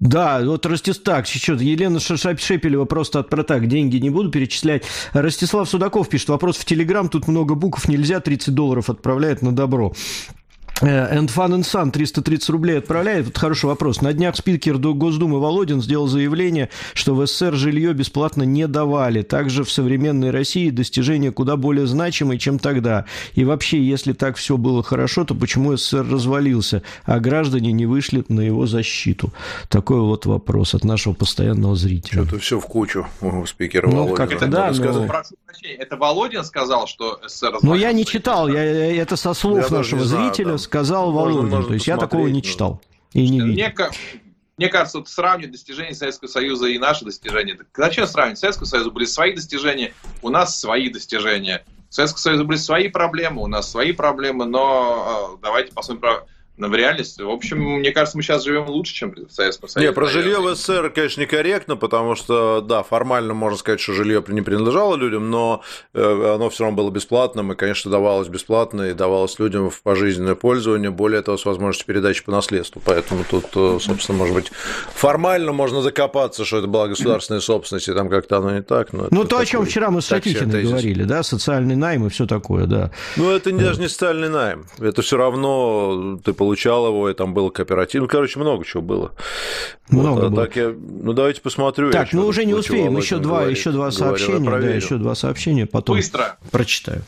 Да, 0.00 0.40
вот 0.44 0.64
Ростис 0.64 0.98
так, 0.98 1.26
что 1.26 1.54
Елена 1.54 1.98
Шепелева 1.98 2.84
просто 2.84 3.18
от 3.18 3.30
протак 3.30 3.66
деньги 3.66 3.96
не 3.96 4.10
буду 4.10 4.30
перечислять. 4.30 4.84
Ростислав 5.12 5.68
Судаков 5.68 6.08
пишет, 6.08 6.28
вопрос 6.28 6.56
в 6.56 6.64
Телеграм, 6.64 7.08
тут 7.08 7.26
много 7.26 7.56
букв, 7.56 7.88
нельзя, 7.88 8.20
30 8.20 8.54
долларов 8.54 8.90
отправляет 8.90 9.42
на 9.42 9.52
добро. 9.52 9.92
And 10.80 11.28
Fun 11.28 11.54
and 11.54 11.64
Sun 11.64 11.90
330 11.90 12.48
рублей 12.50 12.78
отправляет. 12.78 13.26
Вот 13.26 13.36
хороший 13.36 13.66
вопрос. 13.66 14.00
На 14.00 14.12
днях 14.12 14.36
спикер 14.36 14.78
Госдумы 14.78 15.40
Володин 15.40 15.82
сделал 15.82 16.06
заявление, 16.06 16.70
что 16.94 17.14
в 17.14 17.26
СССР 17.26 17.54
жилье 17.54 17.92
бесплатно 17.94 18.44
не 18.44 18.68
давали. 18.68 19.22
Также 19.22 19.64
в 19.64 19.72
современной 19.72 20.30
России 20.30 20.70
достижения 20.70 21.32
куда 21.32 21.56
более 21.56 21.86
значимые, 21.86 22.38
чем 22.38 22.60
тогда. 22.60 23.06
И 23.34 23.44
вообще, 23.44 23.82
если 23.82 24.12
так 24.12 24.36
все 24.36 24.56
было 24.56 24.82
хорошо, 24.84 25.24
то 25.24 25.34
почему 25.34 25.76
СССР 25.76 26.06
развалился, 26.08 26.82
а 27.04 27.18
граждане 27.18 27.72
не 27.72 27.86
вышли 27.86 28.24
на 28.28 28.40
его 28.40 28.66
защиту? 28.66 29.32
Такой 29.68 30.00
вот 30.00 30.26
вопрос 30.26 30.74
от 30.74 30.84
нашего 30.84 31.14
постоянного 31.14 31.74
зрителя. 31.74 32.22
Что-то 32.22 32.38
все 32.38 32.60
в 32.60 32.66
кучу 32.66 33.06
у 33.20 33.46
спикера 33.46 33.90
ну, 33.90 34.06
Володина. 34.06 34.36
Это, 34.36 34.46
да, 34.46 34.72
но... 34.72 35.06
Прошу 35.06 35.34
прощения, 35.44 35.74
это 35.74 35.96
Володин 35.96 36.44
сказал, 36.44 36.86
что 36.86 37.18
СССР 37.26 37.46
развалился? 37.54 37.66
Ну, 37.66 37.74
я 37.74 37.92
не 37.92 38.06
читал. 38.06 38.48
Я, 38.48 38.62
это 38.62 39.16
со 39.16 39.34
слов 39.34 39.70
я 39.70 39.76
нашего 39.76 40.04
зрителя 40.04 40.56
сказал 40.68 41.12
Володин. 41.12 41.42
Можно, 41.42 41.56
можно 41.56 41.68
То 41.68 41.74
есть 41.74 41.86
я 41.86 41.96
такого 41.96 42.28
не 42.28 42.42
читал 42.42 42.80
и 43.12 43.28
не 43.28 43.40
видел. 43.40 43.54
Мне, 43.54 43.74
мне 44.58 44.68
кажется, 44.68 44.98
вот 44.98 45.08
сравнивать 45.08 45.52
достижения 45.52 45.94
Советского 45.94 46.28
Союза 46.28 46.66
и 46.66 46.78
наши 46.78 47.04
достижения. 47.04 47.54
Так 47.54 47.68
зачем 47.74 48.06
сравнивать? 48.06 48.38
В 48.38 48.40
Советском 48.40 48.66
Союзе 48.66 48.90
были 48.90 49.04
свои 49.04 49.34
достижения, 49.34 49.94
у 50.22 50.30
нас 50.30 50.60
свои 50.60 50.90
достижения. 50.90 51.64
В 51.88 51.94
Советском 51.94 52.18
Союзе 52.18 52.44
были 52.44 52.58
свои 52.58 52.88
проблемы, 52.88 53.42
у 53.42 53.46
нас 53.46 53.70
свои 53.70 53.92
проблемы, 53.92 54.44
но 54.44 55.36
э, 55.36 55.40
давайте 55.42 55.72
посмотрим 55.72 56.26
в 56.66 56.74
реальности. 56.74 57.22
В 57.22 57.30
общем, 57.30 57.58
мне 57.58 57.92
кажется, 57.92 58.16
мы 58.16 58.22
сейчас 58.22 58.44
живем 58.44 58.68
лучше, 58.68 58.94
чем 58.94 59.12
в 59.12 59.30
Советском 59.30 59.68
Союзе. 59.68 59.88
Не, 59.88 59.94
про 59.94 60.06
жилье 60.06 60.40
в 60.40 60.54
СССР, 60.54 60.90
конечно, 60.90 61.20
некорректно, 61.20 61.76
потому 61.76 62.16
что, 62.16 62.60
да, 62.60 62.82
формально 62.82 63.34
можно 63.34 63.58
сказать, 63.58 63.80
что 63.80 63.92
жилье 63.92 64.24
не 64.28 64.42
принадлежало 64.42 64.96
людям, 64.96 65.30
но 65.30 65.62
э, 65.94 66.32
оно 66.34 66.50
все 66.50 66.64
равно 66.64 66.76
было 66.76 66.90
бесплатным, 66.90 67.52
и, 67.52 67.54
конечно, 67.54 67.90
давалось 67.90 68.28
бесплатно, 68.28 68.90
и 68.90 68.94
давалось 68.94 69.38
людям 69.38 69.70
в 69.70 69.80
пожизненное 69.82 70.34
пользование, 70.34 70.90
более 70.90 71.22
того, 71.22 71.38
с 71.38 71.44
возможностью 71.44 71.86
передачи 71.86 72.24
по 72.24 72.32
наследству. 72.32 72.82
Поэтому 72.84 73.24
тут, 73.28 73.46
э, 73.54 73.78
собственно, 73.80 74.18
может 74.18 74.34
быть, 74.34 74.50
формально 74.92 75.52
можно 75.52 75.82
закопаться, 75.82 76.44
что 76.44 76.58
это 76.58 76.66
была 76.66 76.88
государственная 76.88 77.40
собственность, 77.40 77.88
и 77.88 77.94
там 77.94 78.08
как-то 78.08 78.38
оно 78.38 78.50
не 78.52 78.62
так. 78.62 78.92
Но 78.92 79.06
ну, 79.10 79.22
то, 79.22 79.28
такой, 79.28 79.42
о 79.42 79.46
чем 79.46 79.66
вчера 79.66 79.90
мы 79.90 80.02
с 80.02 80.06
Шатихиной 80.08 80.64
говорили, 80.64 81.04
да, 81.04 81.22
социальный 81.22 81.76
найм 81.76 82.06
и 82.06 82.10
все 82.10 82.26
такое, 82.26 82.66
да. 82.66 82.90
Ну, 83.16 83.30
это 83.30 83.52
не, 83.52 83.60
даже 83.60 83.80
не 83.80 83.88
социальный 83.88 84.28
найм. 84.28 84.66
Это 84.78 85.02
все 85.02 85.16
равно 85.16 86.18
ты 86.24 86.32
получал 86.48 86.86
его, 86.86 87.10
и 87.10 87.14
там 87.14 87.34
был 87.34 87.50
кооператив. 87.50 88.00
Ну, 88.00 88.08
короче, 88.08 88.38
много 88.38 88.64
чего 88.64 88.82
было. 88.82 89.12
Много 89.90 90.14
вот, 90.14 90.24
а 90.24 90.28
было. 90.30 90.46
Так 90.46 90.56
я, 90.56 90.74
ну, 90.78 91.12
давайте 91.12 91.42
посмотрю. 91.42 91.90
Так, 91.90 92.14
мы 92.14 92.24
уже 92.24 92.46
не 92.46 92.54
успеем. 92.54 92.96
Еще 92.96 93.18
два, 93.18 93.44
еще 93.44 93.70
два 93.70 93.90
сообщения. 93.90 94.50
Да, 94.50 94.70
еще 94.70 94.96
два 94.96 95.14
сообщения. 95.14 95.66
Потом 95.66 95.96
Быстро. 95.96 96.38
прочитаю. 96.50 97.02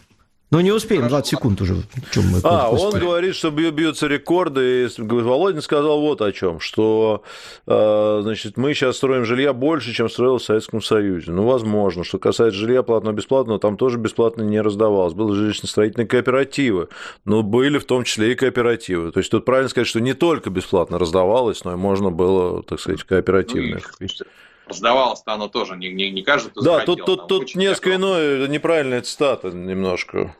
Но 0.51 0.61
не 0.61 0.73
успеем, 0.73 1.03
Хорошо. 1.03 1.17
20 1.17 1.31
секунд 1.31 1.61
уже. 1.61 1.77
Чем 2.11 2.25
мы 2.27 2.41
а, 2.43 2.71
он 2.71 2.99
говорит, 2.99 3.37
что 3.37 3.51
бьются 3.51 4.09
рекорды. 4.09 4.87
И 4.87 4.89
Володин 4.99 5.63
сказал 5.63 6.01
вот 6.01 6.21
о 6.23 6.33
чем, 6.33 6.59
что 6.59 7.23
э, 7.69 8.21
значит, 8.23 8.57
мы 8.57 8.75
сейчас 8.75 8.97
строим 8.97 9.25
жилья 9.25 9.53
больше, 9.53 9.93
чем 9.93 10.09
строил 10.09 10.39
в 10.39 10.43
Советском 10.43 10.83
Союзе. 10.83 11.31
Ну, 11.31 11.45
возможно. 11.45 12.03
Что 12.03 12.19
касается 12.19 12.59
жилья 12.59 12.83
платного-бесплатного, 12.83 13.61
там 13.61 13.77
тоже 13.77 13.99
бесплатно 13.99 14.43
не 14.43 14.61
раздавалось. 14.61 15.15
Были 15.15 15.35
жилищно-строительные 15.35 16.07
кооперативы, 16.07 16.89
но 17.25 17.45
были 17.45 17.79
в 17.79 17.85
том 17.85 18.03
числе 18.03 18.33
и 18.33 18.35
кооперативы. 18.35 19.13
То 19.13 19.21
есть 19.21 19.31
тут 19.31 19.45
правильно 19.45 19.69
сказать, 19.69 19.87
что 19.87 20.01
не 20.01 20.15
только 20.15 20.51
бесплатно 20.51 20.99
раздавалось, 20.99 21.63
но 21.65 21.75
и 21.75 21.77
можно 21.77 22.11
было, 22.11 22.65
так 22.65 22.81
сказать, 22.81 23.05
кооперативных. 23.05 23.95
Ну, 24.01 24.09
Раздавалось-то 24.71 25.33
оно 25.33 25.49
тоже 25.49 25.77
не, 25.77 25.93
не, 25.93 26.11
не 26.11 26.23
каждый, 26.23 26.51
кто 26.51 26.63
Да, 26.63 26.73
захотел, 26.75 26.97
тут, 26.97 27.07
тут, 27.07 27.29
тут 27.29 27.55
несколько 27.57 27.97
иное, 27.97 28.47
неправильная 28.47 29.03
цитата 29.03 29.51
немножко. 29.51 30.35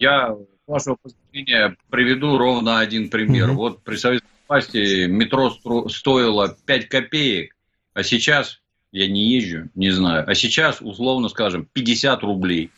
Я, 0.00 0.34
с 0.34 0.68
вашего 0.68 0.96
позволения, 1.00 1.76
приведу 1.88 2.36
ровно 2.36 2.80
один 2.80 3.08
пример. 3.08 3.50
Mm-hmm. 3.50 3.54
Вот 3.54 3.82
при 3.84 3.96
советской 3.96 4.28
власти 4.48 5.06
метро 5.06 5.50
стоило 5.88 6.56
5 6.66 6.88
копеек, 6.88 7.54
а 7.94 8.02
сейчас, 8.02 8.60
я 8.90 9.08
не 9.08 9.36
езжу, 9.36 9.68
не 9.76 9.90
знаю, 9.90 10.24
а 10.26 10.34
сейчас, 10.34 10.78
условно 10.80 11.28
скажем, 11.28 11.68
50 11.72 12.22
рублей. 12.24 12.70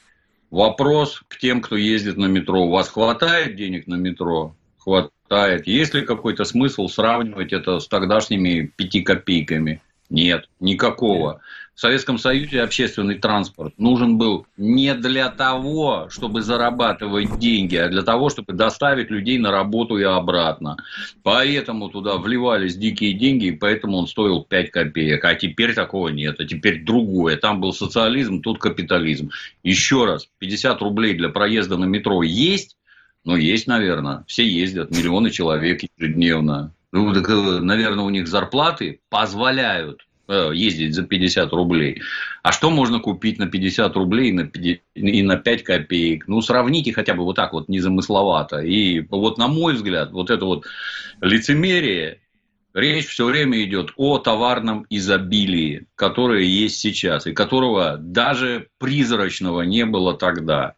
Вопрос 0.51 1.23
к 1.29 1.39
тем, 1.39 1.61
кто 1.61 1.77
ездит 1.77 2.17
на 2.17 2.27
метро. 2.27 2.67
У 2.67 2.71
вас 2.71 2.89
хватает 2.89 3.57
денег 3.57 3.87
на 3.87 3.97
метро? 3.97 4.55
Хватает. 4.79 5.67
Есть 5.67 5.95
ли 5.95 6.03
какой-то 6.03 6.45
смысл 6.45 6.89
сравнивать 6.89 7.53
это 7.53 7.81
с 7.81 7.89
тогдашними 7.89 8.73
5 8.77 9.05
копейками? 9.05 9.83
Нет, 10.11 10.49
никакого. 10.61 11.41
В 11.75 11.81
Советском 11.81 12.19
Союзе 12.19 12.63
общественный 12.63 13.21
транспорт 13.21 13.73
нужен 13.79 14.19
был 14.19 14.49
не 14.57 14.95
для 14.95 15.29
того, 15.29 16.09
чтобы 16.11 16.43
зарабатывать 16.43 17.39
деньги, 17.39 17.77
а 17.77 17.89
для 17.89 18.03
того, 18.03 18.31
чтобы 18.31 18.55
доставить 18.55 19.11
людей 19.11 19.39
на 19.39 19.53
работу 19.53 19.97
и 19.97 20.03
обратно. 20.03 20.77
Поэтому 21.23 21.89
туда 21.89 22.17
вливались 22.17 22.77
дикие 22.77 23.13
деньги, 23.13 23.47
и 23.47 23.53
поэтому 23.53 23.97
он 23.99 24.09
стоил 24.09 24.43
5 24.43 24.71
копеек. 24.73 25.25
А 25.25 25.37
теперь 25.37 25.73
такого 25.73 26.09
нет, 26.09 26.41
а 26.41 26.47
теперь 26.47 26.85
другое. 26.85 27.37
Там 27.37 27.61
был 27.61 27.73
социализм, 27.73 28.43
тут 28.43 28.59
капитализм. 28.59 29.31
Еще 29.63 30.05
раз, 30.05 30.29
50 30.39 30.83
рублей 30.83 31.15
для 31.15 31.29
проезда 31.29 31.77
на 31.77 31.85
метро 31.85 32.25
есть? 32.25 32.77
Ну, 33.25 33.37
есть, 33.37 33.69
наверное. 33.69 34.25
Все 34.27 34.45
ездят, 34.45 34.91
миллионы 34.91 35.31
человек 35.31 35.83
ежедневно. 35.97 36.73
Ну, 36.93 37.13
так, 37.13 37.29
э, 37.29 37.61
наверное, 37.61 38.05
у 38.05 38.11
них 38.11 38.29
зарплаты 38.29 39.01
позволяют 39.09 40.09
Э, 40.31 40.51
ездить 40.53 40.95
за 40.95 41.05
50 41.05 41.55
рублей. 41.55 42.03
А 42.43 42.53
что 42.53 42.69
можно 42.69 43.01
купить 43.01 43.39
на 43.39 43.47
50 43.47 43.97
рублей 43.97 44.31
и 44.95 45.23
на 45.23 45.37
5 45.37 45.63
копеек? 45.65 46.29
Ну, 46.29 46.43
сравните 46.43 46.93
хотя 46.93 47.15
бы 47.15 47.25
вот 47.25 47.37
так 47.37 47.55
вот 47.55 47.71
незамысловато. 47.71 48.59
И 48.59 49.01
вот 49.09 49.39
на 49.39 49.49
мой 49.49 49.73
взгляд, 49.73 50.13
вот 50.13 50.31
это 50.31 50.45
вот 50.45 50.67
лицемерие 51.23 52.21
Речь 52.75 53.07
все 53.07 53.25
время 53.25 53.65
идет 53.65 53.93
о 53.97 54.19
товарном 54.19 54.85
изобилии, 54.91 55.87
которое 55.95 56.45
есть 56.45 56.79
сейчас, 56.79 57.27
и 57.27 57.33
которого 57.33 57.97
даже 57.97 58.69
призрачного 58.79 59.63
не 59.63 59.87
было 59.87 60.15
тогда. 60.15 60.75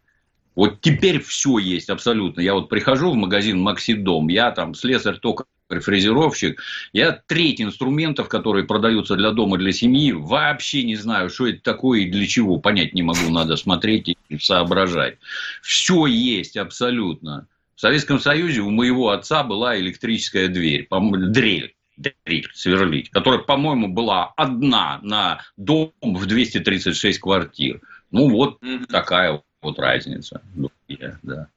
Вот 0.55 0.79
теперь 0.79 1.21
все 1.21 1.57
есть 1.57 1.89
абсолютно. 1.89 2.39
Я 2.39 2.53
вот 2.53 2.69
прихожу 2.69 3.11
в 3.11 3.15
магазин 3.15 3.59
Максидом, 3.59 4.29
я 4.29 4.51
там 4.51 4.73
слесарь 4.73 5.17
только 5.17 5.43
фрезеровщик. 5.79 6.61
Я 6.93 7.11
треть 7.11 7.61
инструментов, 7.61 8.27
которые 8.27 8.65
продаются 8.65 9.15
для 9.15 9.31
дома, 9.31 9.57
для 9.57 9.71
семьи, 9.71 10.11
вообще 10.11 10.83
не 10.83 10.95
знаю, 10.95 11.29
что 11.29 11.47
это 11.47 11.61
такое 11.61 12.01
и 12.01 12.09
для 12.09 12.27
чего. 12.27 12.57
Понять 12.57 12.93
не 12.93 13.03
могу, 13.03 13.29
надо 13.29 13.55
смотреть 13.55 14.09
и 14.29 14.37
соображать. 14.37 15.17
Все 15.61 16.05
есть 16.05 16.57
абсолютно. 16.57 17.47
В 17.75 17.81
Советском 17.81 18.19
Союзе 18.19 18.61
у 18.61 18.69
моего 18.69 19.09
отца 19.09 19.43
была 19.43 19.79
электрическая 19.79 20.47
дверь, 20.49 20.87
дрель 20.89 21.73
дрель 21.97 22.49
сверлить, 22.53 23.09
которая, 23.09 23.41
по-моему, 23.41 23.87
была 23.87 24.33
одна 24.35 24.99
на 25.03 25.41
дом 25.57 25.93
в 26.01 26.25
236 26.25 27.19
квартир. 27.19 27.81
Ну, 28.11 28.29
вот 28.29 28.61
mm-hmm. 28.61 28.87
такая 28.87 29.41
вот 29.61 29.79
разница. 29.79 30.41
Да. 31.21 31.47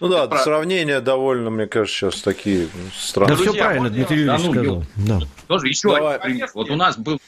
Ну 0.00 0.08
да, 0.08 0.26
про... 0.26 0.38
сравнения 0.38 1.00
довольно, 1.00 1.50
мне 1.50 1.66
кажется, 1.66 2.10
сейчас 2.10 2.22
такие 2.22 2.68
странные. 2.94 3.36
Да, 3.36 3.42
все 3.42 3.52
правильно, 3.52 3.90
Дмитрий 3.90 4.18
Юрьевич 4.18 4.42
да, 4.42 4.46
ну, 4.46 4.54
сказал. 4.54 4.84
Да. 4.96 5.26
Тоже 5.48 5.68
еще 5.68 5.88
Давай. 5.88 6.16
один 6.18 6.46
Вот 6.54 6.70
у 6.70 6.76
нас 6.76 6.96
был 6.96 7.20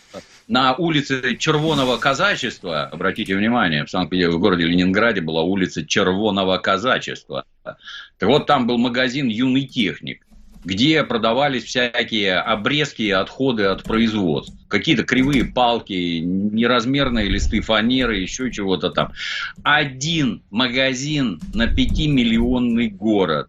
на 0.47 0.75
улице 0.75 1.37
Червоного 1.37 1.97
казачества, 1.97 2.85
обратите 2.85 3.37
внимание, 3.37 3.85
в 3.85 3.91
Санкт-Петербурге, 3.91 4.37
в 4.37 4.41
городе 4.41 4.65
Ленинграде 4.67 5.21
была 5.21 5.43
улица 5.43 5.85
Червоного 5.85 6.59
казачества. 6.59 7.45
Так 7.65 8.29
вот, 8.29 8.47
там 8.47 8.67
был 8.67 8.79
магазин 8.79 9.29
«Юный 9.29 9.67
техник» 9.67 10.25
где 10.65 11.03
продавались 11.05 11.65
всякие 11.65 12.39
обрезки 12.39 13.09
отходы 13.11 13.65
от 13.65 13.83
производств. 13.83 14.55
Какие-то 14.69 15.05
кривые 15.05 15.45
палки, 15.45 16.21
неразмерные 16.21 17.29
листы 17.29 17.61
фанеры, 17.61 18.19
еще 18.19 18.51
чего-то 18.51 18.91
там. 18.91 19.13
Один 19.63 20.43
магазин 20.51 21.41
на 21.55 21.67
5-миллионный 21.67 22.89
город. 22.89 23.49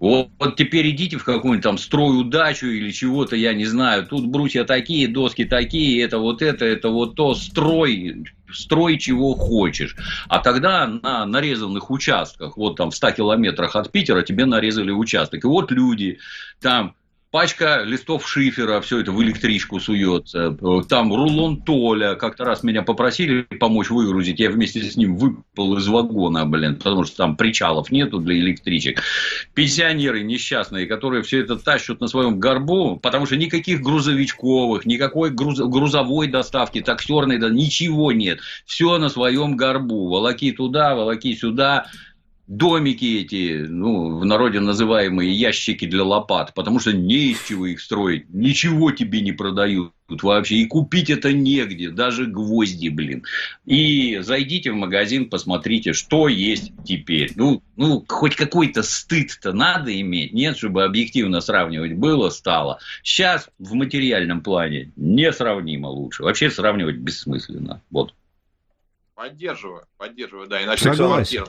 Вот, 0.00 0.28
вот 0.38 0.56
теперь 0.56 0.90
идите 0.90 1.16
в 1.16 1.24
какую-нибудь 1.24 1.62
там 1.62 1.78
строю 1.78 2.24
дачу 2.24 2.66
или 2.66 2.90
чего-то, 2.90 3.36
я 3.36 3.54
не 3.54 3.64
знаю. 3.64 4.06
Тут 4.06 4.26
брусья 4.26 4.64
такие, 4.64 5.08
доски 5.08 5.44
такие, 5.44 6.02
это 6.02 6.18
вот 6.18 6.42
это, 6.42 6.64
это 6.64 6.88
вот 6.88 7.14
то. 7.14 7.34
Строй, 7.34 8.24
строй 8.54 8.98
чего 8.98 9.34
хочешь. 9.34 9.96
А 10.28 10.38
тогда 10.38 10.86
на 10.86 11.26
нарезанных 11.26 11.90
участках, 11.90 12.56
вот 12.56 12.76
там 12.76 12.90
в 12.90 12.96
100 12.96 13.12
километрах 13.12 13.76
от 13.76 13.92
Питера 13.92 14.22
тебе 14.22 14.46
нарезали 14.46 14.90
участок. 14.90 15.44
И 15.44 15.46
вот 15.46 15.70
люди 15.70 16.18
там 16.60 16.96
пачка 17.34 17.82
листов 17.82 18.28
шифера, 18.28 18.80
все 18.80 19.00
это 19.00 19.10
в 19.10 19.20
электричку 19.20 19.80
суется. 19.80 20.56
Там 20.88 21.12
рулон 21.12 21.62
Толя. 21.62 22.14
Как-то 22.14 22.44
раз 22.44 22.62
меня 22.62 22.82
попросили 22.82 23.42
помочь 23.58 23.90
выгрузить. 23.90 24.38
Я 24.38 24.50
вместе 24.50 24.80
с 24.80 24.94
ним 24.96 25.16
выпал 25.16 25.76
из 25.76 25.88
вагона, 25.88 26.46
блин, 26.46 26.76
потому 26.76 27.02
что 27.02 27.16
там 27.16 27.36
причалов 27.36 27.90
нету 27.90 28.20
для 28.20 28.36
электричек. 28.36 29.02
Пенсионеры 29.52 30.22
несчастные, 30.22 30.86
которые 30.86 31.24
все 31.24 31.40
это 31.40 31.56
тащат 31.56 32.00
на 32.00 32.06
своем 32.06 32.38
горбу, 32.38 33.00
потому 33.02 33.26
что 33.26 33.36
никаких 33.36 33.80
грузовичковых, 33.80 34.86
никакой 34.86 35.30
груз, 35.30 35.58
грузовой 35.58 36.28
доставки, 36.28 36.82
таксерной, 36.82 37.38
да, 37.38 37.50
ничего 37.50 38.12
нет. 38.12 38.38
Все 38.64 38.96
на 38.98 39.08
своем 39.08 39.56
горбу. 39.56 40.08
Волоки 40.08 40.52
туда, 40.52 40.94
волоки 40.94 41.34
сюда 41.34 41.86
домики 42.46 43.20
эти, 43.20 43.64
ну, 43.66 44.18
в 44.18 44.24
народе 44.24 44.60
называемые 44.60 45.32
ящики 45.32 45.86
для 45.86 46.04
лопат, 46.04 46.52
потому 46.54 46.78
что 46.78 46.92
не 46.92 47.32
из 47.32 47.42
чего 47.44 47.66
их 47.66 47.80
строить, 47.80 48.28
ничего 48.28 48.90
тебе 48.92 49.20
не 49.22 49.32
продают 49.32 49.92
вообще, 50.08 50.56
и 50.56 50.66
купить 50.66 51.08
это 51.08 51.32
негде, 51.32 51.90
даже 51.90 52.26
гвозди, 52.26 52.88
блин. 52.88 53.24
И 53.64 54.18
зайдите 54.18 54.72
в 54.72 54.74
магазин, 54.74 55.30
посмотрите, 55.30 55.94
что 55.94 56.28
есть 56.28 56.72
теперь. 56.84 57.32
Ну, 57.36 57.62
ну 57.76 58.04
хоть 58.06 58.36
какой-то 58.36 58.82
стыд-то 58.82 59.52
надо 59.52 59.98
иметь, 59.98 60.32
нет, 60.32 60.58
чтобы 60.58 60.84
объективно 60.84 61.40
сравнивать 61.40 61.94
было, 61.94 62.28
стало. 62.28 62.78
Сейчас 63.02 63.48
в 63.58 63.72
материальном 63.74 64.42
плане 64.42 64.92
несравнимо 64.96 65.86
лучше, 65.86 66.22
вообще 66.22 66.50
сравнивать 66.50 66.96
бессмысленно, 66.96 67.80
вот. 67.90 68.14
Поддерживаю, 69.14 69.84
поддерживаю, 69.96 70.48
да, 70.48 70.62
иначе 70.62 70.92
Согласен. 70.92 71.44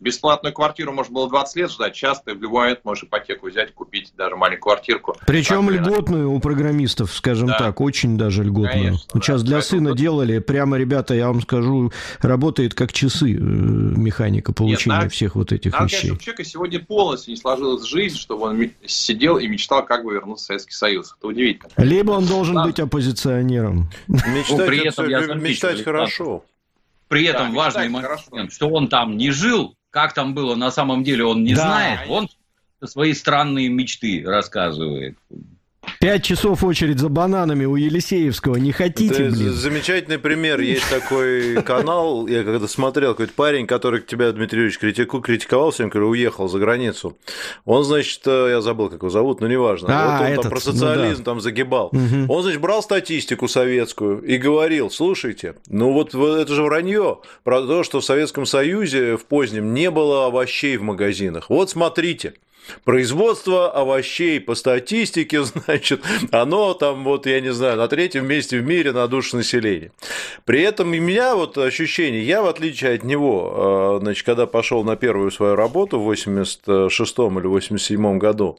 Бесплатную 0.00 0.52
квартиру 0.52 0.92
можно 0.92 1.14
было 1.14 1.28
20 1.28 1.56
лет 1.56 1.70
ждать. 1.70 1.96
Сейчас 1.96 2.20
ты 2.20 2.34
в 2.34 2.42
любой 2.42 2.62
момент 2.62 2.80
можешь 2.84 3.04
ипотеку 3.04 3.48
взять, 3.48 3.72
купить 3.72 4.12
даже 4.16 4.34
маленькую 4.34 4.74
квартирку. 4.74 5.16
Причем 5.26 5.68
так, 5.68 5.76
льготную 5.76 6.30
у 6.30 6.40
программистов, 6.40 7.12
скажем 7.14 7.48
да. 7.48 7.58
так, 7.58 7.80
очень 7.80 8.18
даже 8.18 8.42
льготную. 8.42 8.84
Конечно, 8.84 9.20
Сейчас 9.20 9.42
да. 9.42 9.48
для 9.48 9.56
Поэтому 9.58 9.78
сына 9.78 9.90
тут... 9.90 9.98
делали, 9.98 10.38
прямо, 10.40 10.76
ребята, 10.76 11.14
я 11.14 11.28
вам 11.28 11.40
скажу, 11.42 11.92
работает 12.20 12.74
как 12.74 12.92
часы 12.92 13.32
э, 13.32 13.36
механика 13.38 14.52
получения 14.52 15.02
Нет, 15.02 15.12
всех 15.12 15.36
вот 15.36 15.52
этих 15.52 15.72
надо, 15.72 15.84
вещей. 15.84 16.00
Конечно, 16.00 16.16
у 16.16 16.20
человека 16.20 16.44
сегодня 16.44 16.80
полностью 16.80 17.30
не 17.30 17.36
сложилась 17.36 17.84
жизнь, 17.84 18.16
чтобы 18.16 18.42
он 18.42 18.70
сидел 18.84 19.38
и 19.38 19.46
мечтал, 19.46 19.84
как 19.84 20.04
бы 20.04 20.12
вернуться 20.12 20.44
в 20.44 20.46
Советский 20.46 20.74
Союз. 20.74 21.14
Это 21.16 21.28
удивительно. 21.28 21.70
Либо 21.76 22.12
он 22.12 22.26
должен 22.26 22.56
да. 22.56 22.64
быть 22.64 22.80
оппозиционером. 22.80 23.90
Мечтать, 24.08 24.98
этом, 24.98 25.42
мечтать 25.42 25.84
хорошо. 25.84 26.44
При 27.08 27.24
этом 27.26 27.52
да, 27.52 27.58
важный 27.58 27.88
момент, 27.88 28.20
хорошо. 28.24 28.50
что 28.50 28.68
он 28.70 28.88
там 28.88 29.16
не 29.16 29.30
жил, 29.30 29.76
как 29.94 30.12
там 30.12 30.34
было 30.34 30.56
на 30.56 30.72
самом 30.72 31.04
деле, 31.04 31.24
он 31.24 31.44
не 31.44 31.54
да. 31.54 31.62
знает. 31.62 32.10
Он 32.10 32.28
свои 32.82 33.14
странные 33.14 33.68
мечты 33.68 34.24
рассказывает. 34.26 35.16
Пять 36.00 36.24
часов 36.24 36.62
очередь 36.64 36.98
за 36.98 37.08
бананами 37.08 37.64
у 37.64 37.76
Елисеевского. 37.76 38.56
Не 38.56 38.72
хотите, 38.72 39.26
Это 39.26 39.34
блин? 39.34 39.52
Замечательный 39.52 40.18
пример. 40.18 40.60
Есть 40.60 40.88
такой 40.90 41.62
канал, 41.62 42.26
я 42.26 42.44
когда 42.44 42.68
смотрел, 42.68 43.12
какой-то 43.12 43.32
парень, 43.32 43.66
который 43.66 44.00
тебя, 44.00 44.30
Дмитрий 44.32 44.58
Юрьевич, 44.58 44.78
критику, 44.78 45.20
критиковал, 45.20 45.70
всем 45.70 45.88
говорю, 45.88 46.10
уехал 46.10 46.48
за 46.48 46.58
границу. 46.58 47.16
Он, 47.64 47.84
значит, 47.84 48.20
э, 48.26 48.48
я 48.50 48.60
забыл, 48.60 48.88
как 48.90 49.00
его 49.00 49.10
зовут, 49.10 49.40
но 49.40 49.48
неважно. 49.48 49.88
А, 49.90 50.18
вот 50.18 50.20
он 50.20 50.32
этот, 50.32 50.42
там 50.42 50.50
про 50.50 50.60
социализм 50.60 51.18
ну, 51.18 51.18
да. 51.18 51.24
там 51.24 51.40
загибал. 51.40 51.86
Угу. 51.88 52.32
Он, 52.32 52.42
значит, 52.42 52.60
брал 52.60 52.82
статистику 52.82 53.48
советскую 53.48 54.22
и 54.22 54.36
говорил, 54.36 54.90
слушайте, 54.90 55.54
ну 55.68 55.92
вот 55.92 56.14
это 56.14 56.54
же 56.54 56.62
вранье 56.62 57.18
про 57.42 57.62
то, 57.62 57.82
что 57.82 58.00
в 58.00 58.04
Советском 58.04 58.46
Союзе 58.46 59.16
в 59.16 59.24
позднем 59.24 59.74
не 59.74 59.90
было 59.90 60.26
овощей 60.26 60.76
в 60.76 60.82
магазинах. 60.82 61.50
Вот 61.50 61.70
смотрите, 61.70 62.34
Производство 62.84 63.70
овощей 63.70 64.40
по 64.40 64.54
статистике, 64.54 65.42
значит, 65.44 66.02
оно 66.30 66.74
там, 66.74 67.04
вот, 67.04 67.26
я 67.26 67.40
не 67.40 67.52
знаю, 67.52 67.76
на 67.76 67.88
третьем 67.88 68.26
месте 68.26 68.58
в 68.58 68.64
мире 68.64 68.92
на 68.92 69.06
душу 69.08 69.36
населения. 69.36 69.90
При 70.44 70.62
этом 70.62 70.88
у 70.88 70.94
меня 70.94 71.34
вот 71.34 71.58
ощущение, 71.58 72.22
я 72.22 72.42
в 72.42 72.46
отличие 72.46 72.94
от 72.94 73.04
него, 73.04 73.98
э, 73.98 74.02
значит, 74.02 74.24
когда 74.24 74.46
пошел 74.46 74.84
на 74.84 74.96
первую 74.96 75.30
свою 75.30 75.56
работу 75.56 75.98
в 75.98 76.04
86 76.04 77.18
или 77.18 77.46
87 77.46 78.18
году 78.18 78.58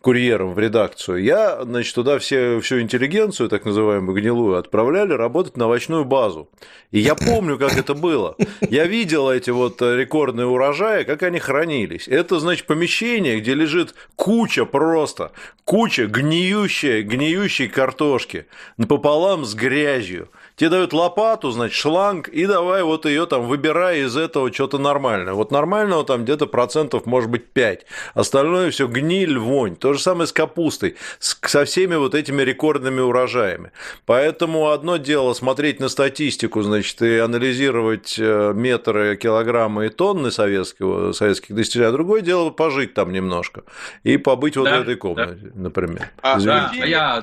курьером 0.00 0.54
в 0.54 0.58
редакцию, 0.58 1.22
я, 1.22 1.62
значит, 1.62 1.94
туда 1.94 2.18
все, 2.18 2.60
всю 2.60 2.80
интеллигенцию, 2.80 3.48
так 3.48 3.64
называемую 3.64 4.16
гнилую, 4.16 4.58
отправляли 4.58 5.12
работать 5.12 5.56
на 5.56 5.66
овощную 5.66 6.04
базу. 6.04 6.48
И 6.92 7.00
я 7.00 7.14
помню, 7.14 7.58
как 7.58 7.76
это 7.76 7.94
было. 7.94 8.36
Я 8.60 8.86
видел 8.86 9.30
эти 9.30 9.50
вот 9.50 9.82
рекордные 9.82 10.46
урожаи, 10.46 11.04
как 11.04 11.22
они 11.22 11.38
хранились. 11.38 12.08
Это, 12.08 12.38
значит, 12.38 12.66
помещение, 12.66 13.40
где 13.46 13.54
лежит 13.54 13.94
куча 14.16 14.64
просто, 14.64 15.30
куча 15.64 16.06
гниющей, 16.06 17.02
гниющей 17.02 17.68
картошки 17.68 18.46
напополам 18.76 19.44
с 19.44 19.54
грязью. 19.54 20.30
Тебе 20.56 20.70
дают 20.70 20.92
лопату, 20.92 21.50
значит, 21.50 21.76
шланг, 21.76 22.28
и 22.28 22.46
давай 22.46 22.82
вот 22.82 23.04
ее 23.04 23.26
там 23.26 23.46
выбирай 23.46 24.00
из 24.00 24.16
этого 24.16 24.52
что-то 24.52 24.78
нормальное. 24.78 25.34
Вот 25.34 25.52
нормального 25.52 26.02
там 26.02 26.24
где-то 26.24 26.46
процентов 26.46 27.04
может 27.04 27.30
быть 27.30 27.46
5. 27.52 27.84
Остальное 28.14 28.70
все 28.70 28.88
гниль, 28.88 29.38
вонь. 29.38 29.76
То 29.76 29.92
же 29.92 30.00
самое 30.00 30.26
с 30.26 30.32
капустой, 30.32 30.96
со 31.18 31.64
всеми 31.66 31.94
вот 31.94 32.14
этими 32.14 32.42
рекордными 32.42 33.00
урожаями. 33.00 33.70
Поэтому 34.06 34.70
одно 34.70 34.96
дело 34.96 35.34
смотреть 35.34 35.78
на 35.78 35.88
статистику, 35.88 36.62
значит, 36.62 37.02
и 37.02 37.18
анализировать 37.18 38.16
э, 38.18 38.52
метры, 38.54 39.16
килограммы 39.16 39.86
и 39.86 39.88
тонны 39.90 40.30
советского, 40.30 41.12
советских 41.12 41.54
достижений, 41.54 41.90
а 41.90 41.92
другое 41.92 42.22
дело 42.22 42.48
пожить 42.48 42.94
там 42.94 43.12
немножко 43.36 43.64
и 44.02 44.16
побыть 44.16 44.56
вот 44.56 44.64
да, 44.64 44.78
в 44.78 44.82
этой 44.82 44.96
комнате, 44.96 45.38
да. 45.42 45.50
например. 45.54 46.10
А, 46.22 46.40
да, 46.40 46.72
я 46.72 47.22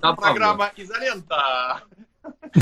программа 0.00 0.70
изолента. 0.76 1.80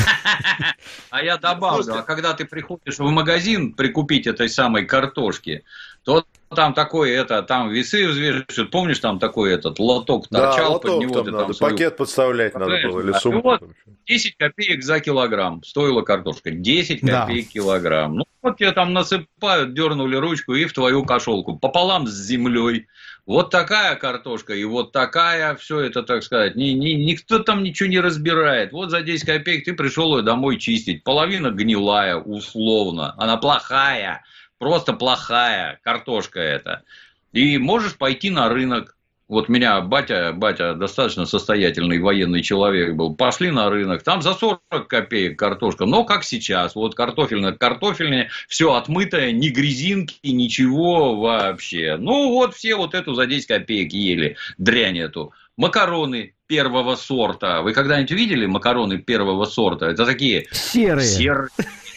А 1.10 1.22
я 1.22 1.36
добавлю, 1.36 1.98
а 1.98 2.02
когда 2.02 2.32
ты 2.32 2.44
приходишь 2.44 2.98
в 2.98 3.10
магазин 3.10 3.74
прикупить 3.74 4.26
этой 4.26 4.48
самой 4.48 4.86
картошки, 4.86 5.64
то 6.04 6.24
там 6.54 6.74
такой, 6.74 7.10
это, 7.10 7.42
там 7.42 7.70
весы 7.70 8.08
взвешивают, 8.08 8.70
помнишь, 8.72 8.98
там 8.98 9.20
такой 9.20 9.52
этот 9.52 9.78
лоток 9.78 10.28
торчал, 10.28 10.56
да, 10.56 10.68
лоток 10.68 10.90
под 10.90 11.00
него 11.00 11.14
там 11.14 11.24
ты 11.24 11.30
надо, 11.30 11.44
там 11.44 11.54
свою... 11.54 11.72
пакет 11.72 11.96
подставлять 11.96 12.54
надо 12.54 12.88
было, 12.88 13.00
или 13.00 13.12
сумку. 13.12 13.50
Вот 13.50 13.62
10 14.06 14.36
копеек 14.36 14.82
за 14.82 14.98
килограмм 14.98 15.62
стоила 15.62 16.02
картошка, 16.02 16.50
10 16.50 17.00
копеек 17.00 17.46
да. 17.46 17.52
килограмм. 17.52 18.16
Ну, 18.16 18.24
вот 18.42 18.56
тебе 18.56 18.72
там 18.72 18.92
насыпают, 18.92 19.74
дернули 19.74 20.16
ручку 20.16 20.54
и 20.54 20.64
в 20.64 20.72
твою 20.72 21.04
кошелку, 21.04 21.56
пополам 21.56 22.08
с 22.08 22.12
землей. 22.12 22.88
Вот 23.26 23.50
такая 23.50 23.94
картошка 23.94 24.52
и 24.54 24.64
вот 24.64 24.90
такая, 24.90 25.54
все 25.54 25.78
это, 25.78 26.02
так 26.02 26.24
сказать, 26.24 26.56
ни, 26.56 26.70
ни, 26.70 26.94
никто 26.94 27.38
там 27.38 27.62
ничего 27.62 27.88
не 27.88 28.00
разбирает. 28.00 28.72
Вот 28.72 28.90
за 28.90 29.02
10 29.02 29.24
копеек 29.24 29.66
ты 29.66 29.74
пришел 29.74 30.16
ее 30.16 30.24
домой 30.24 30.56
чистить. 30.56 31.04
Половина 31.04 31.52
гнилая, 31.52 32.16
условно. 32.16 33.14
Она 33.18 33.36
плохая 33.36 34.24
просто 34.60 34.92
плохая 34.92 35.80
картошка 35.82 36.38
это. 36.38 36.84
И 37.32 37.58
можешь 37.58 37.96
пойти 37.96 38.30
на 38.30 38.48
рынок. 38.48 38.96
Вот 39.26 39.48
меня 39.48 39.80
батя, 39.80 40.32
батя 40.32 40.74
достаточно 40.74 41.24
состоятельный 41.24 42.00
военный 42.00 42.42
человек 42.42 42.94
был. 42.94 43.14
Пошли 43.14 43.50
на 43.52 43.70
рынок, 43.70 44.02
там 44.02 44.22
за 44.22 44.34
40 44.34 44.60
копеек 44.88 45.38
картошка. 45.38 45.86
Но 45.86 46.04
как 46.04 46.24
сейчас, 46.24 46.74
вот 46.74 46.94
картофельная 46.94 47.52
картофельная, 47.52 48.28
все 48.48 48.74
отмытое, 48.74 49.32
ни 49.32 49.48
грязинки, 49.48 50.18
ничего 50.24 51.16
вообще. 51.16 51.96
Ну 51.98 52.30
вот 52.30 52.54
все 52.54 52.74
вот 52.74 52.94
эту 52.94 53.14
за 53.14 53.26
10 53.26 53.46
копеек 53.46 53.92
ели, 53.92 54.36
дрянь 54.58 54.98
эту. 54.98 55.32
Макароны 55.56 56.34
первого 56.48 56.96
сорта. 56.96 57.62
Вы 57.62 57.72
когда-нибудь 57.72 58.10
видели 58.10 58.46
макароны 58.46 58.98
первого 58.98 59.44
сорта? 59.44 59.86
Это 59.86 60.04
такие... 60.04 60.48
Серые. 60.50 61.06
Серые 61.06 61.50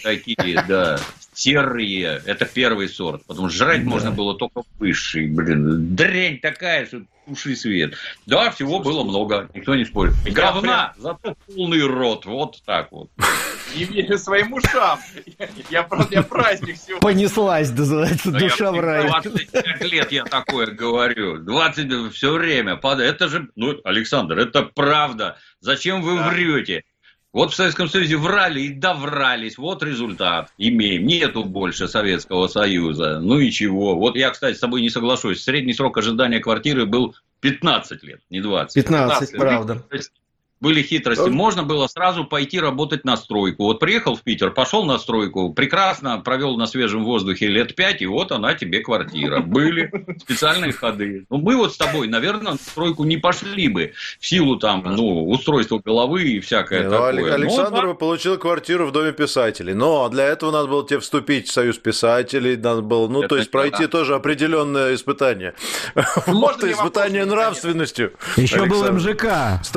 такие, 0.03 0.63
да 0.67 0.99
серые. 1.33 2.21
Это 2.25 2.45
первый 2.45 2.89
сорт. 2.89 3.23
Потому 3.25 3.49
что 3.49 3.57
жрать 3.57 3.83
да. 3.83 3.89
можно 3.89 4.11
было 4.11 4.35
только 4.35 4.63
высший. 4.79 5.27
Блин, 5.27 5.95
дрянь 5.95 6.39
такая, 6.39 6.85
что 6.85 7.01
уши 7.25 7.55
свет. 7.55 7.95
Да, 8.25 8.51
всего 8.51 8.79
было 8.79 9.03
много, 9.03 9.49
никто 9.53 9.75
не 9.75 9.85
спорит. 9.85 10.13
Говна, 10.25 10.93
зато 10.97 11.35
полный 11.47 11.85
рот. 11.85 12.25
Вот 12.25 12.61
так 12.65 12.91
вот. 12.91 13.09
Не 13.75 13.85
верю 13.85 14.17
своим 14.17 14.53
ушам. 14.53 14.99
Я, 15.71 15.87
я 16.11 16.23
праздник 16.23 16.77
сегодня. 16.77 17.01
Понеслась, 17.01 17.71
называется, 17.71 18.31
душа 18.31 18.71
в 18.71 18.79
рай. 18.79 19.07
25 19.07 19.81
лет 19.91 20.11
я 20.11 20.25
такое 20.25 20.67
говорю. 20.67 21.39
20 21.39 22.13
все 22.13 22.33
время. 22.33 22.79
Это 22.83 23.27
же, 23.27 23.49
ну, 23.55 23.79
Александр, 23.83 24.37
это 24.37 24.63
правда. 24.63 25.37
Зачем 25.59 26.01
вы 26.01 26.21
врете? 26.21 26.83
Вот 27.34 27.51
в 27.51 27.55
Советском 27.55 27.89
Союзе 27.89 28.15
врали 28.15 28.61
и 28.61 28.69
доврались. 28.69 29.57
Вот 29.57 29.81
результат. 29.81 30.53
Имеем. 30.59 31.07
Нету 31.07 31.43
больше 31.43 31.88
Советского 31.88 32.47
Союза. 32.47 33.19
Ну 33.19 33.39
и 33.39 33.49
чего. 33.49 33.95
Вот 33.95 34.15
я, 34.15 34.29
кстати, 34.29 34.55
с 34.55 34.59
тобой 34.59 34.81
не 34.81 34.89
соглашусь. 34.89 35.43
Средний 35.43 35.73
срок 35.73 35.97
ожидания 35.97 36.39
квартиры 36.39 36.86
был 36.86 37.15
15 37.41 38.03
лет, 38.03 38.21
не 38.29 38.39
20. 38.39 38.75
15, 38.75 39.31
15 39.31 39.38
правда 39.38 39.84
были 40.64 40.82
хитрости. 40.82 41.28
Можно 41.28 41.64
было 41.64 41.88
сразу 41.88 42.24
пойти 42.24 42.57
работать 42.57 43.03
на 43.03 43.18
стройку. 43.18 43.66
Вот 43.66 43.82
приехал 43.82 44.16
в 44.16 44.22
Питер, 44.22 44.51
пошел 44.51 44.86
на 44.86 44.97
стройку, 44.97 45.53
прекрасно 45.53 46.20
провел 46.20 46.55
на 46.55 46.68
свежем 46.68 47.03
воздухе 47.03 47.47
лет 47.47 47.76
пять, 47.76 48.01
и 48.01 48.05
вот 48.05 48.32
она 48.32 48.53
тебе 48.53 48.80
квартира. 48.80 49.41
Были 49.41 49.91
специальные 50.20 50.72
ходы. 50.72 51.26
Ну, 51.30 51.38
мы 51.38 51.57
вот 51.57 51.74
с 51.74 51.78
тобой, 51.78 52.07
наверное, 52.07 52.53
на 52.53 52.57
стройку 52.57 53.03
не 53.03 53.18
пошли 53.18 53.68
бы 53.68 53.91
в 54.22 54.26
силу 54.26 54.55
там, 54.55 54.84
ну, 54.86 55.30
устройства 55.30 55.82
головы 55.84 56.24
и 56.24 56.39
всякое 56.39 56.84
не, 56.84 56.86
ну, 56.86 56.91
такое. 56.91 57.34
Александр 57.34 57.86
но, 57.88 57.93
получил 57.93 58.38
квартиру 58.38 58.88
в 58.88 58.93
Доме 58.93 59.11
писателей. 59.11 59.74
Но 59.74 60.07
для 60.07 60.24
этого 60.24 60.51
надо 60.51 60.70
было 60.70 60.88
тебе 60.88 61.01
вступить 61.01 61.49
в 61.49 61.51
Союз 61.51 61.78
писателей, 61.78 62.55
надо 62.55 62.82
было, 62.82 63.09
ну, 63.09 63.20
Это 63.20 63.30
то 63.30 63.38
есть 63.38 63.51
пройти 63.51 63.84
да. 63.84 63.88
тоже 63.89 64.16
определенное 64.16 64.95
испытание. 64.95 65.55
Вот 66.26 66.64
испытание 66.64 67.26
нравственностью. 67.26 68.14
Еще 68.38 68.66
был 68.66 68.89
МЖК. 68.89 69.61
С 69.61 69.70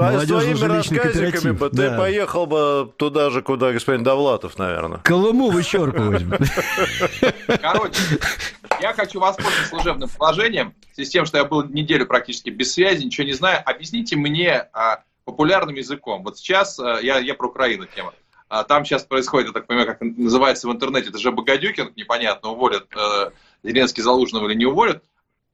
твоими 0.82 1.06
рассказиками 1.06 1.52
бы 1.52 1.70
да. 1.70 1.90
ты 1.90 1.96
поехал 1.96 2.46
бы 2.46 2.92
туда 2.96 3.30
же, 3.30 3.42
куда 3.42 3.72
господин 3.72 4.02
Довлатов, 4.02 4.58
наверное. 4.58 4.98
Колыму 4.98 5.50
вычерпывать. 5.50 6.24
Короче, 7.60 8.00
я 8.80 8.92
хочу 8.92 9.20
воспользоваться 9.20 9.68
служебным 9.68 10.08
положением, 10.08 10.74
с 10.96 11.08
тем, 11.08 11.26
что 11.26 11.38
я 11.38 11.44
был 11.44 11.64
неделю 11.64 12.06
практически 12.06 12.50
без 12.50 12.72
связи, 12.72 13.04
ничего 13.04 13.26
не 13.26 13.32
знаю. 13.32 13.62
Объясните 13.64 14.16
мне 14.16 14.68
а, 14.72 15.02
популярным 15.24 15.74
языком. 15.74 16.22
Вот 16.22 16.38
сейчас 16.38 16.78
а, 16.78 16.98
я, 17.00 17.18
я 17.18 17.34
про 17.34 17.48
Украину 17.48 17.86
тема. 17.86 18.14
А, 18.48 18.64
там 18.64 18.84
сейчас 18.84 19.04
происходит, 19.04 19.48
я 19.48 19.52
так 19.52 19.66
понимаю, 19.66 19.88
как 19.88 20.00
называется 20.00 20.68
в 20.68 20.72
интернете, 20.72 21.08
это 21.08 21.18
же 21.18 21.32
Богодюкин, 21.32 21.92
непонятно, 21.96 22.50
уволят 22.50 22.86
э, 22.96 23.30
Зеленский 23.64 24.02
Залужного 24.02 24.48
или 24.48 24.54
не 24.54 24.66
уволят. 24.66 25.02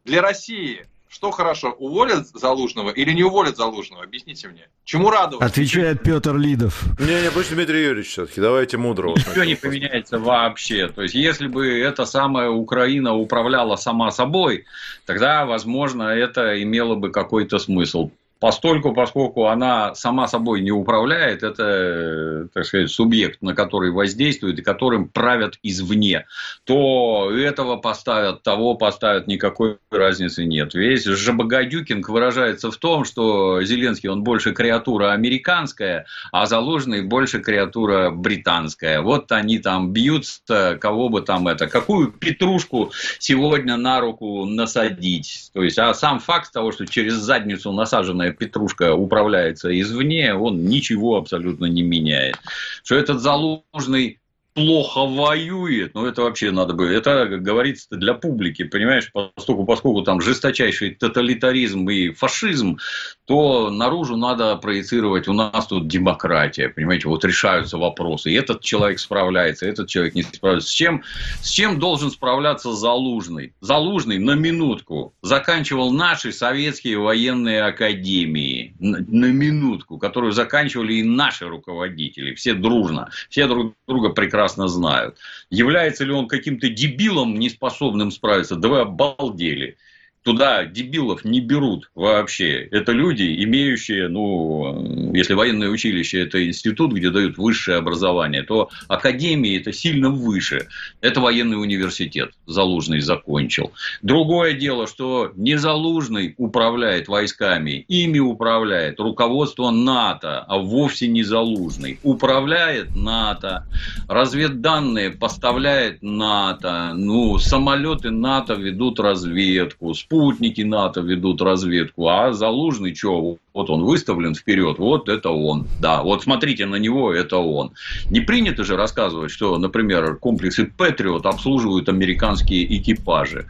Для 0.04 0.20
России 0.20 0.86
что 1.12 1.30
хорошо, 1.30 1.72
уволят 1.72 2.26
Залужного 2.28 2.88
или 2.88 3.12
не 3.12 3.22
уволят 3.22 3.58
Залужного? 3.58 4.02
Объясните 4.02 4.48
мне. 4.48 4.68
Чему 4.84 5.10
радоваться? 5.10 5.44
Отвечает 5.46 6.02
Петр 6.02 6.34
Лидов. 6.36 6.84
Не, 6.98 7.20
не, 7.20 7.30
пусть 7.30 7.52
Дмитрий 7.52 7.82
Юрьевич 7.82 8.08
все-таки. 8.08 8.40
Давайте 8.40 8.78
мудрого. 8.78 9.14
Ничего 9.16 9.44
не 9.44 9.54
поменяется 9.54 10.18
вообще. 10.18 10.88
То 10.88 11.02
есть, 11.02 11.14
если 11.14 11.48
бы 11.48 11.68
эта 11.68 12.06
самая 12.06 12.48
Украина 12.48 13.14
управляла 13.14 13.76
сама 13.76 14.10
собой, 14.10 14.64
тогда, 15.04 15.44
возможно, 15.44 16.04
это 16.04 16.62
имело 16.62 16.94
бы 16.94 17.10
какой-то 17.10 17.58
смысл 17.58 18.10
постольку, 18.43 18.93
поскольку 18.93 19.47
она 19.47 19.95
сама 19.95 20.26
собой 20.26 20.62
не 20.62 20.72
управляет, 20.72 21.45
это, 21.45 22.49
так 22.53 22.64
сказать, 22.64 22.90
субъект, 22.90 23.40
на 23.40 23.55
который 23.55 23.93
воздействует 23.93 24.59
и 24.59 24.62
которым 24.62 25.09
правят 25.09 25.61
извне, 25.62 26.26
то 26.64 27.30
этого 27.32 27.76
поставят, 27.76 28.43
того 28.43 28.74
поставят, 28.74 29.28
никакой 29.28 29.78
разницы 29.93 30.45
нет. 30.45 30.74
Весь 30.74 31.05
Жабагадюкинг 31.05 32.09
выражается 32.09 32.72
в 32.72 32.76
том, 32.78 33.05
что 33.05 33.62
Зеленский, 33.62 34.09
он 34.09 34.24
больше 34.24 34.53
креатура 34.53 35.12
американская, 35.12 36.07
а 36.32 36.47
Заложенный 36.47 37.03
больше 37.03 37.38
креатура 37.38 38.11
британская. 38.11 39.03
Вот 39.03 39.30
они 39.30 39.61
там 39.61 39.93
бьются, 39.93 40.76
кого 40.80 41.09
бы 41.11 41.22
там 41.22 41.47
это, 41.47 41.68
какую 41.68 42.11
петрушку 42.11 42.90
сегодня 43.20 43.76
на 43.76 44.01
руку 44.01 44.47
насадить. 44.47 45.51
То 45.55 45.62
есть, 45.62 45.78
а 45.78 45.95
сам 45.95 46.18
факт 46.18 46.53
того, 46.53 46.72
что 46.72 46.86
через 46.86 47.14
задницу 47.14 47.70
насаженная 47.70 48.32
петрушка 48.33 48.95
управляется 48.95 49.78
извне, 49.80 50.35
он 50.35 50.64
ничего 50.64 51.16
абсолютно 51.16 51.66
не 51.66 51.83
меняет. 51.83 52.37
Что 52.83 52.97
этот 52.97 53.20
заложный 53.20 54.21
плохо 54.55 55.07
воюет, 55.07 55.94
ну 55.94 56.07
это 56.07 56.22
вообще 56.22 56.50
надо 56.50 56.74
бы, 56.74 56.86
это 56.86 57.26
говорится 57.26 57.96
для 57.96 58.14
публики, 58.14 58.64
понимаешь, 58.64 59.11
поскольку, 59.12 59.64
поскольку 59.64 60.03
там 60.03 60.20
жесточайший 60.20 60.94
тоталитаризм 60.94 61.88
и 61.88 62.11
фашизм, 62.11 62.78
то 63.24 63.70
наружу 63.70 64.16
надо 64.16 64.57
проецировать, 64.57 65.28
у 65.28 65.32
нас 65.32 65.66
тут 65.66 65.88
демократия, 65.88 66.68
понимаете, 66.68 67.09
вот 67.09 67.24
решаются 67.24 67.78
вопросы, 67.78 68.30
и 68.30 68.34
этот 68.34 68.61
человек 68.61 68.98
справляется, 68.98 69.66
этот 69.66 69.88
человек 69.88 70.14
не 70.14 70.22
справляется. 70.22 70.68
С 70.68 70.72
чем, 70.72 71.03
с 71.40 71.48
чем 71.48 71.78
должен 71.78 72.11
справляться 72.11 72.72
Залужный? 72.72 73.55
Залужный, 73.61 74.18
на 74.18 74.34
минутку, 74.34 75.14
заканчивал 75.22 75.92
наши 75.92 76.32
советские 76.32 76.98
военные 76.98 77.62
академии, 77.62 78.51
на, 78.83 79.26
минутку, 79.26 79.99
которую 79.99 80.33
заканчивали 80.33 80.95
и 80.95 81.03
наши 81.03 81.49
руководители, 81.49 82.35
все 82.35 82.55
дружно, 82.55 83.11
все 83.30 83.47
друг 83.47 83.74
друга 83.87 84.11
прекрасно 84.11 84.68
знают. 84.68 85.16
Является 85.51 86.05
ли 86.05 86.12
он 86.12 86.28
каким-то 86.28 86.68
дебилом, 86.68 87.39
неспособным 87.39 88.11
справиться? 88.11 88.57
Да 88.57 88.68
вы 88.68 88.80
обалдели 88.80 89.76
туда 90.22 90.64
дебилов 90.64 91.24
не 91.24 91.40
берут 91.40 91.90
вообще. 91.94 92.68
Это 92.70 92.92
люди, 92.92 93.42
имеющие, 93.44 94.08
ну, 94.08 95.12
если 95.12 95.34
военное 95.34 95.68
училище– 95.68 96.20
это 96.22 96.46
институт, 96.46 96.92
где 96.92 97.10
дают 97.10 97.38
высшее 97.38 97.78
образование, 97.78 98.42
то 98.42 98.70
академия– 98.88 99.56
это 99.58 99.72
сильно 99.72 100.10
выше. 100.10 100.68
Это 101.00 101.20
военный 101.20 101.60
университет. 101.60 102.32
Залужный 102.46 103.00
закончил. 103.00 103.72
Другое 104.02 104.54
дело, 104.54 104.86
что 104.86 105.32
не 105.36 105.56
Залужный 105.56 106.34
управляет 106.38 107.08
войсками, 107.08 107.84
ими 107.88 108.18
управляет 108.18 108.98
руководство 109.00 109.70
НАТО, 109.70 110.40
а 110.40 110.58
вовсе 110.58 111.08
не 111.08 111.22
Залужный. 111.22 111.98
Управляет 112.02 112.94
НАТО, 112.96 113.66
разведданные 114.08 115.10
поставляет 115.10 116.02
НАТО, 116.02 116.92
ну, 116.94 117.38
самолеты 117.38 118.10
НАТО 118.10 118.54
ведут 118.54 118.98
разведку, 119.00 119.94
спутники 120.12 120.60
НАТО 120.60 121.00
ведут 121.00 121.40
разведку, 121.40 122.06
а 122.08 122.34
Залужный 122.34 122.94
что, 122.94 123.38
вот 123.55 123.70
он 123.70 123.84
выставлен 123.84 124.34
вперед, 124.34 124.78
вот 124.78 125.09
это 125.09 125.30
он. 125.30 125.66
Да, 125.80 126.03
вот 126.03 126.22
смотрите 126.22 126.66
на 126.66 126.76
него, 126.76 127.12
это 127.12 127.38
он. 127.38 127.72
Не 128.11 128.20
принято 128.20 128.64
же 128.64 128.76
рассказывать, 128.76 129.30
что, 129.30 129.59
например, 129.59 130.16
комплексы 130.16 130.64
Патриот 130.64 131.26
обслуживают 131.26 131.88
американские 131.88 132.64
экипажи. 132.76 133.46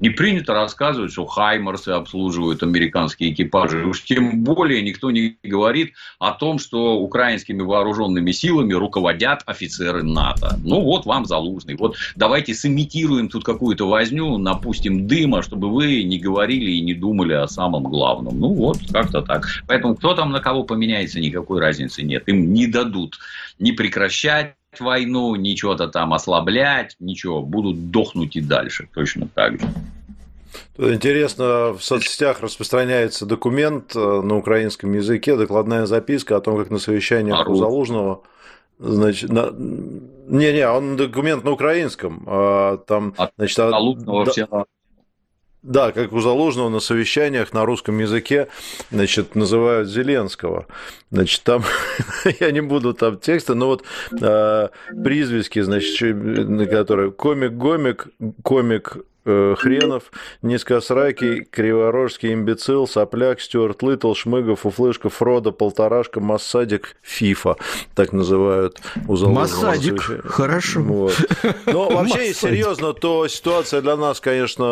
Не 0.00 0.10
принято 0.10 0.54
рассказывать, 0.54 1.12
что 1.12 1.26
Хаймарсы 1.26 1.90
обслуживают 1.90 2.62
американские 2.62 3.32
экипажи. 3.32 3.84
Уж 3.86 4.02
тем 4.02 4.42
более 4.44 4.82
никто 4.82 5.10
не 5.10 5.36
говорит 5.42 5.92
о 6.18 6.32
том, 6.32 6.58
что 6.58 6.96
украинскими 6.98 7.62
вооруженными 7.62 8.32
силами 8.32 8.74
руководят 8.74 9.42
офицеры 9.46 10.02
НАТО. 10.02 10.58
Ну, 10.62 10.82
вот 10.82 11.06
вам 11.06 11.24
залужный. 11.24 11.76
Вот 11.76 11.96
давайте 12.14 12.54
сымитируем 12.54 13.28
тут 13.28 13.44
какую-то 13.44 13.88
возню, 13.88 14.38
напустим 14.38 15.06
дыма, 15.06 15.42
чтобы 15.42 15.70
вы 15.70 16.02
не 16.02 16.18
говорили 16.18 16.72
и 16.72 16.80
не 16.82 16.94
думали 16.94 17.32
о 17.32 17.48
самом 17.48 17.84
главном. 17.84 18.38
Ну, 18.38 18.48
вот 18.52 18.78
как-то 18.92 19.22
так 19.22 19.35
так. 19.40 19.48
Поэтому 19.66 19.94
кто 19.96 20.14
там 20.14 20.32
на 20.32 20.40
кого 20.40 20.64
поменяется, 20.64 21.20
никакой 21.20 21.60
разницы 21.60 22.02
нет. 22.02 22.24
Им 22.26 22.52
не 22.52 22.66
дадут 22.66 23.18
не 23.58 23.72
прекращать 23.72 24.54
войну, 24.78 25.34
ничего-то 25.36 25.88
там 25.88 26.12
ослаблять, 26.12 26.96
ничего. 27.00 27.42
Будут 27.42 27.90
дохнуть 27.90 28.36
и 28.36 28.40
дальше 28.40 28.88
точно 28.94 29.28
так 29.34 29.60
же. 29.60 29.66
Интересно, 30.78 31.72
в 31.72 31.80
соцсетях 31.80 32.40
распространяется 32.40 33.26
документ 33.26 33.94
э, 33.94 33.98
на 33.98 34.36
украинском 34.36 34.92
языке, 34.92 35.36
докладная 35.36 35.86
записка 35.86 36.36
о 36.36 36.40
том, 36.40 36.56
как 36.56 36.70
на 36.70 36.78
совещаниях 36.78 37.48
у 37.48 37.54
Залужного 37.56 38.22
Значит, 38.78 39.30
на... 39.30 39.52
не-не, 39.52 40.68
он 40.68 40.96
документ 40.96 41.44
на 41.44 41.52
украинском. 41.52 42.22
А, 42.26 42.76
там, 42.76 43.14
а 43.16 43.30
значит, 43.36 43.56
Залужного 43.56 44.24
да... 44.26 44.30
все 44.30 44.46
да, 45.66 45.90
как 45.92 46.12
у 46.12 46.20
Заложного 46.20 46.68
на 46.68 46.80
совещаниях 46.80 47.52
на 47.52 47.64
русском 47.64 47.98
языке, 47.98 48.48
значит, 48.90 49.34
называют 49.34 49.88
Зеленского. 49.88 50.66
Значит, 51.10 51.42
там, 51.42 51.64
я 52.40 52.50
не 52.52 52.60
буду 52.60 52.94
там 52.94 53.18
текста, 53.18 53.54
но 53.54 53.66
вот 53.66 53.84
э, 54.20 54.68
призвиски, 55.02 55.60
значит, 55.60 56.16
которые 56.70 57.10
комик-гомик, 57.10 58.08
комик 58.42 58.98
Э, 59.28 59.56
Хренов, 59.58 60.12
Низкосракий, 60.42 61.42
Криворожский 61.44 62.32
имбецил, 62.32 62.86
Сопляк, 62.86 63.40
Стюарт 63.40 63.82
Литл, 63.82 64.14
Шмыгов, 64.14 64.64
Уфлышка, 64.64 65.08
Фрода, 65.08 65.50
Полторашка, 65.50 66.20
Массадик, 66.20 66.96
Фифа, 67.02 67.56
так 67.96 68.12
называют 68.12 68.78
у 69.08 69.16
Массадик, 69.28 70.00
хорошо. 70.24 70.80
Вот. 70.80 71.14
Но 71.66 71.88
вообще, 71.90 72.32
серьезно, 72.34 72.92
то 72.92 73.26
ситуация 73.26 73.82
для 73.82 73.96
нас, 73.96 74.20
конечно, 74.20 74.64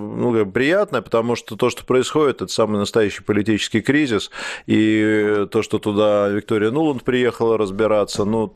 ну, 0.00 0.46
приятная, 0.46 1.02
потому 1.02 1.36
что 1.36 1.56
то, 1.56 1.68
что 1.68 1.84
происходит, 1.84 2.36
это 2.40 2.50
самый 2.50 2.78
настоящий 2.78 3.22
политический 3.22 3.82
кризис, 3.82 4.30
и 4.66 5.46
то, 5.50 5.60
что 5.60 5.78
туда 5.78 6.28
Виктория 6.28 6.70
Нуланд 6.70 7.04
приехала 7.04 7.58
разбираться, 7.58 8.24
ну, 8.24 8.50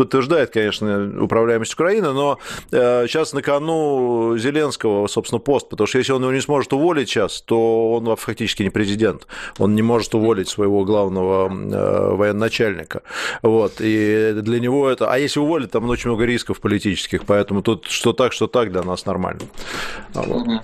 подтверждает, 0.00 0.48
конечно, 0.48 1.12
управляемость 1.22 1.74
Украины, 1.74 2.12
но 2.12 2.38
сейчас 2.70 3.34
э, 3.34 3.36
на 3.36 3.42
кону 3.42 4.34
Зеленского, 4.38 5.08
собственно, 5.08 5.40
пост, 5.40 5.68
потому 5.68 5.86
что 5.86 5.98
если 5.98 6.14
он 6.14 6.22
его 6.22 6.32
не 6.32 6.40
сможет 6.40 6.72
уволить 6.72 7.10
сейчас, 7.10 7.42
то 7.42 7.92
он 7.92 8.16
фактически 8.16 8.62
не 8.62 8.70
президент. 8.70 9.26
Он 9.58 9.74
не 9.74 9.82
может 9.82 10.14
уволить 10.14 10.48
своего 10.48 10.86
главного 10.86 11.50
э, 11.50 12.14
военачальника. 12.14 13.02
Вот. 13.42 13.74
И 13.80 14.32
для 14.40 14.58
него 14.58 14.88
это... 14.88 15.12
А 15.12 15.18
если 15.18 15.38
уволить, 15.38 15.70
там 15.70 15.86
очень 15.90 16.08
много 16.08 16.24
рисков 16.24 16.60
политических, 16.60 17.26
поэтому 17.26 17.60
тут 17.60 17.84
что 17.84 18.14
так, 18.14 18.32
что 18.32 18.46
так 18.46 18.72
для 18.72 18.82
нас 18.82 19.04
нормально. 19.04 19.42
Вот. 20.14 20.62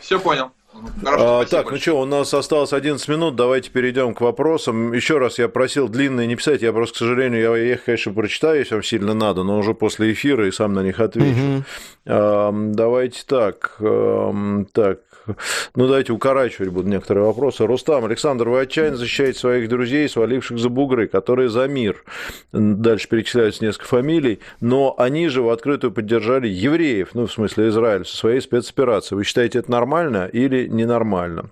Все 0.00 0.18
понял. 0.18 0.55
Хорошо, 1.02 1.40
а, 1.40 1.44
так, 1.44 1.70
ну 1.70 1.78
что, 1.78 2.00
у 2.00 2.04
нас 2.04 2.32
осталось 2.34 2.72
11 2.72 3.06
минут, 3.08 3.36
давайте 3.36 3.70
перейдем 3.70 4.14
к 4.14 4.20
вопросам. 4.20 4.92
Еще 4.92 5.18
раз 5.18 5.38
я 5.38 5.48
просил 5.48 5.88
длинные 5.88 6.26
не 6.26 6.36
писать, 6.36 6.62
я 6.62 6.72
просто, 6.72 6.94
к 6.94 6.98
сожалению, 6.98 7.56
я 7.56 7.74
их, 7.74 7.84
конечно, 7.84 8.12
прочитаю, 8.12 8.58
если 8.58 8.74
вам 8.74 8.82
сильно 8.82 9.14
надо, 9.14 9.42
но 9.42 9.58
уже 9.58 9.74
после 9.74 10.12
эфира 10.12 10.46
и 10.46 10.50
сам 10.50 10.72
на 10.72 10.82
них 10.82 11.00
отвечу. 11.00 11.38
Угу. 11.38 11.64
А, 12.06 12.52
давайте 12.52 13.22
так, 13.26 13.76
а, 13.80 14.64
так, 14.72 15.00
ну, 15.26 15.86
давайте 15.86 16.12
укорачивать 16.12 16.70
будут 16.70 16.90
некоторые 16.90 17.24
вопросы. 17.24 17.66
Рустам, 17.66 18.04
Александр, 18.04 18.48
вы 18.48 18.60
отчаянно 18.60 18.96
защищаете 18.96 19.38
своих 19.38 19.68
друзей, 19.68 20.08
сваливших 20.08 20.58
за 20.58 20.68
бугры, 20.68 21.06
которые 21.06 21.48
за 21.48 21.66
мир. 21.66 22.04
Дальше 22.52 23.08
перечисляются 23.08 23.64
несколько 23.64 23.86
фамилий, 23.86 24.40
но 24.60 24.94
они 24.98 25.28
же 25.28 25.42
в 25.42 25.50
открытую 25.50 25.92
поддержали 25.92 26.48
евреев, 26.48 27.10
ну, 27.14 27.26
в 27.26 27.32
смысле 27.32 27.68
Израиль, 27.68 28.04
со 28.04 28.16
своей 28.16 28.40
спецоперацией. 28.40 29.16
Вы 29.16 29.24
считаете 29.24 29.58
это 29.60 29.70
нормально 29.70 30.28
или 30.32 30.66
ненормально? 30.66 31.50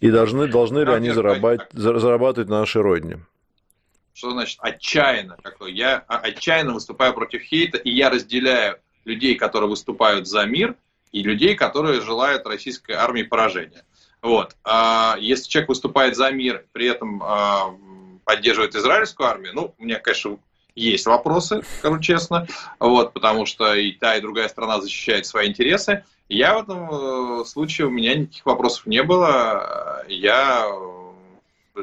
И 0.00 0.10
должны, 0.10 0.46
должны 0.46 0.80
ли 0.80 0.92
они 0.92 1.10
зарабатывать, 1.10 1.72
зарабатывать 1.72 2.50
на 2.50 2.60
нашей 2.60 2.82
родине? 2.82 3.20
Что 4.12 4.30
значит 4.30 4.58
отчаянно? 4.60 5.36
Я 5.68 5.98
отчаянно 6.08 6.72
выступаю 6.72 7.14
против 7.14 7.42
хейта, 7.42 7.78
и 7.78 7.90
я 7.90 8.10
разделяю 8.10 8.78
людей, 9.04 9.36
которые 9.36 9.68
выступают 9.70 10.26
за 10.26 10.44
мир, 10.44 10.74
и 11.16 11.22
людей, 11.22 11.54
которые 11.54 12.02
желают 12.02 12.46
российской 12.46 12.92
армии 12.92 13.22
поражения. 13.22 13.84
Вот. 14.20 14.54
А 14.64 15.16
если 15.18 15.48
человек 15.48 15.70
выступает 15.70 16.14
за 16.14 16.30
мир, 16.30 16.66
при 16.72 16.88
этом 16.88 17.22
а, 17.24 17.74
поддерживает 18.24 18.74
израильскую 18.74 19.26
армию, 19.26 19.54
ну, 19.54 19.74
у 19.78 19.82
меня, 19.82 19.98
конечно, 19.98 20.38
есть 20.74 21.06
вопросы, 21.06 21.62
скажу 21.78 22.00
честно, 22.00 22.46
вот, 22.78 23.14
потому 23.14 23.46
что 23.46 23.74
и 23.74 23.92
та, 23.92 24.16
и 24.16 24.20
другая 24.20 24.48
страна 24.48 24.78
защищает 24.78 25.24
свои 25.24 25.48
интересы. 25.48 26.04
Я 26.28 26.58
в 26.58 26.64
этом 26.64 26.90
э, 27.40 27.44
случае, 27.46 27.86
у 27.86 27.90
меня 27.90 28.14
никаких 28.14 28.44
вопросов 28.44 28.84
не 28.84 29.02
было. 29.02 30.04
Я 30.08 30.68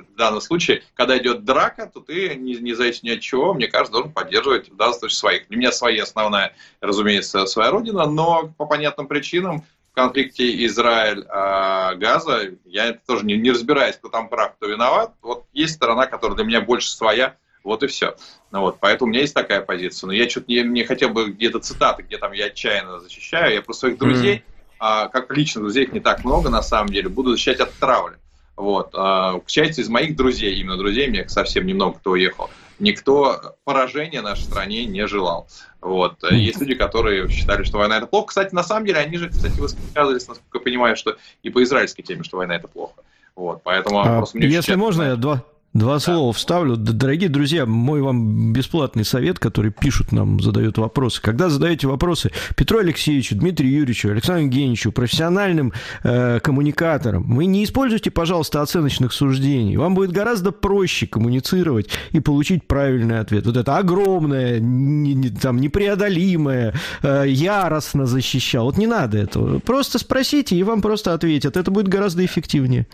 в 0.01 0.15
данном 0.15 0.41
случае, 0.41 0.83
когда 0.95 1.17
идет 1.17 1.45
драка, 1.45 1.89
то 1.93 1.99
ты, 1.99 2.35
не, 2.35 2.55
не 2.55 2.73
зависит 2.73 3.03
ни 3.03 3.11
от 3.11 3.21
чего, 3.21 3.53
мне 3.53 3.67
кажется, 3.67 3.93
должен 3.93 4.11
поддерживать 4.11 4.69
в 4.69 4.75
данном 4.75 4.95
случае 4.95 5.17
своих. 5.17 5.47
Для 5.47 5.57
меня 5.57 5.71
своя 5.71 6.03
основная, 6.03 6.55
разумеется, 6.81 7.45
своя 7.45 7.71
родина, 7.71 8.05
но 8.05 8.51
по 8.57 8.65
понятным 8.65 9.07
причинам 9.07 9.63
в 9.91 9.95
конфликте 9.95 10.65
Израиль-Газа, 10.65 12.53
я 12.65 12.93
тоже 13.05 13.25
не, 13.25 13.37
не 13.37 13.51
разбираюсь, 13.51 13.95
кто 13.95 14.09
там 14.09 14.27
прав, 14.27 14.55
кто 14.55 14.65
виноват. 14.65 15.13
Вот 15.21 15.45
есть 15.53 15.75
сторона, 15.75 16.07
которая 16.07 16.35
для 16.35 16.45
меня 16.45 16.61
больше 16.61 16.89
своя, 16.89 17.35
вот 17.63 17.83
и 17.83 17.87
все. 17.87 18.15
Ну 18.51 18.61
вот, 18.61 18.77
поэтому 18.79 19.09
у 19.09 19.11
меня 19.11 19.21
есть 19.21 19.35
такая 19.35 19.61
позиция. 19.61 20.07
Но 20.07 20.13
я 20.13 20.27
что-то 20.27 20.47
не, 20.47 20.63
не 20.63 20.83
хотел 20.83 21.09
бы 21.09 21.29
где-то 21.31 21.59
цитаты, 21.59 22.01
где 22.01 22.17
там 22.17 22.31
я 22.31 22.45
отчаянно 22.45 22.99
защищаю. 22.99 23.53
Я 23.53 23.61
просто 23.61 23.81
своих 23.81 23.99
друзей, 23.99 24.37
mm. 24.37 24.41
а, 24.79 25.07
как 25.09 25.31
личных 25.31 25.63
друзей, 25.63 25.83
их 25.83 25.93
не 25.93 25.99
так 25.99 26.23
много 26.25 26.49
на 26.49 26.63
самом 26.63 26.89
деле, 26.89 27.09
буду 27.09 27.31
защищать 27.31 27.59
от 27.59 27.71
травли. 27.73 28.17
Вот. 28.55 28.91
А, 28.93 29.39
к 29.39 29.49
счастью, 29.49 29.83
из 29.83 29.89
моих 29.89 30.15
друзей, 30.15 30.55
именно 30.55 30.77
друзей, 30.77 31.07
мне 31.07 31.27
совсем 31.27 31.65
немного 31.65 31.97
кто 31.97 32.11
уехал, 32.11 32.49
никто 32.79 33.55
поражения 33.63 34.21
нашей 34.21 34.43
стране 34.43 34.85
не 34.85 35.07
желал. 35.07 35.47
Вот. 35.81 36.23
Есть 36.31 36.61
люди, 36.61 36.75
которые 36.75 37.27
считали, 37.29 37.63
что 37.63 37.79
война 37.79 37.97
это 37.97 38.07
плохо. 38.07 38.27
Кстати, 38.27 38.53
на 38.53 38.63
самом 38.63 38.85
деле, 38.85 38.99
они 38.99 39.17
же, 39.17 39.29
кстати, 39.29 39.59
высказывались, 39.59 40.27
насколько 40.27 40.59
я 40.59 40.63
понимаю, 40.63 40.95
что 40.95 41.17
и 41.41 41.49
по 41.49 41.63
израильской 41.63 42.03
теме, 42.03 42.23
что 42.23 42.37
война 42.37 42.55
это 42.55 42.67
плохо. 42.67 43.01
Вот. 43.35 43.61
Поэтому 43.63 44.01
а, 44.01 44.23
Если 44.33 44.75
можно, 44.75 45.03
я 45.03 45.15
два, 45.15 45.43
Два 45.73 45.93
да. 45.93 45.99
слова 45.99 46.31
вставлю. 46.33 46.75
Дорогие 46.75 47.29
друзья, 47.29 47.65
мой 47.65 48.01
вам 48.01 48.53
бесплатный 48.53 49.03
совет, 49.03 49.39
который 49.39 49.71
пишут 49.71 50.11
нам, 50.11 50.39
задают 50.39 50.77
вопросы. 50.77 51.19
Когда 51.19 51.49
задаете 51.49 51.87
вопросы 51.87 52.31
Петру 52.55 52.77
Алексеевичу, 52.77 53.35
Дмитрию 53.35 53.71
Юрьевичу, 53.71 54.09
Александру 54.09 54.43
Евгеньевичу, 54.43 54.91
профессиональным 54.91 55.73
э, 56.03 56.39
коммуникаторам, 56.41 57.23
вы 57.35 57.45
не 57.45 57.63
используйте, 57.63 58.11
пожалуйста, 58.11 58.61
оценочных 58.61 59.13
суждений. 59.13 59.75
Вам 59.77 59.95
будет 59.95 60.11
гораздо 60.11 60.51
проще 60.51 61.07
коммуницировать 61.07 61.89
и 62.11 62.19
получить 62.19 62.67
правильный 62.67 63.19
ответ. 63.19 63.47
Вот 63.47 63.57
это 63.57 63.75
огромное, 63.75 64.59
не, 64.59 65.15
не, 65.15 65.29
там, 65.31 65.57
непреодолимое, 65.57 66.75
э, 67.01 67.23
яростно 67.27 68.05
защищал. 68.05 68.65
Вот 68.65 68.77
не 68.77 68.85
надо 68.85 69.17
этого. 69.17 69.57
Просто 69.57 69.97
спросите, 69.97 70.55
и 70.55 70.61
вам 70.61 70.83
просто 70.83 71.15
ответят. 71.15 71.57
Это 71.57 71.71
будет 71.71 71.87
гораздо 71.87 72.23
эффективнее. 72.23 72.85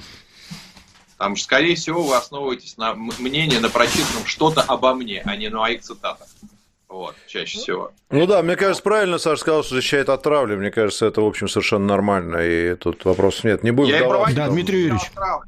Там, 1.20 1.36
скорее 1.36 1.76
всего, 1.76 2.01
вы 2.01 2.15
основываетесь 2.15 2.78
на 2.78 2.93
мнении, 2.95 3.57
на 3.57 3.70
прочитанном 3.70 4.26
что-то 4.26 4.61
обо 4.61 4.95
мне, 4.95 5.22
а 5.26 5.36
не 5.36 5.49
на 5.49 5.59
моих 5.59 5.82
цитатах. 5.82 6.28
Вот, 6.88 7.13
чаще 7.28 7.59
всего. 7.59 7.91
Ну 8.09 8.26
да, 8.26 8.41
мне 8.41 8.55
кажется, 8.55 8.82
правильно 8.82 9.17
Саша 9.17 9.41
сказал, 9.41 9.63
что 9.65 9.76
защищает 9.76 10.07
от 10.07 10.24
травли. 10.24 10.55
Мне 10.55 10.72
кажется, 10.72 11.05
это, 11.05 11.20
в 11.20 11.26
общем, 11.26 11.49
совершенно 11.49 11.86
нормально, 11.86 12.38
и 12.38 12.74
тут 12.76 13.03
вопросов 13.03 13.43
нет. 13.43 13.63
Не 13.63 13.72
будем 13.72 13.95
Я 13.95 13.99
давать. 13.99 14.34
Да, 14.34 14.47
Дмитрий 14.47 14.84
Юрьевич. 14.84 15.11
Да. 15.13 15.39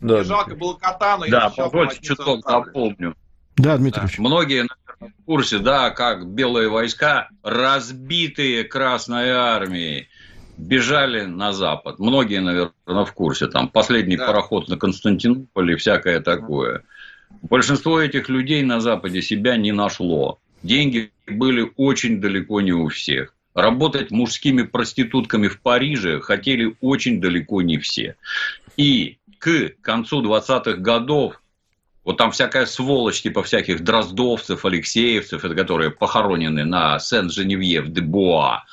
Мне 0.00 0.24
жалко 0.24 0.54
было 0.54 0.74
кота, 0.74 1.16
но 1.16 1.26
да, 1.26 1.48
позвольте 1.48 2.02
чуток 2.02 2.44
напомню. 2.44 3.16
Да, 3.56 3.78
Дмитрий 3.78 4.02
Юрьевич. 4.02 4.18
Многие, 4.18 4.66
наверное, 5.00 5.18
в 5.18 5.24
курсе, 5.24 5.58
да, 5.58 5.88
как 5.88 6.26
белые 6.26 6.68
войска, 6.68 7.28
разбитые 7.42 8.64
Красной 8.64 9.30
Армией, 9.30 10.10
бежали 10.56 11.22
на 11.22 11.52
запад. 11.52 11.98
Многие, 11.98 12.40
наверное, 12.40 13.04
в 13.04 13.12
курсе. 13.12 13.46
Там 13.46 13.68
последний 13.68 14.16
да. 14.16 14.26
пароход 14.26 14.68
на 14.68 14.76
Константинополь 14.76 15.72
и 15.72 15.76
всякое 15.76 16.20
такое. 16.20 16.82
Большинство 17.42 18.00
этих 18.00 18.28
людей 18.28 18.62
на 18.62 18.80
Западе 18.80 19.22
себя 19.22 19.56
не 19.56 19.72
нашло. 19.72 20.38
Деньги 20.62 21.10
были 21.26 21.70
очень 21.76 22.20
далеко 22.20 22.60
не 22.60 22.72
у 22.72 22.88
всех. 22.88 23.34
Работать 23.54 24.10
мужскими 24.10 24.62
проститутками 24.62 25.48
в 25.48 25.60
Париже 25.60 26.20
хотели 26.20 26.74
очень 26.80 27.20
далеко 27.20 27.62
не 27.62 27.78
все. 27.78 28.16
И 28.76 29.18
к 29.38 29.74
концу 29.82 30.22
20-х 30.22 30.78
годов 30.78 31.40
вот 32.04 32.18
там 32.18 32.32
всякая 32.32 32.66
сволочь, 32.66 33.22
типа 33.22 33.42
всяких 33.42 33.82
дроздовцев, 33.82 34.64
алексеевцев, 34.64 35.44
это 35.44 35.54
которые 35.54 35.90
похоронены 35.90 36.64
на 36.64 36.98
Сен-Женевье-в-де-Буа. 36.98 38.64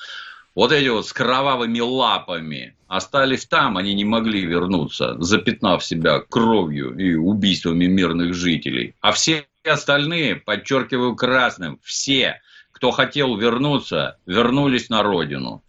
Вот 0.53 0.73
эти 0.73 0.89
вот 0.89 1.07
с 1.07 1.13
кровавыми 1.13 1.79
лапами 1.79 2.75
остались 2.87 3.45
там, 3.45 3.77
они 3.77 3.93
не 3.93 4.03
могли 4.03 4.45
вернуться, 4.45 5.15
запятнав 5.19 5.83
себя 5.83 6.19
кровью 6.19 6.97
и 6.97 7.13
убийствами 7.13 7.85
мирных 7.85 8.33
жителей. 8.33 8.95
А 8.99 9.13
все 9.13 9.45
остальные, 9.63 10.35
подчеркиваю 10.37 11.15
красным, 11.15 11.79
все, 11.83 12.41
кто 12.71 12.91
хотел 12.91 13.37
вернуться, 13.37 14.17
вернулись 14.25 14.89
на 14.89 15.03
родину. 15.03 15.63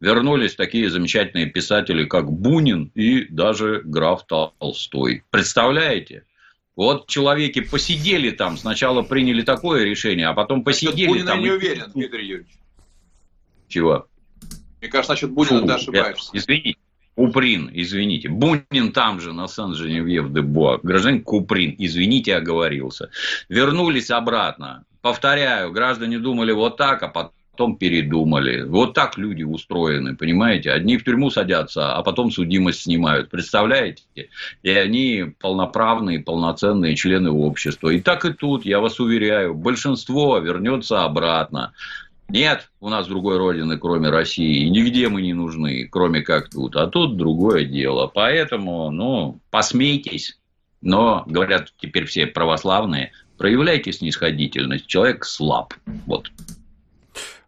Вернулись 0.00 0.54
такие 0.56 0.90
замечательные 0.90 1.46
писатели, 1.46 2.06
как 2.06 2.32
Бунин 2.32 2.90
и 2.94 3.26
даже 3.26 3.82
граф 3.84 4.26
Толстой. 4.26 5.24
Представляете? 5.30 6.24
Вот 6.74 7.06
человеки 7.06 7.60
посидели 7.60 8.30
там, 8.30 8.56
сначала 8.56 9.02
приняли 9.02 9.42
такое 9.42 9.84
решение, 9.84 10.26
а 10.26 10.32
потом 10.32 10.64
посидели 10.64 11.06
Бунин 11.06 11.26
там. 11.26 11.40
Не 11.40 11.48
и... 11.48 11.50
уверен, 11.50 11.90
Дмитрий 11.94 12.26
Юрьевич. 12.26 12.52
Чего? 13.68 14.08
Мне 14.82 14.90
кажется, 14.90 15.12
насчет 15.12 15.30
Бунина 15.30 15.60
Фу, 15.60 15.66
ты 15.66 15.72
ошибаешься. 15.72 16.30
Извините. 16.32 16.78
Куприн, 17.14 17.70
извините. 17.72 18.28
Бунин 18.28 18.92
там 18.92 19.20
же, 19.20 19.32
на 19.32 19.46
Сан-Женевьев-де-Буа. 19.46 20.80
Гражданин 20.82 21.22
Куприн, 21.22 21.74
извините, 21.78 22.34
оговорился. 22.34 23.10
Вернулись 23.48 24.10
обратно. 24.10 24.84
Повторяю, 25.02 25.70
граждане 25.72 26.18
думали 26.18 26.52
вот 26.52 26.78
так, 26.78 27.02
а 27.02 27.08
потом 27.08 27.32
потом 27.52 27.76
передумали. 27.76 28.62
Вот 28.62 28.94
так 28.94 29.18
люди 29.18 29.42
устроены, 29.42 30.16
понимаете? 30.16 30.72
Одни 30.72 30.96
в 30.96 31.04
тюрьму 31.04 31.30
садятся, 31.30 31.94
а 31.94 32.02
потом 32.02 32.30
судимость 32.30 32.82
снимают. 32.82 33.30
Представляете? 33.30 34.04
И 34.62 34.70
они 34.70 35.34
полноправные, 35.38 36.20
полноценные 36.20 36.96
члены 36.96 37.30
общества. 37.30 37.90
И 37.90 38.00
так 38.00 38.24
и 38.24 38.32
тут, 38.32 38.64
я 38.64 38.80
вас 38.80 39.00
уверяю, 39.00 39.54
большинство 39.54 40.38
вернется 40.38 41.04
обратно. 41.04 41.72
Нет 42.32 42.70
у 42.80 42.88
нас 42.88 43.06
другой 43.06 43.36
родины, 43.36 43.76
кроме 43.76 44.08
России. 44.08 44.64
И 44.64 44.70
нигде 44.70 45.10
мы 45.10 45.20
не 45.20 45.34
нужны, 45.34 45.86
кроме 45.86 46.22
как 46.22 46.48
тут. 46.48 46.76
А 46.76 46.86
тут 46.86 47.18
другое 47.18 47.66
дело. 47.66 48.06
Поэтому, 48.06 48.90
ну, 48.90 49.38
посмейтесь. 49.50 50.38
Но, 50.80 51.24
говорят 51.26 51.74
теперь 51.78 52.06
все 52.06 52.26
православные, 52.26 53.12
проявляйте 53.36 53.92
снисходительность. 53.92 54.86
Человек 54.86 55.26
слаб. 55.26 55.74
Вот. 56.06 56.32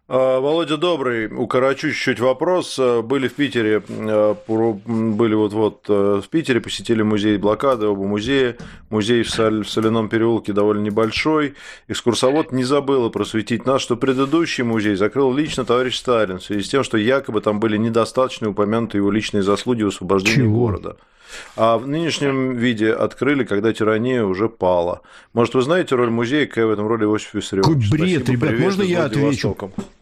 А, 0.07 0.39
Володя 0.39 0.77
Добрый, 0.77 1.25
укорочу 1.25 1.89
чуть-чуть 1.89 2.19
вопрос. 2.19 2.77
Были 2.77 3.27
в 3.27 3.33
Питере, 3.33 3.81
э, 3.87 4.35
были 4.47 5.33
вот-вот 5.33 5.85
э, 5.89 6.21
в 6.23 6.29
Питере, 6.29 6.61
посетили 6.61 7.01
музей 7.01 7.37
блокады, 7.37 7.87
оба 7.87 8.03
музея. 8.03 8.55
Музей 8.91 9.23
в, 9.23 9.29
Соляном 9.31 10.07
переулке 10.09 10.53
довольно 10.53 10.83
небольшой. 10.83 11.55
Экскурсовод 11.87 12.51
не 12.51 12.63
забыл 12.63 13.09
просветить 13.09 13.65
нас, 13.65 13.81
что 13.81 13.97
предыдущий 13.97 14.63
музей 14.63 14.95
закрыл 14.95 15.33
лично 15.33 15.65
товарищ 15.65 15.97
Сталин 15.97 16.37
в 16.37 16.43
связи 16.43 16.61
с 16.61 16.69
тем, 16.69 16.83
что 16.83 16.99
якобы 16.99 17.41
там 17.41 17.59
были 17.59 17.77
недостаточно 17.77 18.49
упомянуты 18.49 18.99
его 18.99 19.09
личные 19.09 19.41
заслуги 19.41 19.81
в 19.81 19.87
освобождении 19.87 20.35
Чего? 20.35 20.67
города. 20.67 20.97
А 21.55 21.77
в 21.77 21.87
нынешнем 21.87 22.55
виде 22.55 22.91
открыли, 22.91 23.43
когда 23.43 23.73
тирания 23.73 24.23
уже 24.23 24.49
пала. 24.49 25.01
Может, 25.33 25.55
вы 25.55 25.61
знаете 25.61 25.95
роль 25.95 26.09
музея, 26.09 26.45
какая 26.45 26.65
в 26.65 26.71
этом 26.71 26.87
роли 26.87 27.03
Иосиф 27.03 27.33
Виссарионович? 27.33 27.89
Какой 27.89 27.99
бред, 27.99 28.23
Спасибо, 28.23 28.47
ребят, 28.47 28.59
можно 28.59 28.81
я 28.83 29.05
отвечу? 29.05 29.57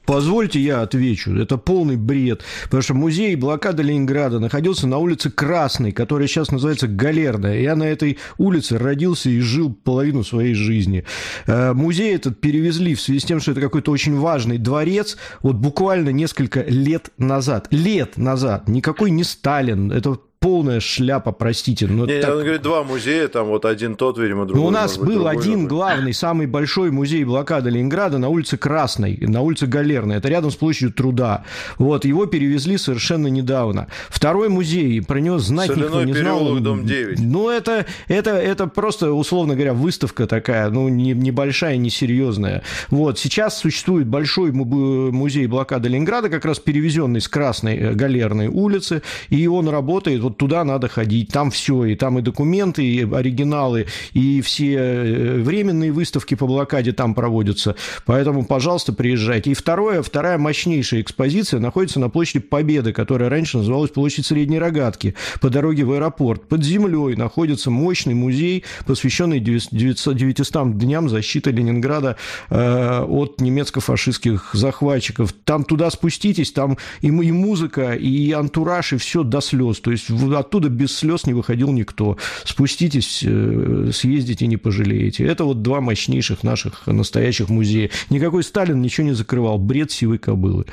Позвольте 0.05 0.59
я 0.59 0.81
отвечу. 0.81 1.33
Это 1.35 1.57
полный 1.57 1.95
бред. 1.95 2.43
Потому 2.65 2.83
что 2.83 2.93
музей 2.93 3.35
блокады 3.35 3.83
Ленинграда 3.83 4.39
находился 4.39 4.85
на 4.85 4.97
улице 4.97 5.31
Красной, 5.31 5.91
которая 5.93 6.27
сейчас 6.27 6.51
называется 6.51 6.87
Галерная. 6.87 7.61
Я 7.61 7.75
на 7.75 7.83
этой 7.83 8.17
улице 8.37 8.77
родился 8.77 9.29
и 9.29 9.39
жил 9.39 9.73
половину 9.73 10.23
своей 10.23 10.55
жизни. 10.55 11.05
Э, 11.47 11.73
музей 11.73 12.15
этот 12.15 12.41
перевезли 12.41 12.95
в 12.95 13.01
связи 13.01 13.19
с 13.19 13.23
тем, 13.25 13.39
что 13.39 13.51
это 13.51 13.61
какой-то 13.61 13.91
очень 13.91 14.17
важный 14.17 14.57
дворец, 14.57 15.17
вот 15.41 15.55
буквально 15.55 16.09
несколько 16.09 16.63
лет 16.63 17.11
назад. 17.17 17.67
Лет 17.71 18.17
назад. 18.17 18.67
Никакой 18.67 19.09
не 19.09 19.23
Сталин. 19.23 19.91
Это 19.91 20.17
полная 20.43 20.81
шляпа, 20.81 21.31
простите. 21.31 21.87
Но 21.87 22.05
не, 22.05 22.19
так... 22.19 22.31
он 22.31 22.41
говорит, 22.41 22.61
два 22.61 22.83
музея, 22.83 23.29
там 23.29 23.47
вот 23.47 23.63
один 23.63 23.95
тот, 23.95 24.17
видимо, 24.17 24.45
другой. 24.45 24.61
Ну, 24.61 24.67
у 24.67 24.71
нас 24.71 24.97
был 24.97 25.13
другой, 25.13 25.31
один 25.31 25.67
другой. 25.67 25.67
главный, 25.69 26.13
самый 26.13 26.47
большой 26.47 26.91
музей 26.91 27.23
блокады 27.23 27.69
Ленинграда 27.69 28.17
на 28.17 28.27
улице 28.27 28.57
Красной, 28.57 29.17
на 29.21 29.39
улице 29.39 29.67
Галерной. 29.67 30.17
Это 30.17 30.27
рядом 30.27 30.51
с 30.51 30.55
площадью 30.55 30.91
Труда. 30.91 31.45
Вот, 31.77 32.03
его 32.03 32.25
перевезли 32.25 32.77
совершенно 32.77 33.27
недавно. 33.27 33.87
Второй 34.09 34.49
музей, 34.49 35.01
про 35.01 35.19
него 35.19 35.39
знать 35.39 35.67
Соляной 35.67 35.87
никто 35.87 36.03
не 36.03 36.13
знал. 36.13 36.39
Переулок, 36.39 36.61
дом 36.61 36.85
9. 36.85 37.19
Ну, 37.21 37.49
это, 37.49 37.85
это, 38.09 38.31
это 38.31 38.67
просто, 38.67 39.13
условно 39.13 39.53
говоря, 39.53 39.73
выставка 39.73 40.27
такая, 40.27 40.69
ну, 40.69 40.89
не, 40.89 41.13
небольшая, 41.13 41.77
несерьезная. 41.77 42.63
Вот, 42.89 43.17
сейчас 43.17 43.57
существует 43.59 44.07
большой 44.07 44.51
музей 44.51 45.47
блокады 45.47 45.87
Ленинграда, 45.87 46.27
как 46.27 46.43
раз 46.43 46.59
перевезенный 46.59 47.21
с 47.21 47.29
Красной 47.29 47.77
э, 47.77 47.93
Галерной 47.93 48.47
улицы, 48.47 49.03
и 49.29 49.47
он 49.47 49.69
работает, 49.69 50.21
вот 50.21 50.32
вот 50.33 50.37
туда 50.37 50.63
надо 50.63 50.87
ходить, 50.87 51.29
там 51.29 51.51
все, 51.51 51.85
и 51.85 51.95
там 51.95 52.19
и 52.19 52.21
документы, 52.21 52.83
и 52.83 53.03
оригиналы, 53.03 53.85
и 54.13 54.41
все 54.41 54.73
э, 54.73 55.37
временные 55.41 55.91
выставки 55.91 56.35
по 56.35 56.47
блокаде 56.47 56.91
там 56.91 57.13
проводятся. 57.13 57.75
Поэтому, 58.05 58.45
пожалуйста, 58.45 58.93
приезжайте. 58.93 59.51
И 59.51 59.53
второе, 59.53 60.01
вторая 60.01 60.37
мощнейшая 60.37 61.01
экспозиция 61.01 61.59
находится 61.59 61.99
на 61.99 62.09
площади 62.09 62.39
Победы, 62.39 62.93
которая 62.93 63.29
раньше 63.29 63.57
называлась 63.57 63.91
площадь 63.91 64.25
Средней 64.25 64.59
Рогатки, 64.59 65.15
по 65.39 65.49
дороге 65.49 65.83
в 65.83 65.91
аэропорт. 65.91 66.47
Под 66.47 66.63
землей 66.63 67.15
находится 67.15 67.69
мощный 67.69 68.13
музей, 68.13 68.63
посвященный 68.85 69.39
900, 69.39 70.15
900 70.15 70.77
дням 70.77 71.09
защиты 71.09 71.51
Ленинграда 71.51 72.17
э, 72.49 73.05
от 73.07 73.39
немецко-фашистских 73.39 74.49
захватчиков. 74.53 75.33
Там 75.43 75.63
туда 75.63 75.89
спуститесь, 75.89 76.51
там 76.51 76.77
и, 77.01 77.07
и 77.07 77.31
музыка, 77.31 77.93
и 77.93 78.31
антураж, 78.31 78.93
и 78.93 78.97
все 78.97 79.23
до 79.23 79.41
слез. 79.41 79.79
То 79.79 79.91
есть 79.91 80.09
оттуда 80.31 80.69
без 80.69 80.95
слез 80.95 81.25
не 81.25 81.33
выходил 81.33 81.71
никто. 81.71 82.17
Спуститесь, 82.43 83.23
э, 83.25 83.91
съездите, 83.93 84.47
не 84.47 84.57
пожалеете. 84.57 85.25
Это 85.25 85.43
вот 85.43 85.61
два 85.61 85.81
мощнейших 85.81 86.43
наших 86.43 86.87
настоящих 86.87 87.49
музея. 87.49 87.89
Никакой 88.09 88.43
Сталин 88.43 88.81
ничего 88.81 89.07
не 89.07 89.13
закрывал. 89.13 89.57
Бред 89.57 89.91
сивой 89.91 90.17
кобылы. 90.17 90.65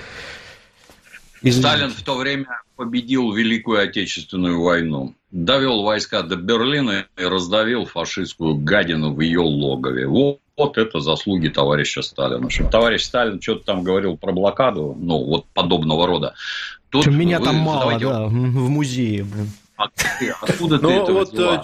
И 1.43 1.51
Сталин 1.51 1.91
в 1.91 2.03
то 2.03 2.17
время 2.17 2.61
победил 2.77 3.33
Великую 3.33 3.81
Отечественную 3.81 4.61
войну, 4.61 5.15
довел 5.31 5.83
войска 5.83 6.23
до 6.23 6.37
Берлина 6.37 7.07
и 7.17 7.25
раздавил 7.25 7.87
фашистскую 7.87 8.57
гадину 8.57 9.15
в 9.15 9.21
ее 9.21 9.41
логове. 9.41 10.07
Вот, 10.07 10.41
вот 10.57 10.77
это 10.77 11.01
заслуги 11.01 11.49
товарища 11.49 12.03
Сталина. 12.03 12.47
Товарищ 12.71 13.03
Сталин 13.03 13.41
что-то 13.41 13.65
там 13.65 13.83
говорил 13.83 14.19
про 14.19 14.33
блокаду, 14.33 14.95
ну, 14.99 15.25
вот 15.25 15.47
подобного 15.55 16.07
рода. 16.07 16.35
Тут 16.91 17.07
меня 17.07 17.41
там 17.41 17.57
мало, 17.57 17.99
да, 17.99 18.27
в 18.27 18.33
музее. 18.33 19.27
А 19.77 19.89
откуда 20.43 20.79
ты 20.79 20.83
ну, 20.83 21.03
это 21.03 21.13
вот 21.13 21.33
взяла? 21.33 21.57
Э, 21.57 21.63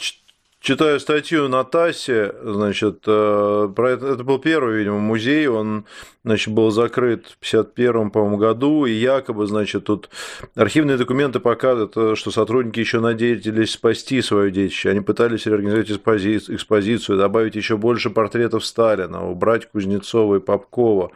читаю 0.61 0.99
статью 1.01 1.49
на 1.49 1.65
ТАССе, 1.65 2.35
значит, 2.43 3.05
э, 3.07 3.69
про 3.77 3.91
это, 3.91 4.07
это 4.07 4.25
был 4.25 4.39
первый, 4.39 4.79
видимо, 4.79 4.99
музей, 4.99 5.47
он, 5.49 5.85
значит, 6.25 6.53
был 6.53 6.71
закрыт 6.71 7.27
в 7.27 7.39
51 7.39 8.11
по-моему, 8.11 8.37
году, 8.39 8.87
и 8.87 8.93
якобы, 8.93 9.47
значит, 9.47 9.85
тут 9.85 10.09
архивные 10.55 10.97
документы 10.97 11.41
показывают, 11.41 11.97
э, 11.97 12.15
что 12.17 12.31
сотрудники 12.31 12.81
еще 12.81 13.01
надеялись 13.01 13.73
спасти 13.73 14.23
свое 14.23 14.51
детище, 14.51 14.91
они 14.91 15.03
пытались 15.03 15.47
реорганизовать 15.47 15.91
экспозицию, 15.91 17.19
добавить 17.19 17.55
еще 17.55 17.77
больше 17.77 18.11
портретов 18.11 18.65
Сталина, 18.65 19.29
убрать 19.29 19.71
Кузнецова 19.71 20.37
и 20.37 20.41
Попкова, 20.41 21.13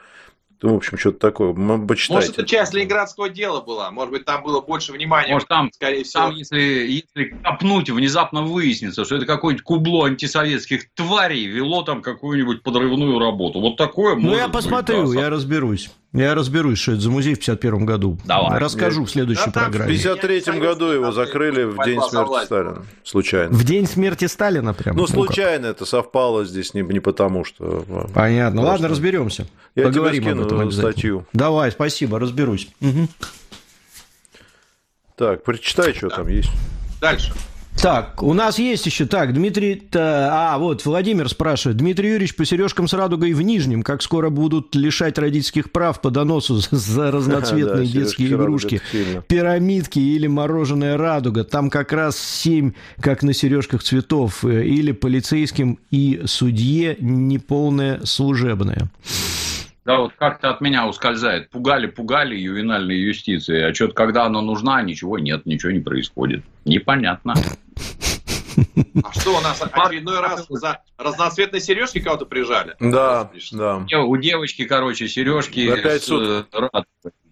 ну, 0.63 0.75
в 0.75 0.77
общем, 0.77 0.99
что-то 0.99 1.19
такое. 1.19 1.53
Почитайте. 1.87 2.13
Может, 2.13 2.31
это 2.39 2.47
часть 2.47 2.75
ленинградского 2.75 3.29
дела 3.29 3.61
была. 3.61 3.91
Может 3.91 4.13
быть, 4.13 4.25
там 4.25 4.43
было 4.43 4.61
больше 4.61 4.93
внимания. 4.93 5.33
Может, 5.33 5.49
там, 5.49 5.71
скорее 5.73 6.05
всего. 6.05 6.25
Там, 6.25 6.35
если, 6.35 6.61
если 6.61 7.35
копнуть, 7.43 7.91
внезапно 7.91 8.43
выяснится, 8.43 9.05
что 9.05 9.17
это 9.17 9.27
какое-нибудь 9.27 9.65
кубло 9.65 10.07
антисоветских 10.07 10.93
тварей 10.95 11.47
вело 11.47 11.83
там 11.83 12.03
какую-нибудь 12.03 12.63
подрывную 12.63 13.19
работу. 13.19 13.61
Вот 13.61 13.77
такое 13.77 14.17
Ну, 14.17 14.37
я 14.37 14.49
посмотрю, 14.49 15.05
быть, 15.05 15.15
да, 15.15 15.23
я 15.23 15.31
разберусь. 15.31 15.91
Я 16.13 16.35
разберусь, 16.35 16.79
что 16.79 16.93
это 16.93 17.03
за 17.03 17.11
музей 17.11 17.35
в 17.35 17.39
51 17.39 17.87
году. 17.87 18.19
Давай. 18.25 18.59
Расскажу 18.59 19.05
в 19.05 19.11
следующей 19.11 19.51
да, 19.53 19.63
программе. 19.63 19.95
В 19.95 20.03
53 20.03 20.59
году 20.59 20.87
его 20.87 21.13
закрыли 21.13 21.63
в 21.63 21.85
день 21.85 22.01
смерти 22.01 22.45
Сталина. 22.47 22.87
Случайно. 23.05 23.53
В 23.53 23.65
день 23.65 23.87
смерти 23.87 24.25
Сталина 24.25 24.75
прям? 24.75 24.97
Ну, 24.97 25.07
случайно 25.07 25.67
это 25.67 25.85
совпало 25.85 26.45
здесь 26.45 26.75
не, 26.75 26.83
не 26.83 26.99
потому, 26.99 27.45
что... 27.45 27.85
А, 27.89 28.09
Понятно. 28.13 28.63
Просто... 28.63 28.73
Ладно, 28.73 28.89
разберемся. 28.89 29.47
Я 29.77 29.85
Поговорим 29.85 30.23
тебе 30.23 30.33
скину 30.33 30.47
об 30.47 30.53
этом 30.53 30.73
статью. 30.73 31.27
Давай, 31.33 31.71
спасибо, 31.71 32.19
разберусь. 32.19 32.69
Угу. 32.81 33.09
Так, 35.15 35.45
прочитай, 35.45 35.95
что 35.95 36.09
да. 36.09 36.17
там 36.17 36.29
есть. 36.29 36.51
Дальше. 37.01 37.33
Так, 37.83 38.23
у 38.23 38.35
нас 38.35 38.59
есть 38.59 38.85
еще, 38.85 39.07
так, 39.07 39.33
Дмитрий, 39.33 39.83
а, 39.95 40.59
вот, 40.59 40.85
Владимир 40.85 41.31
спрашивает, 41.31 41.79
Дмитрий 41.79 42.11
Юрьевич 42.11 42.37
по 42.37 42.45
сережкам 42.45 42.87
с 42.87 42.93
радугой 42.93 43.33
в 43.33 43.41
Нижнем, 43.41 43.83
как 43.83 44.03
скоро 44.03 44.29
будут 44.29 44.75
лишать 44.75 45.17
родительских 45.17 45.73
прав 45.73 45.99
по 46.03 46.11
доносу 46.11 46.57
за 46.57 47.11
разноцветные 47.11 47.87
детские 47.87 48.33
игрушки, 48.33 48.83
пирамидки 49.29 49.99
или 49.99 50.27
мороженое 50.27 50.99
радуга, 50.99 51.43
там 51.43 51.71
как 51.71 51.93
раз 51.93 52.19
семь, 52.19 52.73
как 53.01 53.23
на 53.23 53.33
сережках 53.33 53.83
цветов, 53.83 54.45
э, 54.45 54.67
или 54.67 54.93
полицейским 54.93 55.79
и 55.91 56.21
судье 56.27 56.99
неполное 57.01 58.05
служебное. 58.05 58.91
Да, 59.87 60.01
вот 60.01 60.13
как-то 60.19 60.51
от 60.51 60.61
меня 60.61 60.87
ускользает. 60.87 61.49
Пугали, 61.49 61.87
пугали 61.87 62.37
ювенальной 62.37 62.99
юстиции, 62.99 63.63
а 63.63 63.75
что-то 63.75 63.95
когда 63.95 64.27
она 64.27 64.43
нужна, 64.43 64.83
ничего 64.83 65.19
нет, 65.19 65.47
ничего 65.47 65.73
не 65.73 65.81
происходит. 65.81 66.45
Непонятно. 66.67 67.35
А 69.03 69.13
что 69.13 69.37
у 69.37 69.41
нас 69.41 69.61
очередной 69.61 70.21
раз 70.21 70.47
за 70.49 70.83
разноцветные 70.99 71.61
сережки 71.61 72.01
кого-то 72.01 72.27
прижали? 72.27 72.77
Да, 72.81 73.31
да. 73.53 73.77
У 74.03 74.17
девочки, 74.17 74.65
короче, 74.65 75.09
сережки. 75.09 75.69
Опять 75.69 76.03
суд. 76.03 76.47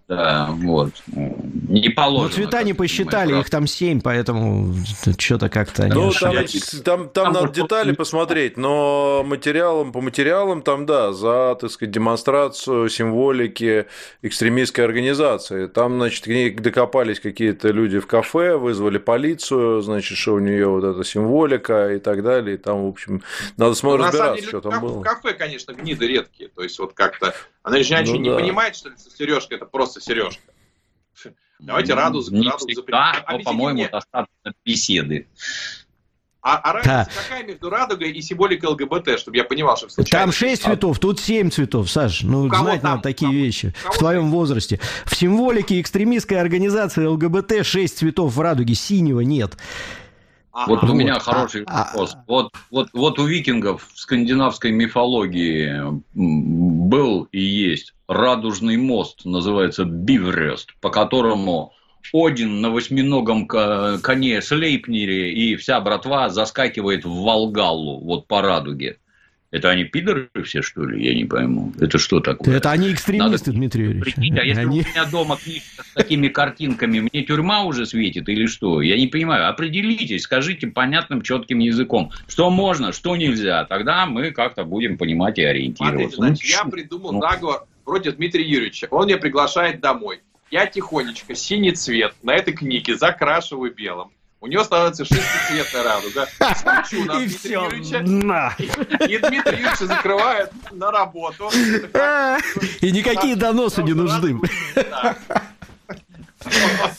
Да, 0.09 0.49
вот. 0.53 0.93
Не 1.07 1.91
положено. 1.91 2.29
Ну, 2.29 2.35
цвета 2.35 2.63
не 2.63 2.73
посчитали, 2.73 3.39
их 3.39 3.51
там 3.51 3.67
семь, 3.67 4.01
поэтому 4.01 4.75
что-то 5.19 5.51
как-то... 5.51 5.87
Ну, 5.87 6.11
там, 6.13 6.35
там, 6.83 7.09
там 7.11 7.33
надо 7.35 7.53
детали 7.53 7.93
посмотреть, 7.93 8.57
но 8.57 9.23
материалом, 9.27 9.93
по 9.93 10.01
материалам 10.01 10.63
там, 10.63 10.87
да, 10.87 11.13
за, 11.13 11.59
так 11.61 11.71
сказать, 11.71 11.93
демонстрацию 11.93 12.89
символики 12.89 13.85
экстремистской 14.23 14.87
организации. 14.87 15.67
Там, 15.67 15.97
значит, 15.97 16.25
к 16.25 16.29
ней 16.29 16.51
докопались 16.53 17.21
какие-то 17.21 17.69
люди 17.69 17.99
в 17.99 18.07
кафе, 18.07 18.57
вызвали 18.57 18.97
полицию, 18.97 19.83
значит, 19.83 20.17
что 20.17 20.35
у 20.35 20.39
нее 20.39 20.69
вот 20.69 20.85
эта 20.85 21.05
символика 21.05 21.93
и 21.93 21.99
так 21.99 22.23
далее. 22.23 22.55
И 22.55 22.59
там, 22.59 22.87
в 22.87 22.89
общем, 22.89 23.23
надо 23.59 23.75
смотреть, 23.75 24.07
разбираться, 24.07 24.37
деле, 24.37 24.49
что 24.49 24.61
там 24.63 24.81
было. 24.81 25.01
В 25.01 25.03
кафе, 25.03 25.35
конечно, 25.35 25.73
гниды 25.73 26.07
редкие. 26.07 26.49
То 26.49 26.63
есть, 26.63 26.79
вот 26.79 26.95
как-то... 26.95 27.35
Она 27.69 27.83
же 27.83 28.13
ну, 28.13 28.17
не 28.17 28.31
да. 28.31 28.37
понимает, 28.37 28.77
что 28.77 28.91
сережка 28.97 29.55
это 29.55 29.67
просто 29.67 30.01
сережка. 30.01 30.43
Давайте 31.59 31.95
радуг, 31.95 32.29
не 32.31 32.47
радуг 32.47 32.69
всегда, 32.69 33.25
но, 33.31 33.39
по-моему, 33.41 33.81
мне. 33.81 33.89
достаточно 33.89 34.55
беседы. 34.65 35.27
А, 36.41 36.57
а 36.57 36.73
разница 36.73 37.11
да. 37.15 37.23
какая 37.23 37.45
между 37.45 37.69
радугой 37.69 38.13
и 38.13 38.23
символикой 38.23 38.71
ЛГБТ, 38.71 39.19
чтобы 39.19 39.37
я 39.37 39.45
понимал, 39.45 39.77
что 39.77 39.89
случайно... 39.89 40.27
Там 40.27 40.33
шесть 40.33 40.63
цветов, 40.63 40.99
тут 40.99 41.21
семь 41.21 41.51
цветов, 41.51 41.91
Саш. 41.91 42.23
Ну, 42.23 42.49
знать 42.49 42.81
там, 42.81 42.93
надо 42.93 43.03
такие 43.03 43.29
там, 43.29 43.37
вещи 43.37 43.75
в 43.85 43.99
твоем 43.99 44.31
возрасте. 44.31 44.81
В 45.05 45.15
символике 45.17 45.81
экстремистской 45.81 46.41
организации 46.41 47.05
ЛГБТ 47.05 47.67
шесть 47.67 47.99
цветов 47.99 48.35
в 48.35 48.41
радуге, 48.41 48.75
синего 48.75 49.21
нет. 49.21 49.59
Ага. 50.59 50.71
Вот 50.71 50.91
у 50.91 50.93
меня 50.93 51.15
а, 51.15 51.21
хороший 51.21 51.63
а, 51.67 51.85
вопрос. 51.85 52.15
А, 52.15 52.25
вот, 52.27 52.53
вот, 52.71 52.89
вот 52.93 53.19
у 53.21 53.27
викингов 53.27 53.87
в 53.93 53.99
скандинавской 53.99 54.73
мифологии 54.73 56.03
был 56.15 57.29
и 57.31 57.41
есть 57.41 57.95
радужный 58.09 58.77
мост, 58.77 59.25
называется 59.25 59.85
Биврест, 59.85 60.75
по 60.81 60.91
которому 60.91 61.75
один 62.13 62.61
на 62.61 62.71
восьминогом 62.71 63.47
коне 63.47 64.43
Слейпнере 64.43 65.33
и 65.33 65.55
вся 65.55 65.81
братва 65.81 66.29
заскакивает 66.29 67.05
в 67.05 67.23
Волгалу, 67.23 68.01
вот 68.01 68.27
по 68.27 68.43
радуге. 68.43 68.99
Это 69.51 69.71
они 69.71 69.85
пидоры 69.85 70.29
все, 70.45 70.61
что 70.61 70.85
ли? 70.85 71.03
Я 71.03 71.15
не 71.15 71.25
пойму. 71.25 71.73
Это 71.81 71.99
что 71.99 72.21
такое? 72.21 72.57
Это 72.57 72.71
они 72.71 72.93
экстремисты, 72.93 73.47
Надо... 73.47 73.53
Дмитрий 73.53 73.85
Юрьевич. 73.85 74.15
а 74.19 74.45
если 74.45 74.61
они... 74.61 74.83
у 74.83 74.89
меня 74.89 75.07
дома 75.07 75.37
книжка 75.37 75.85
с 75.85 75.95
такими 75.95 76.29
картинками, 76.29 77.01
мне 77.01 77.23
тюрьма 77.23 77.63
уже 77.63 77.87
светит 77.87 78.29
или 78.29 78.47
что? 78.47 78.83
Я 78.83 78.99
не 78.99 79.07
понимаю. 79.07 79.49
Определитесь, 79.49 80.23
скажите 80.23 80.67
понятным, 80.67 81.23
четким 81.23 81.61
языком, 81.61 82.13
что 82.27 82.51
можно, 82.51 82.93
что 82.93 83.17
нельзя. 83.17 83.65
Тогда 83.65 84.05
мы 84.05 84.33
как-то 84.33 84.65
будем 84.65 84.99
понимать 84.99 85.39
и 85.39 85.43
ориентироваться. 85.43 86.17
Смотрите, 86.17 86.45
значит, 86.45 86.51
я 86.51 86.65
придумал 86.71 87.13
ну... 87.13 87.21
заговор 87.23 87.65
против 87.85 88.17
Дмитрия 88.17 88.47
Юрьевича. 88.47 88.89
Он 88.91 89.07
меня 89.07 89.17
приглашает 89.17 89.81
домой. 89.81 90.21
Я 90.51 90.67
тихонечко 90.67 91.35
синий 91.35 91.73
цвет 91.73 92.15
на 92.23 92.35
этой 92.35 92.53
книге 92.53 92.97
закрашиваю 92.97 93.75
белым 93.75 94.11
у 94.41 94.47
него 94.47 94.63
становится 94.63 95.05
шестицветная 95.05 95.83
радуга. 95.83 96.27
Скручу 96.57 97.05
на 97.05 97.19
Дмитрия 97.19 97.55
Юрьевича. 97.55 98.01
На. 98.01 98.55
И 98.59 99.19
Дмитрий 99.19 99.59
Юрьевич 99.59 99.79
закрывает 99.81 100.53
на 100.71 100.91
работу. 100.91 101.51
И 102.81 102.91
никакие 102.93 103.37
доносы 103.37 103.83
не 103.83 103.95
нужны. 103.95 104.41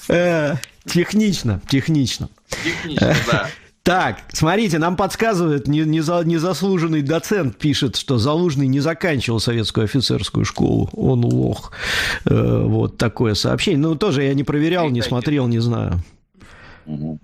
Э, 0.10 0.56
технично, 0.86 1.62
технично. 1.70 2.30
Технично, 2.64 3.16
да. 3.32 3.50
Так, 3.84 4.20
смотрите, 4.34 4.78
нам 4.78 4.98
подсказывает 4.98 5.68
незаслуженный 5.68 7.02
доцент, 7.02 7.58
пишет, 7.58 7.96
что 7.96 8.18
Залужный 8.18 8.68
не 8.68 8.82
заканчивал 8.82 9.40
советскую 9.40 9.86
офицерскую 9.86 10.46
школу. 10.46 10.90
Он 10.94 11.24
лох. 11.24 11.72
Э, 12.26 12.64
вот 12.66 12.98
такое 12.98 13.34
сообщение. 13.34 13.80
Ну, 13.80 13.96
тоже 13.96 14.24
я 14.24 14.34
не 14.34 14.44
проверял, 14.44 14.90
не 14.90 15.02
смотрел, 15.02 15.48
не 15.48 15.60
знаю. 15.60 16.04
Угу. 16.90 17.20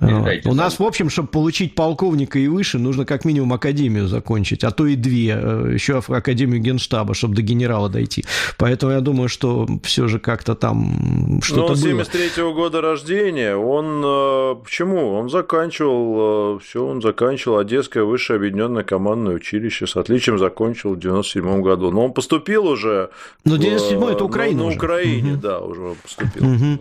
У 0.45 0.53
нас, 0.53 0.79
в 0.79 0.83
общем, 0.83 1.09
чтобы 1.09 1.29
получить 1.29 1.73
полковника 1.73 2.37
и 2.37 2.47
выше, 2.47 2.77
нужно 2.77 3.05
как 3.05 3.25
минимум 3.25 3.53
академию 3.53 4.07
закончить, 4.07 4.63
а 4.63 4.71
то 4.71 4.85
и 4.85 4.95
две, 4.95 5.39
э, 5.41 5.71
еще 5.73 6.03
академию 6.07 6.61
генштаба, 6.61 7.15
чтобы 7.15 7.35
до 7.35 7.41
генерала 7.41 7.89
дойти. 7.89 8.25
Поэтому 8.57 8.91
я 8.91 9.01
думаю, 9.01 9.27
что 9.27 9.67
все 9.83 10.07
же 10.07 10.19
как-то 10.19 10.53
там 10.53 11.39
что-то 11.41 11.69
Но 11.69 11.75
73 11.75 12.43
-го 12.43 12.53
года 12.53 12.81
рождения, 12.81 13.55
он 13.55 14.03
э, 14.05 14.55
почему? 14.63 15.13
Он 15.13 15.29
заканчивал, 15.29 16.57
э, 16.57 16.59
все, 16.63 16.85
он 16.85 17.01
заканчивал 17.01 17.57
Одесское 17.57 18.03
высшее 18.03 18.37
объединенное 18.37 18.83
командное 18.83 19.35
училище, 19.35 19.87
с 19.87 19.95
отличием 19.95 20.37
закончил 20.37 20.93
в 20.93 20.99
97 20.99 21.61
году. 21.61 21.91
Но 21.91 22.05
он 22.05 22.13
поступил 22.13 22.67
уже... 22.67 23.09
Но 23.45 23.57
97 23.57 24.03
это 24.03 24.23
Украина 24.25 24.63
ну, 24.63 24.69
На 24.69 24.75
Украине, 24.75 25.33
угу. 25.33 25.41
да, 25.41 25.59
уже 25.59 25.95
поступил. 26.03 26.43
Угу. 26.45 26.79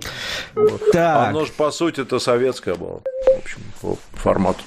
Вот. 0.54 0.90
Так. 0.92 1.30
Оно 1.30 1.44
же, 1.44 1.52
по 1.56 1.70
сути, 1.70 2.02
это 2.02 2.18
советское 2.18 2.73
была, 2.76 2.98
в 2.98 3.38
общем, 3.38 3.58
по 3.80 3.98
формату. 4.12 4.60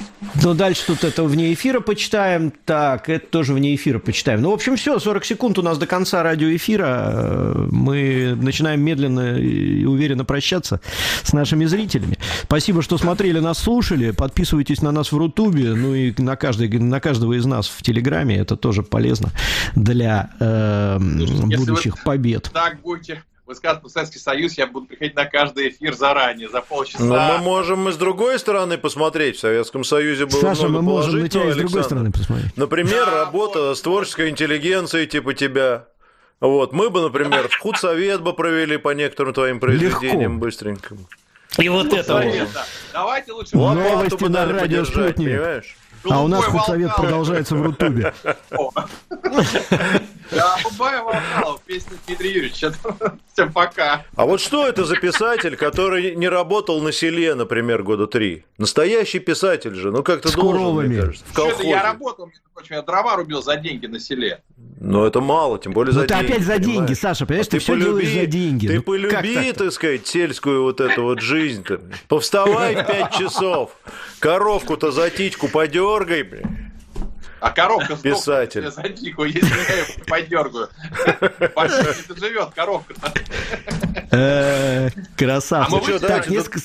Ну, 0.44 0.54
дальше 0.54 0.86
тут 0.88 1.04
это 1.04 1.24
вне 1.24 1.54
эфира 1.54 1.80
почитаем. 1.80 2.52
Так, 2.66 3.10
это 3.10 3.26
тоже 3.28 3.54
вне 3.54 3.76
эфира 3.76 4.00
почитаем. 4.00 4.42
Ну, 4.42 4.52
в 4.52 4.54
общем, 4.54 4.76
все, 4.76 5.00
40 5.00 5.26
секунд 5.26 5.58
у 5.60 5.62
нас 5.62 5.78
до 5.78 5.88
конца 5.88 6.24
радиоэфира. 6.24 7.68
Мы 7.72 8.36
начинаем 8.40 8.82
медленно 8.82 9.38
и 9.38 9.86
уверенно 9.86 10.26
прощаться 10.26 10.82
с 11.24 11.34
нашими 11.34 11.66
зрителями. 11.66 12.18
Спасибо, 12.44 12.82
что 12.82 12.98
смотрели 12.98 13.40
нас, 13.40 13.60
слушали. 13.60 14.12
Подписывайтесь 14.12 14.82
на 14.82 14.92
нас 14.92 15.12
в 15.12 15.18
Рутубе, 15.18 15.74
ну 15.74 15.94
и 15.94 16.14
на, 16.22 16.36
каждый, 16.36 16.70
на 16.70 17.00
каждого 17.00 17.34
из 17.34 17.46
нас 17.46 17.68
в 17.68 17.82
Телеграме. 17.82 18.38
Это 18.38 18.56
тоже 18.56 18.84
полезно 18.84 19.32
для 19.76 20.30
э, 20.40 20.98
будущих 21.00 22.04
побед. 22.04 22.50
Так 22.54 22.82
будете 22.82 23.24
высказывать 23.48 23.92
Советский 23.92 24.20
Союз, 24.20 24.58
я 24.58 24.68
буду 24.68 24.88
приходить 24.88 25.16
на 25.16 25.26
каждый 25.26 25.70
эфир 25.70 25.96
заранее, 25.96 26.50
за 26.50 26.62
полчаса. 26.62 27.04
Но 27.04 27.16
мы 27.16 27.38
можем 27.40 27.90
и 27.90 27.92
с 27.92 27.96
другой 27.96 28.38
стороны 28.40 28.78
посмотреть. 28.78 29.38
В 29.38 29.40
Советском 29.40 29.84
Союзе 29.84 30.26
было 30.26 30.42
Саша, 30.42 30.68
много 30.68 30.76
мы 30.76 30.82
можем 30.82 31.20
на 31.22 31.30
тебя 31.30 31.50
и 31.50 31.52
с 31.52 31.56
другой 31.56 31.84
стороны 31.84 32.12
посмотреть. 32.12 32.56
Например, 32.58 33.06
да, 33.06 33.26
работа 33.26 33.60
вот. 33.60 33.78
с 33.78 33.82
творческой 33.82 34.30
интеллигенцией 34.30 35.08
типа 35.08 35.34
тебя. 35.34 35.88
Вот, 36.40 36.72
мы 36.72 36.90
бы, 36.92 37.02
например, 37.02 37.48
в 37.48 37.58
худсовет 37.58 38.22
бы 38.22 38.34
провели 38.34 38.78
по 38.78 38.94
некоторым 38.94 39.34
твоим 39.34 39.60
произведениям 39.60 40.34
Легко. 40.34 40.46
быстренько. 40.46 40.98
И 41.58 41.70
вот 41.70 41.92
это 41.92 42.14
вот. 42.14 42.48
Давайте 42.94 43.32
лучше 43.32 43.58
Новости 43.58 44.24
на 44.26 44.46
радио 44.46 44.86
Понимаешь? 44.86 45.76
А 46.10 46.24
у 46.24 46.28
нас 46.28 46.46
худсовет 46.46 46.96
продолжается 46.96 47.56
в 47.56 47.62
Рутубе. 47.62 48.14
Да, 50.32 50.58
Волкалов, 50.78 51.62
песня 51.66 51.94
Дмитрия 52.06 52.34
Юрьевича. 52.34 52.74
Всем 53.34 53.54
пока. 53.54 54.04
А 54.16 54.26
вот 54.26 54.42
что 54.42 54.68
это 54.68 54.84
за 54.84 54.98
писатель, 54.98 55.56
который 55.56 56.16
не 56.16 56.28
работал 56.28 56.82
на 56.82 56.92
селе, 56.92 57.34
например, 57.34 57.84
года 57.84 58.08
три? 58.08 58.44
Настоящий 58.58 59.20
писатель 59.20 59.74
же, 59.76 59.92
ну 59.92 60.04
как-то 60.04 60.34
должен, 60.34 60.88
мне 60.88 61.02
кажется, 61.02 61.26
в 61.30 61.34
колхозе. 61.34 61.70
Я 61.70 61.82
работал, 61.84 62.26
между 62.26 62.42
прочим, 62.58 62.76
я 62.76 62.82
дрова 62.82 63.16
рубил 63.16 63.44
за 63.44 63.56
деньги 63.58 63.86
на 63.86 64.00
селе. 64.00 64.42
Но 64.80 65.06
это 65.06 65.22
мало, 65.22 65.60
тем 65.60 65.74
более 65.74 65.94
за 65.94 66.02
ну, 66.02 66.08
деньги. 66.08 66.22
ты 66.22 66.34
опять 66.34 66.44
за 66.44 66.54
понимаешь? 66.54 66.78
деньги, 66.78 66.94
Саша, 66.94 67.26
понимаешь, 67.26 67.48
а 67.48 67.52
ты, 67.52 67.58
ты 67.58 67.64
все 67.64 67.74
полюби, 67.74 67.86
делаешь 67.86 68.14
за 68.14 68.26
деньги. 68.26 68.68
Ты 68.68 68.76
ну, 68.78 68.82
полюби, 68.82 69.54
так 69.54 69.72
сказать, 69.72 70.08
сельскую 70.08 70.64
вот 70.64 70.82
эту 70.82 71.04
вот 71.04 71.22
жизнь-то. 71.22 71.82
Повставай 72.08 72.76
в 72.76 72.88
пять 72.88 73.14
часов, 73.14 73.72
коровку-то 74.20 74.92
за 74.92 75.10
титьку 75.12 75.48
подергай, 75.50 76.24
блядь. 76.24 76.46
А 77.40 77.52
коровка 77.52 77.96
Писатель. 77.96 78.72
за 78.72 78.90
дику, 78.90 79.24
если 79.24 79.46
я 79.46 79.76
ее 79.76 79.86
подергаю. 80.08 80.70
Это 81.56 82.16
живет 82.20 82.50
коровка. 82.56 82.96
Э, 84.12 84.90
красавчик. 85.16 85.96
А 85.96 86.00
так, 86.00 86.30
несколько... 86.30 86.60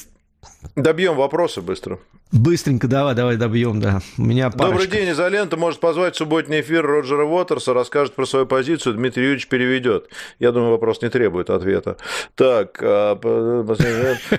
Добьем 0.76 1.16
вопросы 1.16 1.60
быстро. 1.60 1.98
Быстренько 2.32 2.88
давай, 2.88 3.14
давай 3.14 3.36
добьем, 3.36 3.78
да. 3.78 4.00
У 4.16 4.22
меня 4.22 4.48
парочка. 4.48 4.86
Добрый 4.86 4.86
день, 4.86 5.10
изолента 5.10 5.58
может 5.58 5.80
позвать 5.80 6.14
в 6.14 6.16
субботний 6.16 6.62
эфир 6.62 6.86
Роджера 6.86 7.26
Уотерса, 7.26 7.74
расскажет 7.74 8.14
про 8.14 8.24
свою 8.24 8.46
позицию, 8.46 8.94
Дмитрий 8.94 9.24
Юрьевич 9.24 9.48
переведет. 9.48 10.08
Я 10.38 10.50
думаю, 10.50 10.70
вопрос 10.70 11.02
не 11.02 11.10
требует 11.10 11.50
ответа. 11.50 11.98
Так, 12.34 12.78
а, 12.80 13.16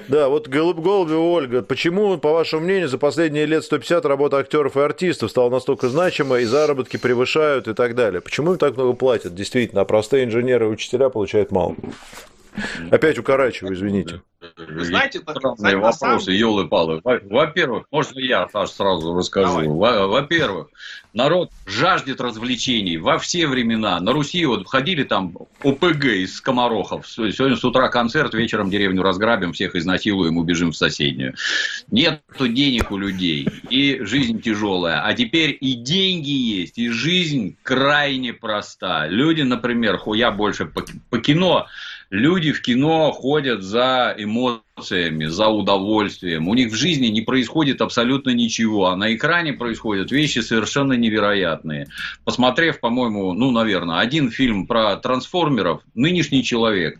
да, 0.07 0.27
вот 0.27 0.47
Голуб 0.47 0.79
Голубева 0.79 1.19
Ольга, 1.19 1.61
почему, 1.61 2.17
по 2.17 2.33
вашему 2.33 2.63
мнению, 2.63 2.89
за 2.89 2.97
последние 2.97 3.45
лет 3.45 3.63
150 3.63 4.03
работа 4.07 4.37
актеров 4.37 4.75
и 4.75 4.79
артистов 4.79 5.29
стала 5.29 5.51
настолько 5.51 5.87
значимой, 5.87 6.41
и 6.41 6.45
заработки 6.45 6.97
превышают 6.97 7.67
и 7.67 7.75
так 7.75 7.93
далее? 7.93 8.21
Почему 8.21 8.53
им 8.53 8.57
так 8.57 8.75
много 8.75 8.93
платят? 8.93 9.35
Действительно, 9.35 9.81
а 9.81 9.85
простые 9.85 10.23
инженеры 10.23 10.65
и 10.65 10.69
учителя 10.69 11.09
получают 11.09 11.51
мало. 11.51 11.75
Опять 12.91 13.17
укорачиваю, 13.17 13.75
извините. 13.75 14.21
Вы 14.57 14.83
знаете, 14.83 15.19
Странные 15.19 15.77
вопросы, 15.77 16.25
самом... 16.25 16.37
елы-палы. 16.37 17.01
Во-первых, 17.03 17.85
можно 17.91 18.19
я, 18.19 18.47
Саш, 18.49 18.71
сразу 18.71 19.15
расскажу. 19.15 19.73
Во-первых, 19.77 20.67
народ 21.13 21.51
жаждет 21.65 22.19
развлечений 22.19 22.97
во 22.97 23.19
все 23.19 23.47
времена. 23.47 23.99
На 23.99 24.11
Руси 24.11 24.45
вот 24.45 24.67
ходили 24.67 25.03
там 25.03 25.37
ОПГ 25.63 26.05
из 26.05 26.35
скоморохов. 26.35 27.07
Сегодня 27.07 27.55
с 27.55 27.63
утра 27.63 27.87
концерт, 27.87 28.33
вечером 28.33 28.69
деревню 28.69 29.01
разграбим, 29.01 29.53
всех 29.53 29.75
изнасилуем, 29.75 30.37
убежим 30.37 30.71
в 30.71 30.77
соседнюю. 30.77 31.35
Нету 31.89 32.47
денег 32.47 32.91
у 32.91 32.97
людей, 32.97 33.47
и 33.69 33.99
жизнь 34.01 34.41
тяжелая. 34.41 35.05
А 35.05 35.13
теперь 35.13 35.57
и 35.59 35.73
деньги 35.73 36.31
есть, 36.31 36.77
и 36.77 36.89
жизнь 36.89 37.55
крайне 37.63 38.33
проста. 38.33 39.07
Люди, 39.07 39.41
например, 39.41 40.01
я 40.07 40.31
больше 40.31 40.65
по, 40.65 40.83
по 41.09 41.19
кино 41.19 41.67
люди 42.13 42.51
в 42.51 42.61
кино 42.61 43.11
ходят 43.11 43.63
за 43.63 44.13
эмоциями, 44.15 45.25
за 45.25 45.47
удовольствием. 45.47 46.47
У 46.47 46.53
них 46.53 46.71
в 46.71 46.75
жизни 46.75 47.07
не 47.07 47.21
происходит 47.21 47.81
абсолютно 47.81 48.29
ничего, 48.29 48.85
а 48.85 48.95
на 48.95 49.15
экране 49.15 49.53
происходят 49.53 50.11
вещи 50.11 50.39
совершенно 50.39 50.93
невероятные. 50.93 51.87
Посмотрев, 52.23 52.79
по-моему, 52.79 53.33
ну, 53.33 53.49
наверное, 53.49 53.99
один 53.99 54.29
фильм 54.29 54.67
про 54.67 54.95
трансформеров, 54.97 55.81
нынешний 55.95 56.43
человек 56.43 56.99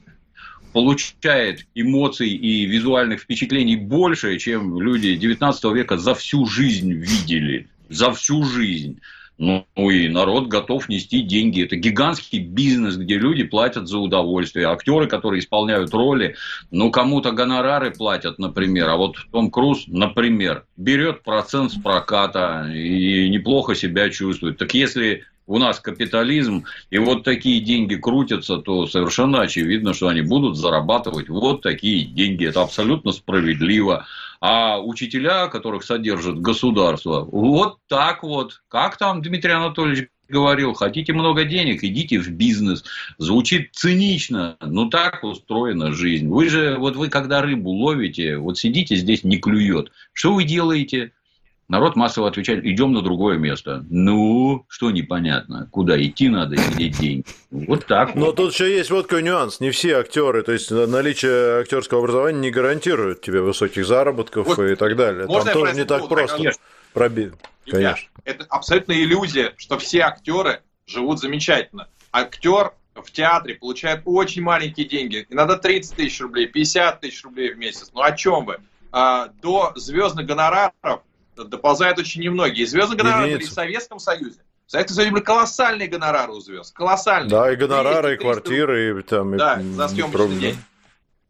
получает 0.74 1.68
эмоций 1.76 2.30
и 2.30 2.66
визуальных 2.66 3.22
впечатлений 3.22 3.76
больше, 3.76 4.40
чем 4.40 4.82
люди 4.82 5.16
19 5.16 5.64
века 5.76 5.98
за 5.98 6.16
всю 6.16 6.48
жизнь 6.48 6.92
видели. 6.92 7.68
За 7.88 8.12
всю 8.12 8.44
жизнь. 8.44 9.00
Ну 9.38 9.66
и 9.76 10.08
народ 10.10 10.48
готов 10.48 10.90
нести 10.90 11.22
деньги. 11.22 11.64
Это 11.64 11.76
гигантский 11.76 12.40
бизнес, 12.40 12.98
где 12.98 13.18
люди 13.18 13.44
платят 13.44 13.88
за 13.88 13.98
удовольствие. 13.98 14.68
Актеры, 14.68 15.08
которые 15.08 15.40
исполняют 15.40 15.94
роли, 15.94 16.36
ну 16.72 16.92
кому-то 16.92 17.32
гонорары 17.32 17.92
платят, 17.92 18.38
например. 18.38 18.90
А 18.90 18.96
вот 18.96 19.16
Том 19.32 19.50
Круз, 19.50 19.86
например, 19.88 20.66
берет 20.78 21.24
процент 21.24 21.72
с 21.72 21.76
проката 21.76 22.72
и 22.74 23.30
неплохо 23.30 23.76
себя 23.76 24.10
чувствует. 24.10 24.58
Так 24.58 24.74
если 24.74 25.24
у 25.48 25.58
нас 25.58 25.80
капитализм, 25.80 26.66
и 26.90 26.98
вот 26.98 27.24
такие 27.24 27.60
деньги 27.62 27.96
крутятся, 27.96 28.58
то 28.58 28.88
совершенно 28.88 29.42
очевидно, 29.42 29.94
что 29.94 30.08
они 30.08 30.22
будут 30.22 30.58
зарабатывать 30.58 31.30
вот 31.30 31.62
такие 31.62 32.06
деньги. 32.06 32.46
Это 32.46 32.62
абсолютно 32.62 33.12
справедливо. 33.12 34.06
А 34.40 34.80
учителя, 34.82 35.48
которых 35.48 35.84
содержит 35.84 36.40
государство, 36.40 37.22
вот 37.24 37.78
так 37.88 38.24
вот, 38.24 38.62
как 38.68 38.98
там 38.98 39.22
Дмитрий 39.22 39.54
Анатольевич 39.54 40.10
говорил, 40.28 40.74
хотите 40.74 41.14
много 41.14 41.46
денег, 41.46 41.84
идите 41.84 42.20
в 42.20 42.30
бизнес. 42.30 42.84
Звучит 43.18 43.70
цинично, 43.74 44.58
но 44.60 44.90
так 44.90 45.24
устроена 45.24 45.94
жизнь. 45.94 46.28
Вы 46.28 46.50
же, 46.50 46.78
вот 46.78 46.96
вы 46.96 47.10
когда 47.10 47.42
рыбу 47.42 47.72
ловите, 47.72 48.38
вот 48.38 48.58
сидите 48.58 48.96
здесь, 48.96 49.24
не 49.24 49.38
клюет. 49.38 49.92
Что 50.12 50.34
вы 50.34 50.44
делаете? 50.44 51.12
Народ 51.74 51.96
массово 51.96 52.28
отвечает, 52.28 52.64
идем 52.66 52.94
на 52.94 53.02
другое 53.02 53.40
место. 53.40 53.84
Ну, 53.90 54.64
что 54.68 54.92
непонятно, 54.92 55.68
куда 55.72 56.00
идти 56.00 56.30
надо, 56.30 56.56
сидеть 56.56 57.00
деньги. 57.00 57.26
Вот 57.50 57.88
так. 57.88 58.14
Но 58.14 58.28
вот. 58.28 58.36
тут 58.36 58.54
еще 58.54 58.72
есть 58.72 58.92
вот 58.92 59.08
такой 59.08 59.24
нюанс. 59.24 59.60
Не 59.60 59.72
все 59.72 59.96
актеры, 59.96 60.44
то 60.44 60.52
есть 60.52 60.70
наличие 60.70 61.62
актерского 61.62 62.02
образования 62.02 62.38
не 62.42 62.52
гарантирует 62.52 63.22
тебе 63.22 63.42
высоких 63.42 63.88
заработков 63.88 64.46
вот. 64.46 64.60
и 64.60 64.76
так 64.76 64.96
далее. 64.96 65.26
Там 65.26 65.52
тоже 65.52 65.74
не 65.74 65.84
так 65.84 66.08
просто. 66.08 66.38
Конечно. 66.38 66.62
Проби... 66.94 67.32
Конечно. 67.66 68.08
Это 68.24 68.46
абсолютно 68.52 68.92
иллюзия, 68.92 69.56
что 69.58 69.80
все 69.80 70.02
актеры 70.02 70.62
живут 70.86 71.22
замечательно. 71.22 71.88
Актер 72.12 72.74
в 72.94 73.12
театре 73.12 73.56
получает 73.56 74.02
очень 74.06 74.44
маленькие 74.44 74.88
деньги. 74.88 75.26
Иногда 75.28 75.58
30 75.58 75.96
тысяч 75.96 76.22
рублей, 76.22 76.46
50 76.46 77.02
тысяч 77.02 77.24
рублей 77.24 77.52
в 77.52 77.58
месяц. 77.58 77.90
Ну 77.96 78.04
о 78.04 78.12
чем 78.12 78.46
вы? 78.46 78.58
А, 78.92 79.30
до 79.42 79.74
звездных 79.76 80.28
гонораров 80.28 81.02
доползают 81.36 82.00
очень 82.00 82.22
немногие. 82.22 82.66
Звезды 82.66 82.96
гонорары 82.96 83.34
были 83.34 83.44
в 83.44 83.52
Советском 83.52 84.00
Союзе. 84.00 84.40
В 84.66 84.72
Советском 84.72 84.96
Союзе 84.96 85.12
были 85.12 85.24
колоссальные 85.24 85.88
гонорары 85.88 86.34
у 86.34 86.40
звезд. 86.40 86.74
Колоссальные. 86.74 87.30
Да, 87.30 87.52
и 87.52 87.56
гонорары, 87.56 88.10
200, 88.10 88.14
и 88.14 88.24
квартиры, 88.24 89.00
и 89.00 89.04
там... 89.04 89.38
Да, 89.38 89.60
и, 89.60 89.64
за 89.64 89.88
съемочный 89.88 90.40
день. 90.40 90.58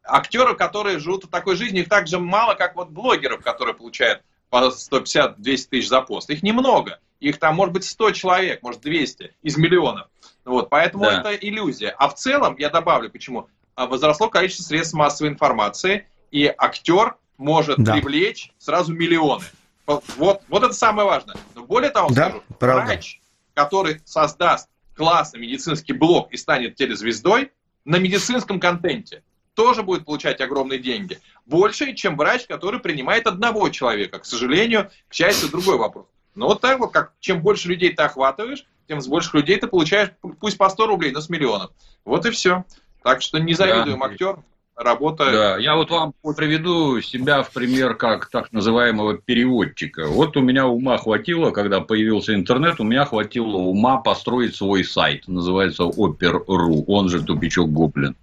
Актеры, 0.02 0.54
которые 0.54 0.98
живут 0.98 1.24
в 1.24 1.28
такой 1.28 1.56
жизни, 1.56 1.80
их 1.80 1.88
так 1.88 2.06
же 2.06 2.18
мало, 2.18 2.54
как 2.54 2.76
вот 2.76 2.90
блогеров, 2.90 3.42
которые 3.42 3.74
получают 3.74 4.22
по 4.50 4.68
150-200 4.68 5.36
тысяч 5.68 5.88
за 5.88 6.00
пост. 6.02 6.30
Их 6.30 6.42
немного. 6.42 7.00
Их 7.20 7.38
там 7.38 7.56
может 7.56 7.72
быть 7.72 7.84
100 7.84 8.10
человек, 8.12 8.62
может 8.62 8.82
200 8.82 9.34
из 9.42 9.56
миллионов. 9.56 10.08
Вот, 10.44 10.68
поэтому 10.68 11.04
да. 11.04 11.20
это 11.20 11.34
иллюзия. 11.34 11.94
А 11.98 12.08
в 12.08 12.14
целом, 12.14 12.54
я 12.58 12.68
добавлю, 12.68 13.10
почему, 13.10 13.48
а, 13.74 13.86
возросло 13.86 14.28
количество 14.28 14.64
средств 14.64 14.94
массовой 14.94 15.30
информации, 15.30 16.06
и 16.30 16.52
актер 16.56 17.16
может 17.38 17.78
да. 17.78 17.94
привлечь 17.94 18.52
сразу 18.58 18.92
миллионы. 18.92 19.44
Вот, 19.86 20.42
вот 20.48 20.62
это 20.62 20.72
самое 20.72 21.06
важное. 21.06 21.36
Но 21.54 21.64
более 21.64 21.90
того, 21.90 22.08
да, 22.10 22.30
скажу, 22.30 22.42
правда. 22.58 22.86
врач, 22.86 23.20
который 23.54 24.00
создаст 24.04 24.68
классный 24.96 25.40
медицинский 25.40 25.92
блок 25.92 26.32
и 26.32 26.36
станет 26.36 26.76
телезвездой, 26.76 27.52
на 27.84 27.96
медицинском 27.96 28.60
контенте 28.60 29.22
тоже 29.54 29.82
будет 29.82 30.04
получать 30.04 30.40
огромные 30.40 30.78
деньги. 30.78 31.20
Больше, 31.46 31.94
чем 31.94 32.16
врач, 32.16 32.46
который 32.46 32.80
принимает 32.80 33.26
одного 33.26 33.68
человека. 33.68 34.18
К 34.18 34.24
сожалению, 34.24 34.90
к 35.08 35.14
счастью, 35.14 35.50
другой 35.50 35.76
вопрос. 35.76 36.06
Но 36.34 36.46
вот 36.46 36.60
так 36.60 36.80
вот, 36.80 36.92
как 36.92 37.12
чем 37.20 37.40
больше 37.40 37.68
людей 37.68 37.92
ты 37.94 38.02
охватываешь, 38.02 38.64
тем 38.88 39.00
с 39.00 39.06
больших 39.06 39.34
людей 39.34 39.56
ты 39.58 39.68
получаешь, 39.68 40.10
пусть 40.40 40.58
по 40.58 40.68
100 40.68 40.86
рублей, 40.86 41.12
но 41.12 41.20
с 41.20 41.28
миллионов. 41.28 41.70
Вот 42.04 42.26
и 42.26 42.30
все. 42.30 42.64
Так 43.02 43.22
что 43.22 43.38
не 43.38 43.54
завидуем 43.54 44.00
да. 44.00 44.06
актерам 44.06 44.44
работа... 44.76 45.30
Да, 45.30 45.58
я 45.58 45.76
вот 45.76 45.90
вам 45.90 46.14
приведу 46.36 47.00
себя 47.00 47.42
в 47.42 47.50
пример 47.52 47.94
как 47.94 48.28
так 48.30 48.52
называемого 48.52 49.18
переводчика. 49.18 50.06
Вот 50.06 50.36
у 50.36 50.40
меня 50.40 50.66
ума 50.66 50.98
хватило, 50.98 51.50
когда 51.50 51.80
появился 51.80 52.34
интернет, 52.34 52.80
у 52.80 52.84
меня 52.84 53.04
хватило 53.04 53.56
ума 53.56 53.98
построить 53.98 54.56
свой 54.56 54.84
сайт. 54.84 55.28
Называется 55.28 55.84
Опер.ру, 55.84 56.84
он 56.86 57.08
же 57.08 57.22
Тупичок 57.22 57.70
Гоблин. 57.70 58.16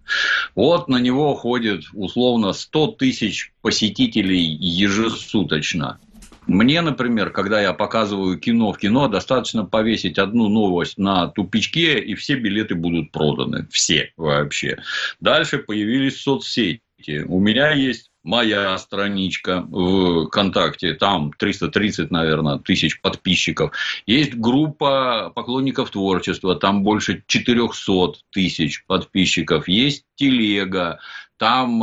Вот 0.56 0.88
на 0.88 0.98
него 0.98 1.36
ходит 1.36 1.84
условно 1.94 2.54
100 2.54 2.88
тысяч 2.94 3.52
посетителей 3.62 4.44
ежесуточно. 4.44 6.00
Мне, 6.48 6.82
например, 6.82 7.30
когда 7.30 7.62
я 7.62 7.74
показываю 7.74 8.38
кино 8.38 8.74
в 8.74 8.78
кино, 8.78 9.08
достаточно 9.08 9.64
повесить 9.64 10.18
одну 10.18 10.50
новость 10.50 10.98
на 10.98 11.28
тупичке, 11.28 12.00
и 12.00 12.16
все 12.16 12.36
билеты 12.36 12.76
будут 12.76 13.12
проданы. 13.12 13.68
Все 13.72 14.12
вообще. 14.18 14.80
Дальше 15.20 15.60
появились 15.60 16.22
соцсети. 16.22 16.82
У 17.28 17.40
меня 17.40 17.72
есть 17.72 18.12
моя 18.24 18.78
страничка 18.78 19.62
в 19.62 20.28
ВКонтакте, 20.28 20.94
там 20.94 21.32
330, 21.34 22.12
наверное, 22.12 22.60
тысяч 22.60 23.02
подписчиков. 23.02 23.72
Есть 24.06 24.36
группа 24.36 25.32
поклонников 25.34 25.92
творчества, 25.92 26.56
там 26.56 26.84
больше 26.84 27.24
400 27.28 28.14
тысяч 28.32 28.84
подписчиков. 28.86 29.68
Есть 29.68 30.06
телега, 30.16 31.00
там 31.38 31.80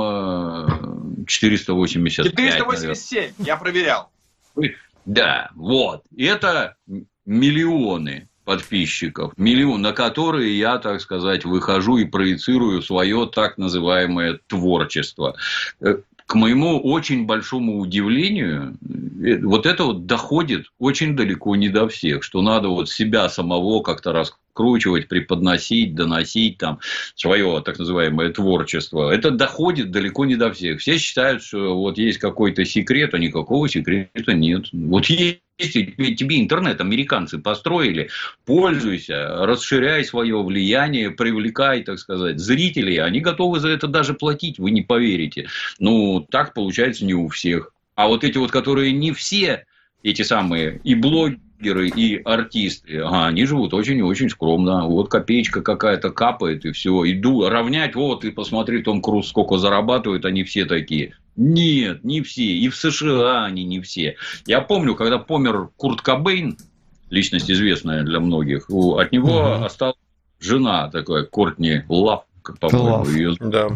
485. 1.26 2.32
487, 2.32 3.20
наверное. 3.20 3.34
я 3.46 3.56
проверял. 3.56 4.10
Да, 5.04 5.50
вот. 5.54 6.02
Это 6.16 6.76
миллионы 7.24 8.28
подписчиков, 8.44 9.32
миллион, 9.36 9.82
на 9.82 9.92
которые 9.92 10.58
я, 10.58 10.78
так 10.78 11.02
сказать, 11.02 11.44
выхожу 11.44 11.98
и 11.98 12.06
проецирую 12.06 12.80
свое 12.80 13.26
так 13.26 13.58
называемое 13.58 14.40
творчество. 14.46 15.36
Э, 15.80 15.96
к 16.24 16.34
моему 16.34 16.80
очень 16.80 17.26
большому 17.26 17.78
удивлению, 17.78 18.78
э, 19.22 19.38
вот 19.42 19.66
это 19.66 19.84
вот 19.84 20.06
доходит 20.06 20.66
очень 20.78 21.14
далеко 21.14 21.56
не 21.56 21.68
до 21.68 21.88
всех, 21.88 22.22
что 22.22 22.40
надо 22.40 22.68
вот 22.68 22.88
себя 22.88 23.28
самого 23.28 23.82
как-то 23.82 24.12
раскручивать, 24.58 25.08
преподносить, 25.08 25.94
доносить 25.94 26.58
там 26.58 26.80
свое 27.14 27.62
так 27.64 27.78
называемое 27.78 28.30
творчество. 28.30 29.10
Это 29.10 29.30
доходит 29.30 29.90
далеко 29.90 30.24
не 30.24 30.36
до 30.36 30.52
всех. 30.52 30.80
Все 30.80 30.98
считают, 30.98 31.42
что 31.42 31.76
вот 31.76 31.98
есть 31.98 32.18
какой-то 32.18 32.64
секрет, 32.64 33.14
а 33.14 33.18
никакого 33.18 33.68
секрета 33.68 34.32
нет. 34.32 34.66
Вот 34.72 35.06
есть 35.06 35.40
тебе 35.58 36.40
интернет 36.40 36.80
американцы 36.80 37.38
построили, 37.38 38.10
пользуйся, 38.44 39.44
расширяй 39.46 40.04
свое 40.04 40.42
влияние, 40.42 41.10
привлекай, 41.10 41.82
так 41.82 41.98
сказать, 41.98 42.38
зрителей. 42.38 42.96
Они 42.98 43.20
готовы 43.20 43.60
за 43.60 43.68
это 43.68 43.86
даже 43.86 44.14
платить, 44.14 44.58
вы 44.58 44.70
не 44.70 44.82
поверите. 44.82 45.48
Ну, 45.78 46.26
так 46.30 46.54
получается 46.54 47.04
не 47.04 47.14
у 47.14 47.28
всех. 47.28 47.72
А 47.94 48.06
вот 48.06 48.22
эти 48.22 48.38
вот, 48.38 48.52
которые 48.52 48.92
не 48.92 49.12
все, 49.12 49.64
эти 50.04 50.22
самые 50.22 50.80
и 50.84 50.94
блогеры, 50.94 51.40
и 51.60 52.20
артисты, 52.24 53.00
ага, 53.00 53.26
они 53.26 53.44
живут 53.44 53.74
очень 53.74 53.98
и 53.98 54.02
очень 54.02 54.30
скромно. 54.30 54.86
Вот 54.86 55.08
копеечка 55.08 55.62
какая-то 55.62 56.10
капает, 56.10 56.64
и 56.64 56.72
все. 56.72 57.04
Иду 57.10 57.48
равнять, 57.48 57.94
вот, 57.94 58.24
и 58.24 58.30
посмотри, 58.30 58.82
Том 58.82 59.02
Круз 59.02 59.28
сколько 59.28 59.58
зарабатывает, 59.58 60.24
они 60.24 60.44
все 60.44 60.64
такие. 60.64 61.14
Нет, 61.36 62.04
не 62.04 62.22
все. 62.22 62.44
И 62.44 62.68
в 62.68 62.76
США 62.76 63.44
они 63.44 63.64
не 63.64 63.80
все. 63.80 64.16
Я 64.46 64.60
помню, 64.60 64.94
когда 64.94 65.18
помер 65.18 65.68
Курт 65.76 66.00
Кобейн, 66.00 66.56
личность 67.10 67.50
известная 67.50 68.02
для 68.02 68.20
многих, 68.20 68.68
от 68.70 69.12
него 69.12 69.36
угу. 69.36 69.64
осталась 69.64 69.96
жена 70.40 70.88
такая, 70.90 71.24
Кортни 71.24 71.82
Лав, 72.50 72.58
по-моему, 72.60 73.04
ее 73.06 73.36
да. 73.40 73.68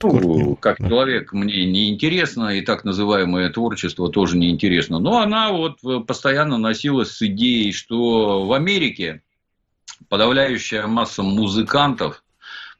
Ну, 0.00 0.56
как 0.56 0.78
человек 0.78 1.32
мне 1.32 1.64
неинтересно, 1.66 2.56
и 2.56 2.60
так 2.62 2.84
называемое 2.84 3.50
творчество 3.50 4.10
тоже 4.10 4.36
неинтересно. 4.36 4.98
Но 4.98 5.18
она 5.18 5.52
вот 5.52 5.78
постоянно 6.06 6.58
носилась 6.58 7.10
с 7.10 7.22
идеей, 7.22 7.72
что 7.72 8.44
в 8.46 8.52
Америке 8.52 9.22
подавляющая 10.08 10.86
масса 10.86 11.22
музыкантов, 11.22 12.22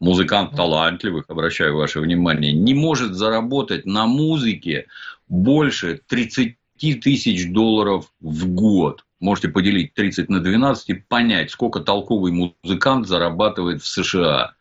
музыкант 0.00 0.52
талантливых, 0.56 1.24
обращаю 1.28 1.76
ваше 1.76 2.00
внимание, 2.00 2.52
не 2.52 2.74
может 2.74 3.14
заработать 3.14 3.86
на 3.86 4.06
музыке 4.06 4.86
больше 5.28 6.00
30 6.06 6.56
тысяч 7.00 7.50
долларов 7.50 8.12
в 8.20 8.48
год. 8.48 9.04
Можете 9.20 9.48
поделить 9.48 9.94
30 9.94 10.28
на 10.28 10.40
12 10.40 10.90
и 10.90 10.94
понять, 10.94 11.50
сколько 11.50 11.80
толковый 11.80 12.32
музыкант 12.62 13.06
зарабатывает 13.09 13.82
в 13.82 13.86
США. 13.86 14.54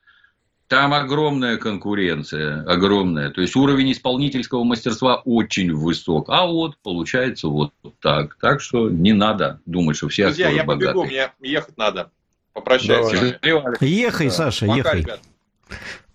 Там 0.68 0.94
огромная 0.94 1.58
конкуренция, 1.58 2.64
огромная. 2.64 3.30
То 3.30 3.40
есть 3.40 3.56
уровень 3.56 3.94
исполнительского 3.94 4.66
мастерства 4.66 5.22
очень 5.24 5.74
высок. 5.74 6.30
А 6.30 6.46
вот 6.46 6.78
получается 6.84 7.48
вот 7.48 7.72
так. 8.02 8.38
Так 8.42 8.60
что 8.60 8.90
не 8.90 9.14
надо 9.14 9.62
думать, 9.66 9.96
что 9.96 10.10
все 10.10 10.26
Друзья, 10.26 10.50
я 10.50 10.66
богатые. 10.66 10.94
побегу, 10.94 11.32
мне 11.40 11.52
ехать 11.52 11.78
надо. 11.78 12.12
Попрощайся. 12.52 13.40
Ехай, 13.80 14.30
Саша, 14.30 14.66
Пока, 14.66 14.78
ехай. 14.78 15.02
Ребят. 15.02 15.20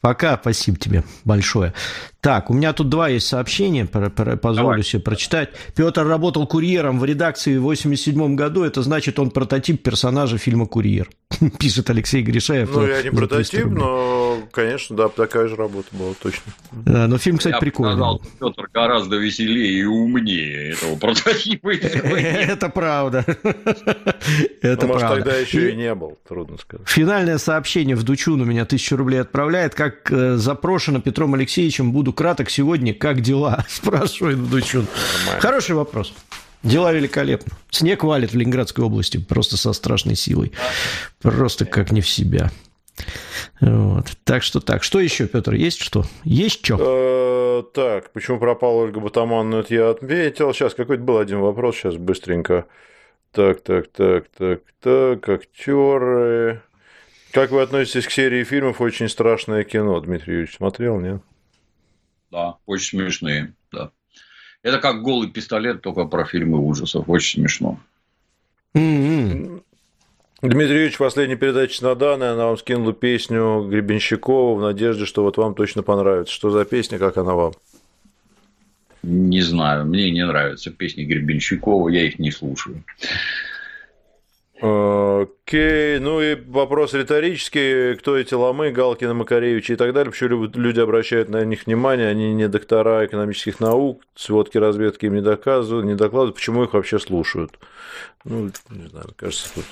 Пока, 0.02 0.36
спасибо 0.36 0.76
тебе 0.76 1.04
большое. 1.24 1.72
Так, 2.22 2.50
у 2.50 2.54
меня 2.54 2.72
тут 2.72 2.88
два 2.88 3.08
есть 3.08 3.26
сообщения, 3.26 3.84
позволю 3.84 4.54
Давай. 4.54 4.82
себе 4.84 5.02
прочитать. 5.02 5.48
Петр 5.74 6.06
работал 6.06 6.46
курьером 6.46 7.00
в 7.00 7.04
редакции 7.04 7.56
в 7.56 7.62
87 7.62 8.36
году, 8.36 8.62
это 8.62 8.80
значит, 8.82 9.18
он 9.18 9.32
прототип 9.32 9.82
персонажа 9.82 10.38
фильма 10.38 10.66
«Курьер», 10.66 11.10
пишет 11.58 11.90
Алексей 11.90 12.22
Гришаев. 12.22 12.70
Ну, 12.72 12.86
я 12.86 13.02
не 13.02 13.10
прототип, 13.10 13.64
но, 13.64 14.38
конечно, 14.52 14.94
да, 14.94 15.08
такая 15.08 15.48
же 15.48 15.56
работа 15.56 15.88
была, 15.90 16.14
точно. 16.22 16.52
Да, 16.70 17.08
но 17.08 17.18
фильм, 17.18 17.38
кстати, 17.38 17.54
я 17.54 17.58
прикольный. 17.58 17.94
сказал, 17.94 18.22
Петр 18.38 18.68
гораздо 18.72 19.16
веселее 19.16 19.80
и 19.80 19.84
умнее 19.84 20.74
этого 20.74 20.94
прототипа. 20.94 21.70
Это 21.74 22.68
правда. 22.68 23.24
Это 24.62 24.86
Может, 24.86 25.08
тогда 25.08 25.36
еще 25.36 25.72
и 25.72 25.74
не 25.74 25.92
был, 25.92 26.20
трудно 26.28 26.56
сказать. 26.56 26.88
Финальное 26.88 27.38
сообщение 27.38 27.96
в 27.96 28.04
Дучун 28.04 28.40
у 28.40 28.44
меня 28.44 28.64
тысячу 28.64 28.96
рублей 28.96 29.22
отправляет. 29.22 29.74
Как 29.74 30.12
э, 30.12 30.36
запрошено 30.36 31.00
Петром 31.00 31.34
Алексеевичем, 31.34 31.90
буду 31.90 32.11
буду 32.12 32.14
краток 32.14 32.50
сегодня. 32.50 32.94
Как 32.94 33.20
дела? 33.20 33.64
Спрашивает 33.68 34.48
Дучун. 34.50 34.86
Хороший 35.40 35.74
вопрос. 35.74 36.12
Дела 36.62 36.92
великолепно. 36.92 37.56
Снег 37.70 38.04
валит 38.04 38.32
в 38.32 38.36
Ленинградской 38.36 38.84
области 38.84 39.18
просто 39.18 39.56
со 39.56 39.72
страшной 39.72 40.14
силой. 40.14 40.52
Просто 41.20 41.64
как 41.64 41.90
не 41.90 42.00
в 42.00 42.08
себя. 42.08 42.50
Вот. 43.60 44.06
Так 44.24 44.42
что 44.42 44.60
так. 44.60 44.84
Что 44.84 45.00
еще, 45.00 45.26
Петр, 45.26 45.54
есть 45.54 45.80
что? 45.80 46.04
Есть 46.24 46.64
что? 46.64 46.76
Э, 46.78 47.62
так, 47.74 48.12
почему 48.12 48.38
пропала 48.38 48.82
Ольга 48.82 49.00
Батаман? 49.00 49.50
Ну, 49.50 49.58
это 49.58 49.74
я 49.74 49.90
отметил. 49.90 50.52
Сейчас 50.54 50.74
какой-то 50.74 51.02
был 51.02 51.18
один 51.18 51.40
вопрос, 51.40 51.76
сейчас 51.76 51.96
быстренько. 51.96 52.66
Так, 53.32 53.62
так, 53.62 53.88
так, 53.88 54.26
так, 54.38 54.60
так, 54.80 55.28
актеры. 55.28 56.62
Как 57.32 57.50
вы 57.50 57.62
относитесь 57.62 58.06
к 58.06 58.10
серии 58.10 58.44
фильмов 58.44 58.80
«Очень 58.80 59.08
страшное 59.08 59.64
кино»? 59.64 59.98
Дмитрий 60.00 60.34
Юрьевич 60.34 60.56
смотрел, 60.56 61.00
нет? 61.00 61.22
Да, 62.32 62.56
очень 62.66 62.98
смешные, 62.98 63.52
да. 63.70 63.90
Это 64.62 64.78
как 64.78 65.02
голый 65.02 65.30
пистолет, 65.30 65.82
только 65.82 66.06
про 66.06 66.24
фильмы 66.24 66.58
ужасов. 66.58 67.08
Очень 67.08 67.42
смешно. 67.42 67.78
Mm-hmm. 68.74 69.62
Дмитрий 70.42 70.74
Юрьевич, 70.74 70.98
последняя 70.98 71.36
передача 71.36 71.84
на 71.84 71.94
данной, 71.94 72.32
она 72.32 72.46
вам 72.46 72.58
скинула 72.58 72.92
песню 72.92 73.66
Гребенщикова 73.68 74.58
в 74.58 74.62
надежде, 74.62 75.04
что 75.04 75.22
вот 75.22 75.36
вам 75.36 75.54
точно 75.54 75.82
понравится. 75.82 76.32
Что 76.32 76.50
за 76.50 76.64
песня, 76.64 76.98
как 76.98 77.16
она 77.16 77.34
вам? 77.34 77.52
Не 79.02 79.42
знаю, 79.42 79.84
мне 79.84 80.10
не 80.10 80.24
нравятся 80.24 80.70
песни 80.70 81.04
Гребенщикова, 81.04 81.88
я 81.90 82.04
их 82.04 82.18
не 82.18 82.30
слушаю. 82.30 82.82
Окей, 84.62 85.98
ну 85.98 86.20
и 86.20 86.36
вопрос 86.36 86.94
риторический, 86.94 87.96
кто 87.96 88.16
эти 88.16 88.32
ломы, 88.34 88.70
Галкина, 88.70 89.12
Макаревича 89.12 89.72
и 89.72 89.76
так 89.76 89.92
далее, 89.92 90.12
почему 90.12 90.44
люди 90.54 90.78
обращают 90.78 91.28
на 91.30 91.44
них 91.44 91.66
внимание, 91.66 92.06
они 92.06 92.32
не 92.32 92.46
доктора 92.46 93.04
экономических 93.04 93.58
наук, 93.58 94.04
сводки 94.14 94.58
разведки 94.58 95.06
им 95.06 95.14
не 95.14 95.20
доказывают, 95.20 95.84
не 95.84 95.96
докладывают, 95.96 96.36
почему 96.36 96.62
их 96.62 96.74
вообще 96.74 97.00
слушают? 97.00 97.58
Ну, 98.24 98.52
не 98.70 98.86
знаю, 98.86 99.06
кажется, 99.16 99.52
тут 99.52 99.64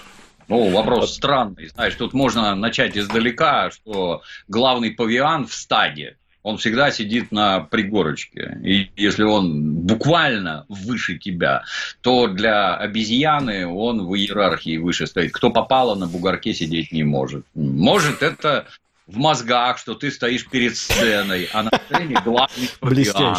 ну, 0.49 0.69
вопрос 0.71 1.15
странный. 1.15 1.69
Знаешь, 1.69 1.95
тут 1.95 2.13
можно 2.13 2.57
начать 2.57 2.99
издалека, 2.99 3.71
что 3.71 4.23
главный 4.49 4.91
павиан 4.91 5.47
в 5.47 5.55
стаде 5.55 6.17
он 6.43 6.57
всегда 6.57 6.91
сидит 6.91 7.33
на 7.33 7.61
пригорочке. 7.61 8.59
И 8.65 8.91
если 8.97 9.25
он 9.25 9.75
буквально 9.75 10.65
выше 10.69 11.19
тебя, 11.19 11.65
то 12.01 12.29
для 12.29 12.77
обезьяны 12.77 13.67
он 13.67 14.07
в 14.07 14.15
иерархии 14.15 14.79
выше 14.79 15.07
стоит. 15.07 15.33
Кто 15.33 15.51
попало 15.51 15.95
на 15.95 16.07
бугорке 16.07 16.55
сидеть 16.55 16.93
не 16.93 17.05
может. 17.05 17.45
Может, 17.55 18.23
это 18.23 18.67
в 19.07 19.17
мозгах, 19.19 19.79
что 19.79 19.95
ты 19.95 20.11
стоишь 20.11 20.47
перед 20.47 20.77
сценой, 20.77 21.49
а 21.53 21.65
на 21.65 21.71
сцене 21.87 22.17
главный 22.25 22.71
павиан. 22.79 23.37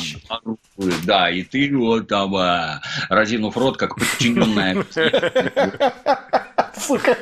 Да, 1.06 1.30
и 1.32 1.44
ты 1.44 1.76
вот 1.76 2.08
там, 2.08 2.36
а, 2.36 2.82
разинув 3.10 3.56
рот, 3.58 3.78
как 3.78 3.96
подчиненная. 3.96 4.86
Сука. 6.78 7.18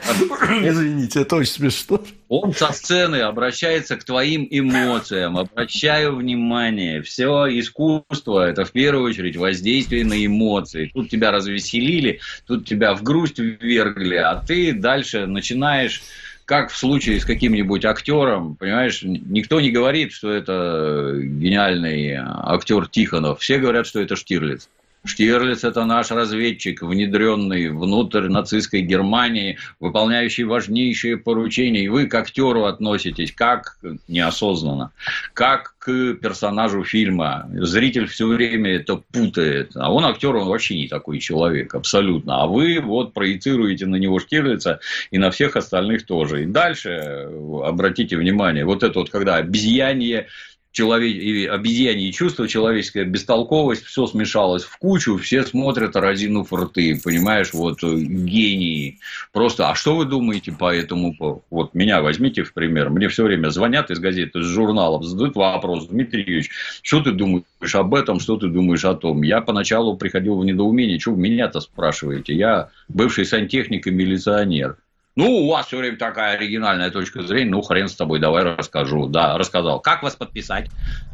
Извините, 0.62 1.22
это 1.22 1.36
очень 1.38 1.52
смешно. 1.52 2.02
Он 2.28 2.54
со 2.54 2.72
сцены 2.72 3.18
обращается 3.18 3.98
к 3.98 4.04
твоим 4.04 4.48
эмоциям. 4.50 5.38
Обращаю 5.38 6.16
внимание. 6.16 7.02
Все 7.02 7.48
искусство– 7.60 8.48
это 8.50 8.66
в 8.66 8.72
первую 8.72 9.06
очередь 9.06 9.38
воздействие 9.38 10.06
на 10.06 10.26
эмоции. 10.26 10.92
Тут 10.94 11.10
тебя 11.10 11.32
развеселили, 11.32 12.20
тут 12.46 12.68
тебя 12.68 12.94
в 12.94 13.04
грусть 13.04 13.40
ввергли, 13.40 14.16
а 14.16 14.36
ты 14.36 14.74
дальше 14.74 15.26
начинаешь 15.26 16.02
как 16.50 16.72
в 16.72 16.78
случае 16.78 17.20
с 17.20 17.26
каким-нибудь 17.26 17.86
актером, 17.86 18.56
понимаешь, 18.56 19.02
никто 19.04 19.62
не 19.62 19.70
говорит, 19.70 20.14
что 20.14 20.32
это 20.32 21.14
гениальный 21.22 22.16
актер 22.18 22.88
Тихонов. 22.88 23.40
Все 23.40 23.60
говорят, 23.60 23.86
что 23.86 24.00
это 24.00 24.16
Штирлиц. 24.16 24.68
Штирлиц– 25.10 25.64
это 25.66 25.86
наш 25.86 26.12
разведчик, 26.12 26.82
внедренный 26.82 27.70
внутрь 27.70 28.28
нацистской 28.28 28.82
Германии, 28.82 29.58
выполняющий 29.80 30.44
важнейшие 30.44 31.18
поручения. 31.18 31.84
И 31.84 31.90
вы 31.90 32.06
к 32.06 32.14
актеру 32.14 32.66
относитесь 32.66 33.32
как 33.34 33.78
неосознанно, 34.08 34.92
как 35.34 35.76
к 35.80 36.14
персонажу 36.14 36.84
фильма. 36.84 37.50
Зритель 37.54 38.08
все 38.08 38.28
время 38.28 38.76
это 38.76 39.02
путает. 39.12 39.72
А 39.76 39.92
он 39.92 40.06
актер, 40.06 40.36
он 40.36 40.48
вообще 40.48 40.76
не 40.78 40.88
такой 40.88 41.20
человек, 41.20 41.74
абсолютно. 41.74 42.44
А 42.44 42.48
вы 42.48 42.80
вот 42.80 43.14
проецируете 43.14 43.88
на 43.88 43.96
него 43.96 44.20
Штирлица 44.20 44.80
и 45.10 45.18
на 45.18 45.32
всех 45.32 45.56
остальных 45.56 46.06
тоже. 46.06 46.44
И 46.44 46.46
дальше 46.46 47.28
обратите 47.64 48.16
внимание, 48.16 48.64
вот 48.64 48.84
это 48.84 49.00
вот, 49.00 49.10
когда 49.10 49.36
обезьянье 49.38 50.28
человек... 50.72 51.16
и 51.16 51.46
обезьяньи 51.46 52.12
чувства, 52.12 52.48
человеческая 52.48 53.06
бестолковость, 53.06 53.84
все 53.84 54.06
смешалось 54.08 54.64
в 54.64 54.78
кучу, 54.78 55.18
все 55.18 55.44
смотрят, 55.44 55.96
разинув 55.96 56.54
рты, 56.54 57.00
понимаешь, 57.04 57.54
вот 57.54 57.84
э, 57.84 57.96
гении. 57.96 59.00
Просто, 59.34 59.70
а 59.70 59.76
что 59.76 59.96
вы 59.96 60.06
думаете 60.06 60.52
по 60.52 60.74
этому 60.74 61.44
Вот 61.50 61.74
меня 61.74 62.02
возьмите 62.02 62.44
в 62.44 62.54
пример, 62.54 62.90
мне 62.90 63.10
все 63.10 63.24
время 63.24 63.50
звонят 63.50 63.92
из 63.92 64.00
газет, 64.00 64.36
из 64.36 64.46
журналов, 64.46 65.04
задают 65.04 65.36
вопрос, 65.36 65.88
Дмитрий 65.88 66.22
Юрьевич, 66.22 66.52
что 66.82 67.02
ты 67.02 67.12
думаешь 67.12 67.46
об 67.74 67.96
этом, 67.96 68.20
что 68.20 68.38
ты 68.38 68.48
думаешь 68.48 68.86
о 68.86 68.96
том? 68.96 69.22
Я 69.24 69.42
поначалу 69.42 69.98
приходил 69.98 70.38
в 70.38 70.46
недоумение, 70.46 71.00
что 71.00 71.12
вы 71.12 71.22
меня-то 71.22 71.60
спрашиваете? 71.60 72.34
Я 72.36 72.70
бывший 72.88 73.26
сантехник 73.26 73.88
и 73.88 73.92
милиционер. 73.92 74.78
Ну, 75.20 75.30
у 75.32 75.50
вас 75.50 75.68
все 75.68 75.78
время 75.78 75.98
такая 75.98 76.38
оригинальная 76.38 76.92
точка 76.92 77.24
зрения, 77.24 77.52
ну, 77.52 77.62
хрен 77.62 77.90
с 77.90 77.96
тобой, 77.96 78.22
давай 78.22 78.44
расскажу. 78.44 79.08
Да, 79.08 79.38
рассказал. 79.38 79.82
Как 79.82 80.02
вас 80.02 80.16
подписать? 80.16 80.70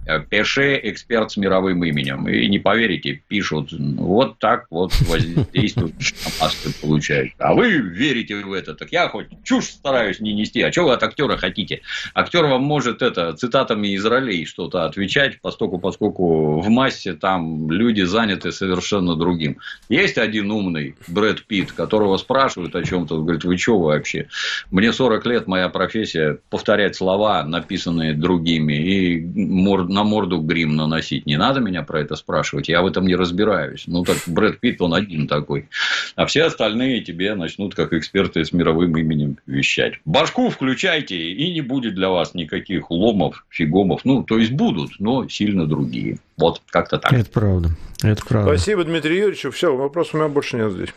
Э, 0.05 0.19
пиши 0.19 0.79
эксперт 0.83 1.31
с 1.31 1.37
мировым 1.37 1.83
именем. 1.83 2.27
И 2.27 2.47
не 2.47 2.59
поверите, 2.59 3.23
пишут, 3.27 3.69
вот 3.71 4.37
так 4.37 4.67
вот 4.69 4.93
воздействуют, 5.01 5.95
получают. 6.81 7.33
А 7.39 7.55
вы 7.55 7.77
верите 7.77 8.35
в 8.35 8.53
это. 8.53 8.75
Так 8.75 8.91
я 8.91 9.09
хоть 9.09 9.27
чушь 9.43 9.65
стараюсь 9.65 10.19
не 10.19 10.33
нести. 10.33 10.61
А 10.61 10.71
что 10.71 10.83
вы 10.83 10.93
от 10.93 11.01
актера 11.01 11.37
хотите? 11.37 11.81
Актер 12.13 12.45
вам 12.45 12.61
может 12.61 13.01
это 13.01 13.33
цитатами 13.33 13.87
из 13.87 14.05
ролей 14.05 14.45
что-то 14.45 14.85
отвечать, 14.85 15.41
поскольку, 15.41 15.79
поскольку 15.79 16.59
в 16.59 16.69
массе 16.69 17.13
там 17.13 17.71
люди 17.71 18.03
заняты 18.03 18.51
совершенно 18.51 19.15
другим. 19.15 19.57
Есть 19.89 20.19
один 20.19 20.51
умный 20.51 20.95
Брэд 21.07 21.45
Питт, 21.45 21.71
которого 21.71 22.17
спрашивают 22.17 22.75
о 22.75 22.83
чем-то, 22.83 23.17
говорит, 23.23 23.43
вы 23.43 23.57
что 23.57 23.94
вообще? 23.95 24.27
Мне 24.71 24.93
40 24.93 25.25
лет, 25.25 25.47
моя 25.47 25.69
профессия 25.69 26.37
повторять 26.49 26.95
слова, 26.95 27.43
написанные 27.43 28.13
другими, 28.13 28.73
и 28.73 29.21
на 29.21 30.03
морду 30.03 30.39
грим 30.39 30.75
наносить. 30.75 31.25
Не 31.25 31.37
надо 31.37 31.59
меня 31.59 31.83
про 31.83 32.01
это 32.01 32.15
спрашивать, 32.15 32.69
я 32.69 32.81
в 32.81 32.87
этом 32.87 33.07
не 33.07 33.15
разбираюсь. 33.15 33.83
Ну, 33.87 34.03
так 34.03 34.17
Брэд 34.27 34.59
Питт, 34.59 34.81
он 34.81 34.93
один 34.93 35.27
такой. 35.27 35.69
А 36.15 36.25
все 36.25 36.43
остальные 36.43 37.01
тебе 37.01 37.35
начнут, 37.35 37.75
как 37.75 37.93
эксперты 37.93 38.43
с 38.45 38.51
мировым 38.53 38.95
именем, 38.97 39.37
вещать. 39.45 39.95
Башку 40.05 40.49
включайте, 40.49 41.15
и 41.15 41.53
не 41.53 41.61
будет 41.61 41.95
для 41.95 42.09
вас 42.09 42.33
никаких 42.33 42.91
ломов, 42.91 43.45
фигомов. 43.49 44.01
Ну, 44.03 44.23
то 44.23 44.37
есть 44.37 44.51
будут, 44.51 44.99
но 44.99 45.27
сильно 45.27 45.65
другие. 45.65 46.19
Вот 46.37 46.61
как-то 46.69 46.97
так. 46.97 47.13
Это 47.13 47.29
правда. 47.29 47.69
Это 48.03 48.25
правда. 48.25 48.55
Спасибо, 48.55 48.83
Дмитрий 48.83 49.17
Юрьевич. 49.17 49.45
Все, 49.53 49.75
вопросов 49.75 50.15
у 50.15 50.17
меня 50.17 50.27
больше 50.27 50.57
нет 50.57 50.71
здесь. 50.71 50.89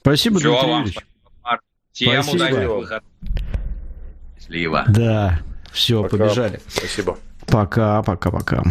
Спасибо, 0.00 0.38
Все 0.38 0.50
Дмитрий 0.50 0.70
Юрьевич. 0.70 0.96
Всем 1.94 2.24
Спасибо. 2.24 2.72
удачи. 2.72 3.02
Счастливо. 4.36 4.84
Да. 4.88 5.40
Все, 5.70 6.02
побежали. 6.02 6.60
Спасибо. 6.66 7.16
Пока, 7.46 8.02
пока, 8.02 8.32
пока. 8.32 8.64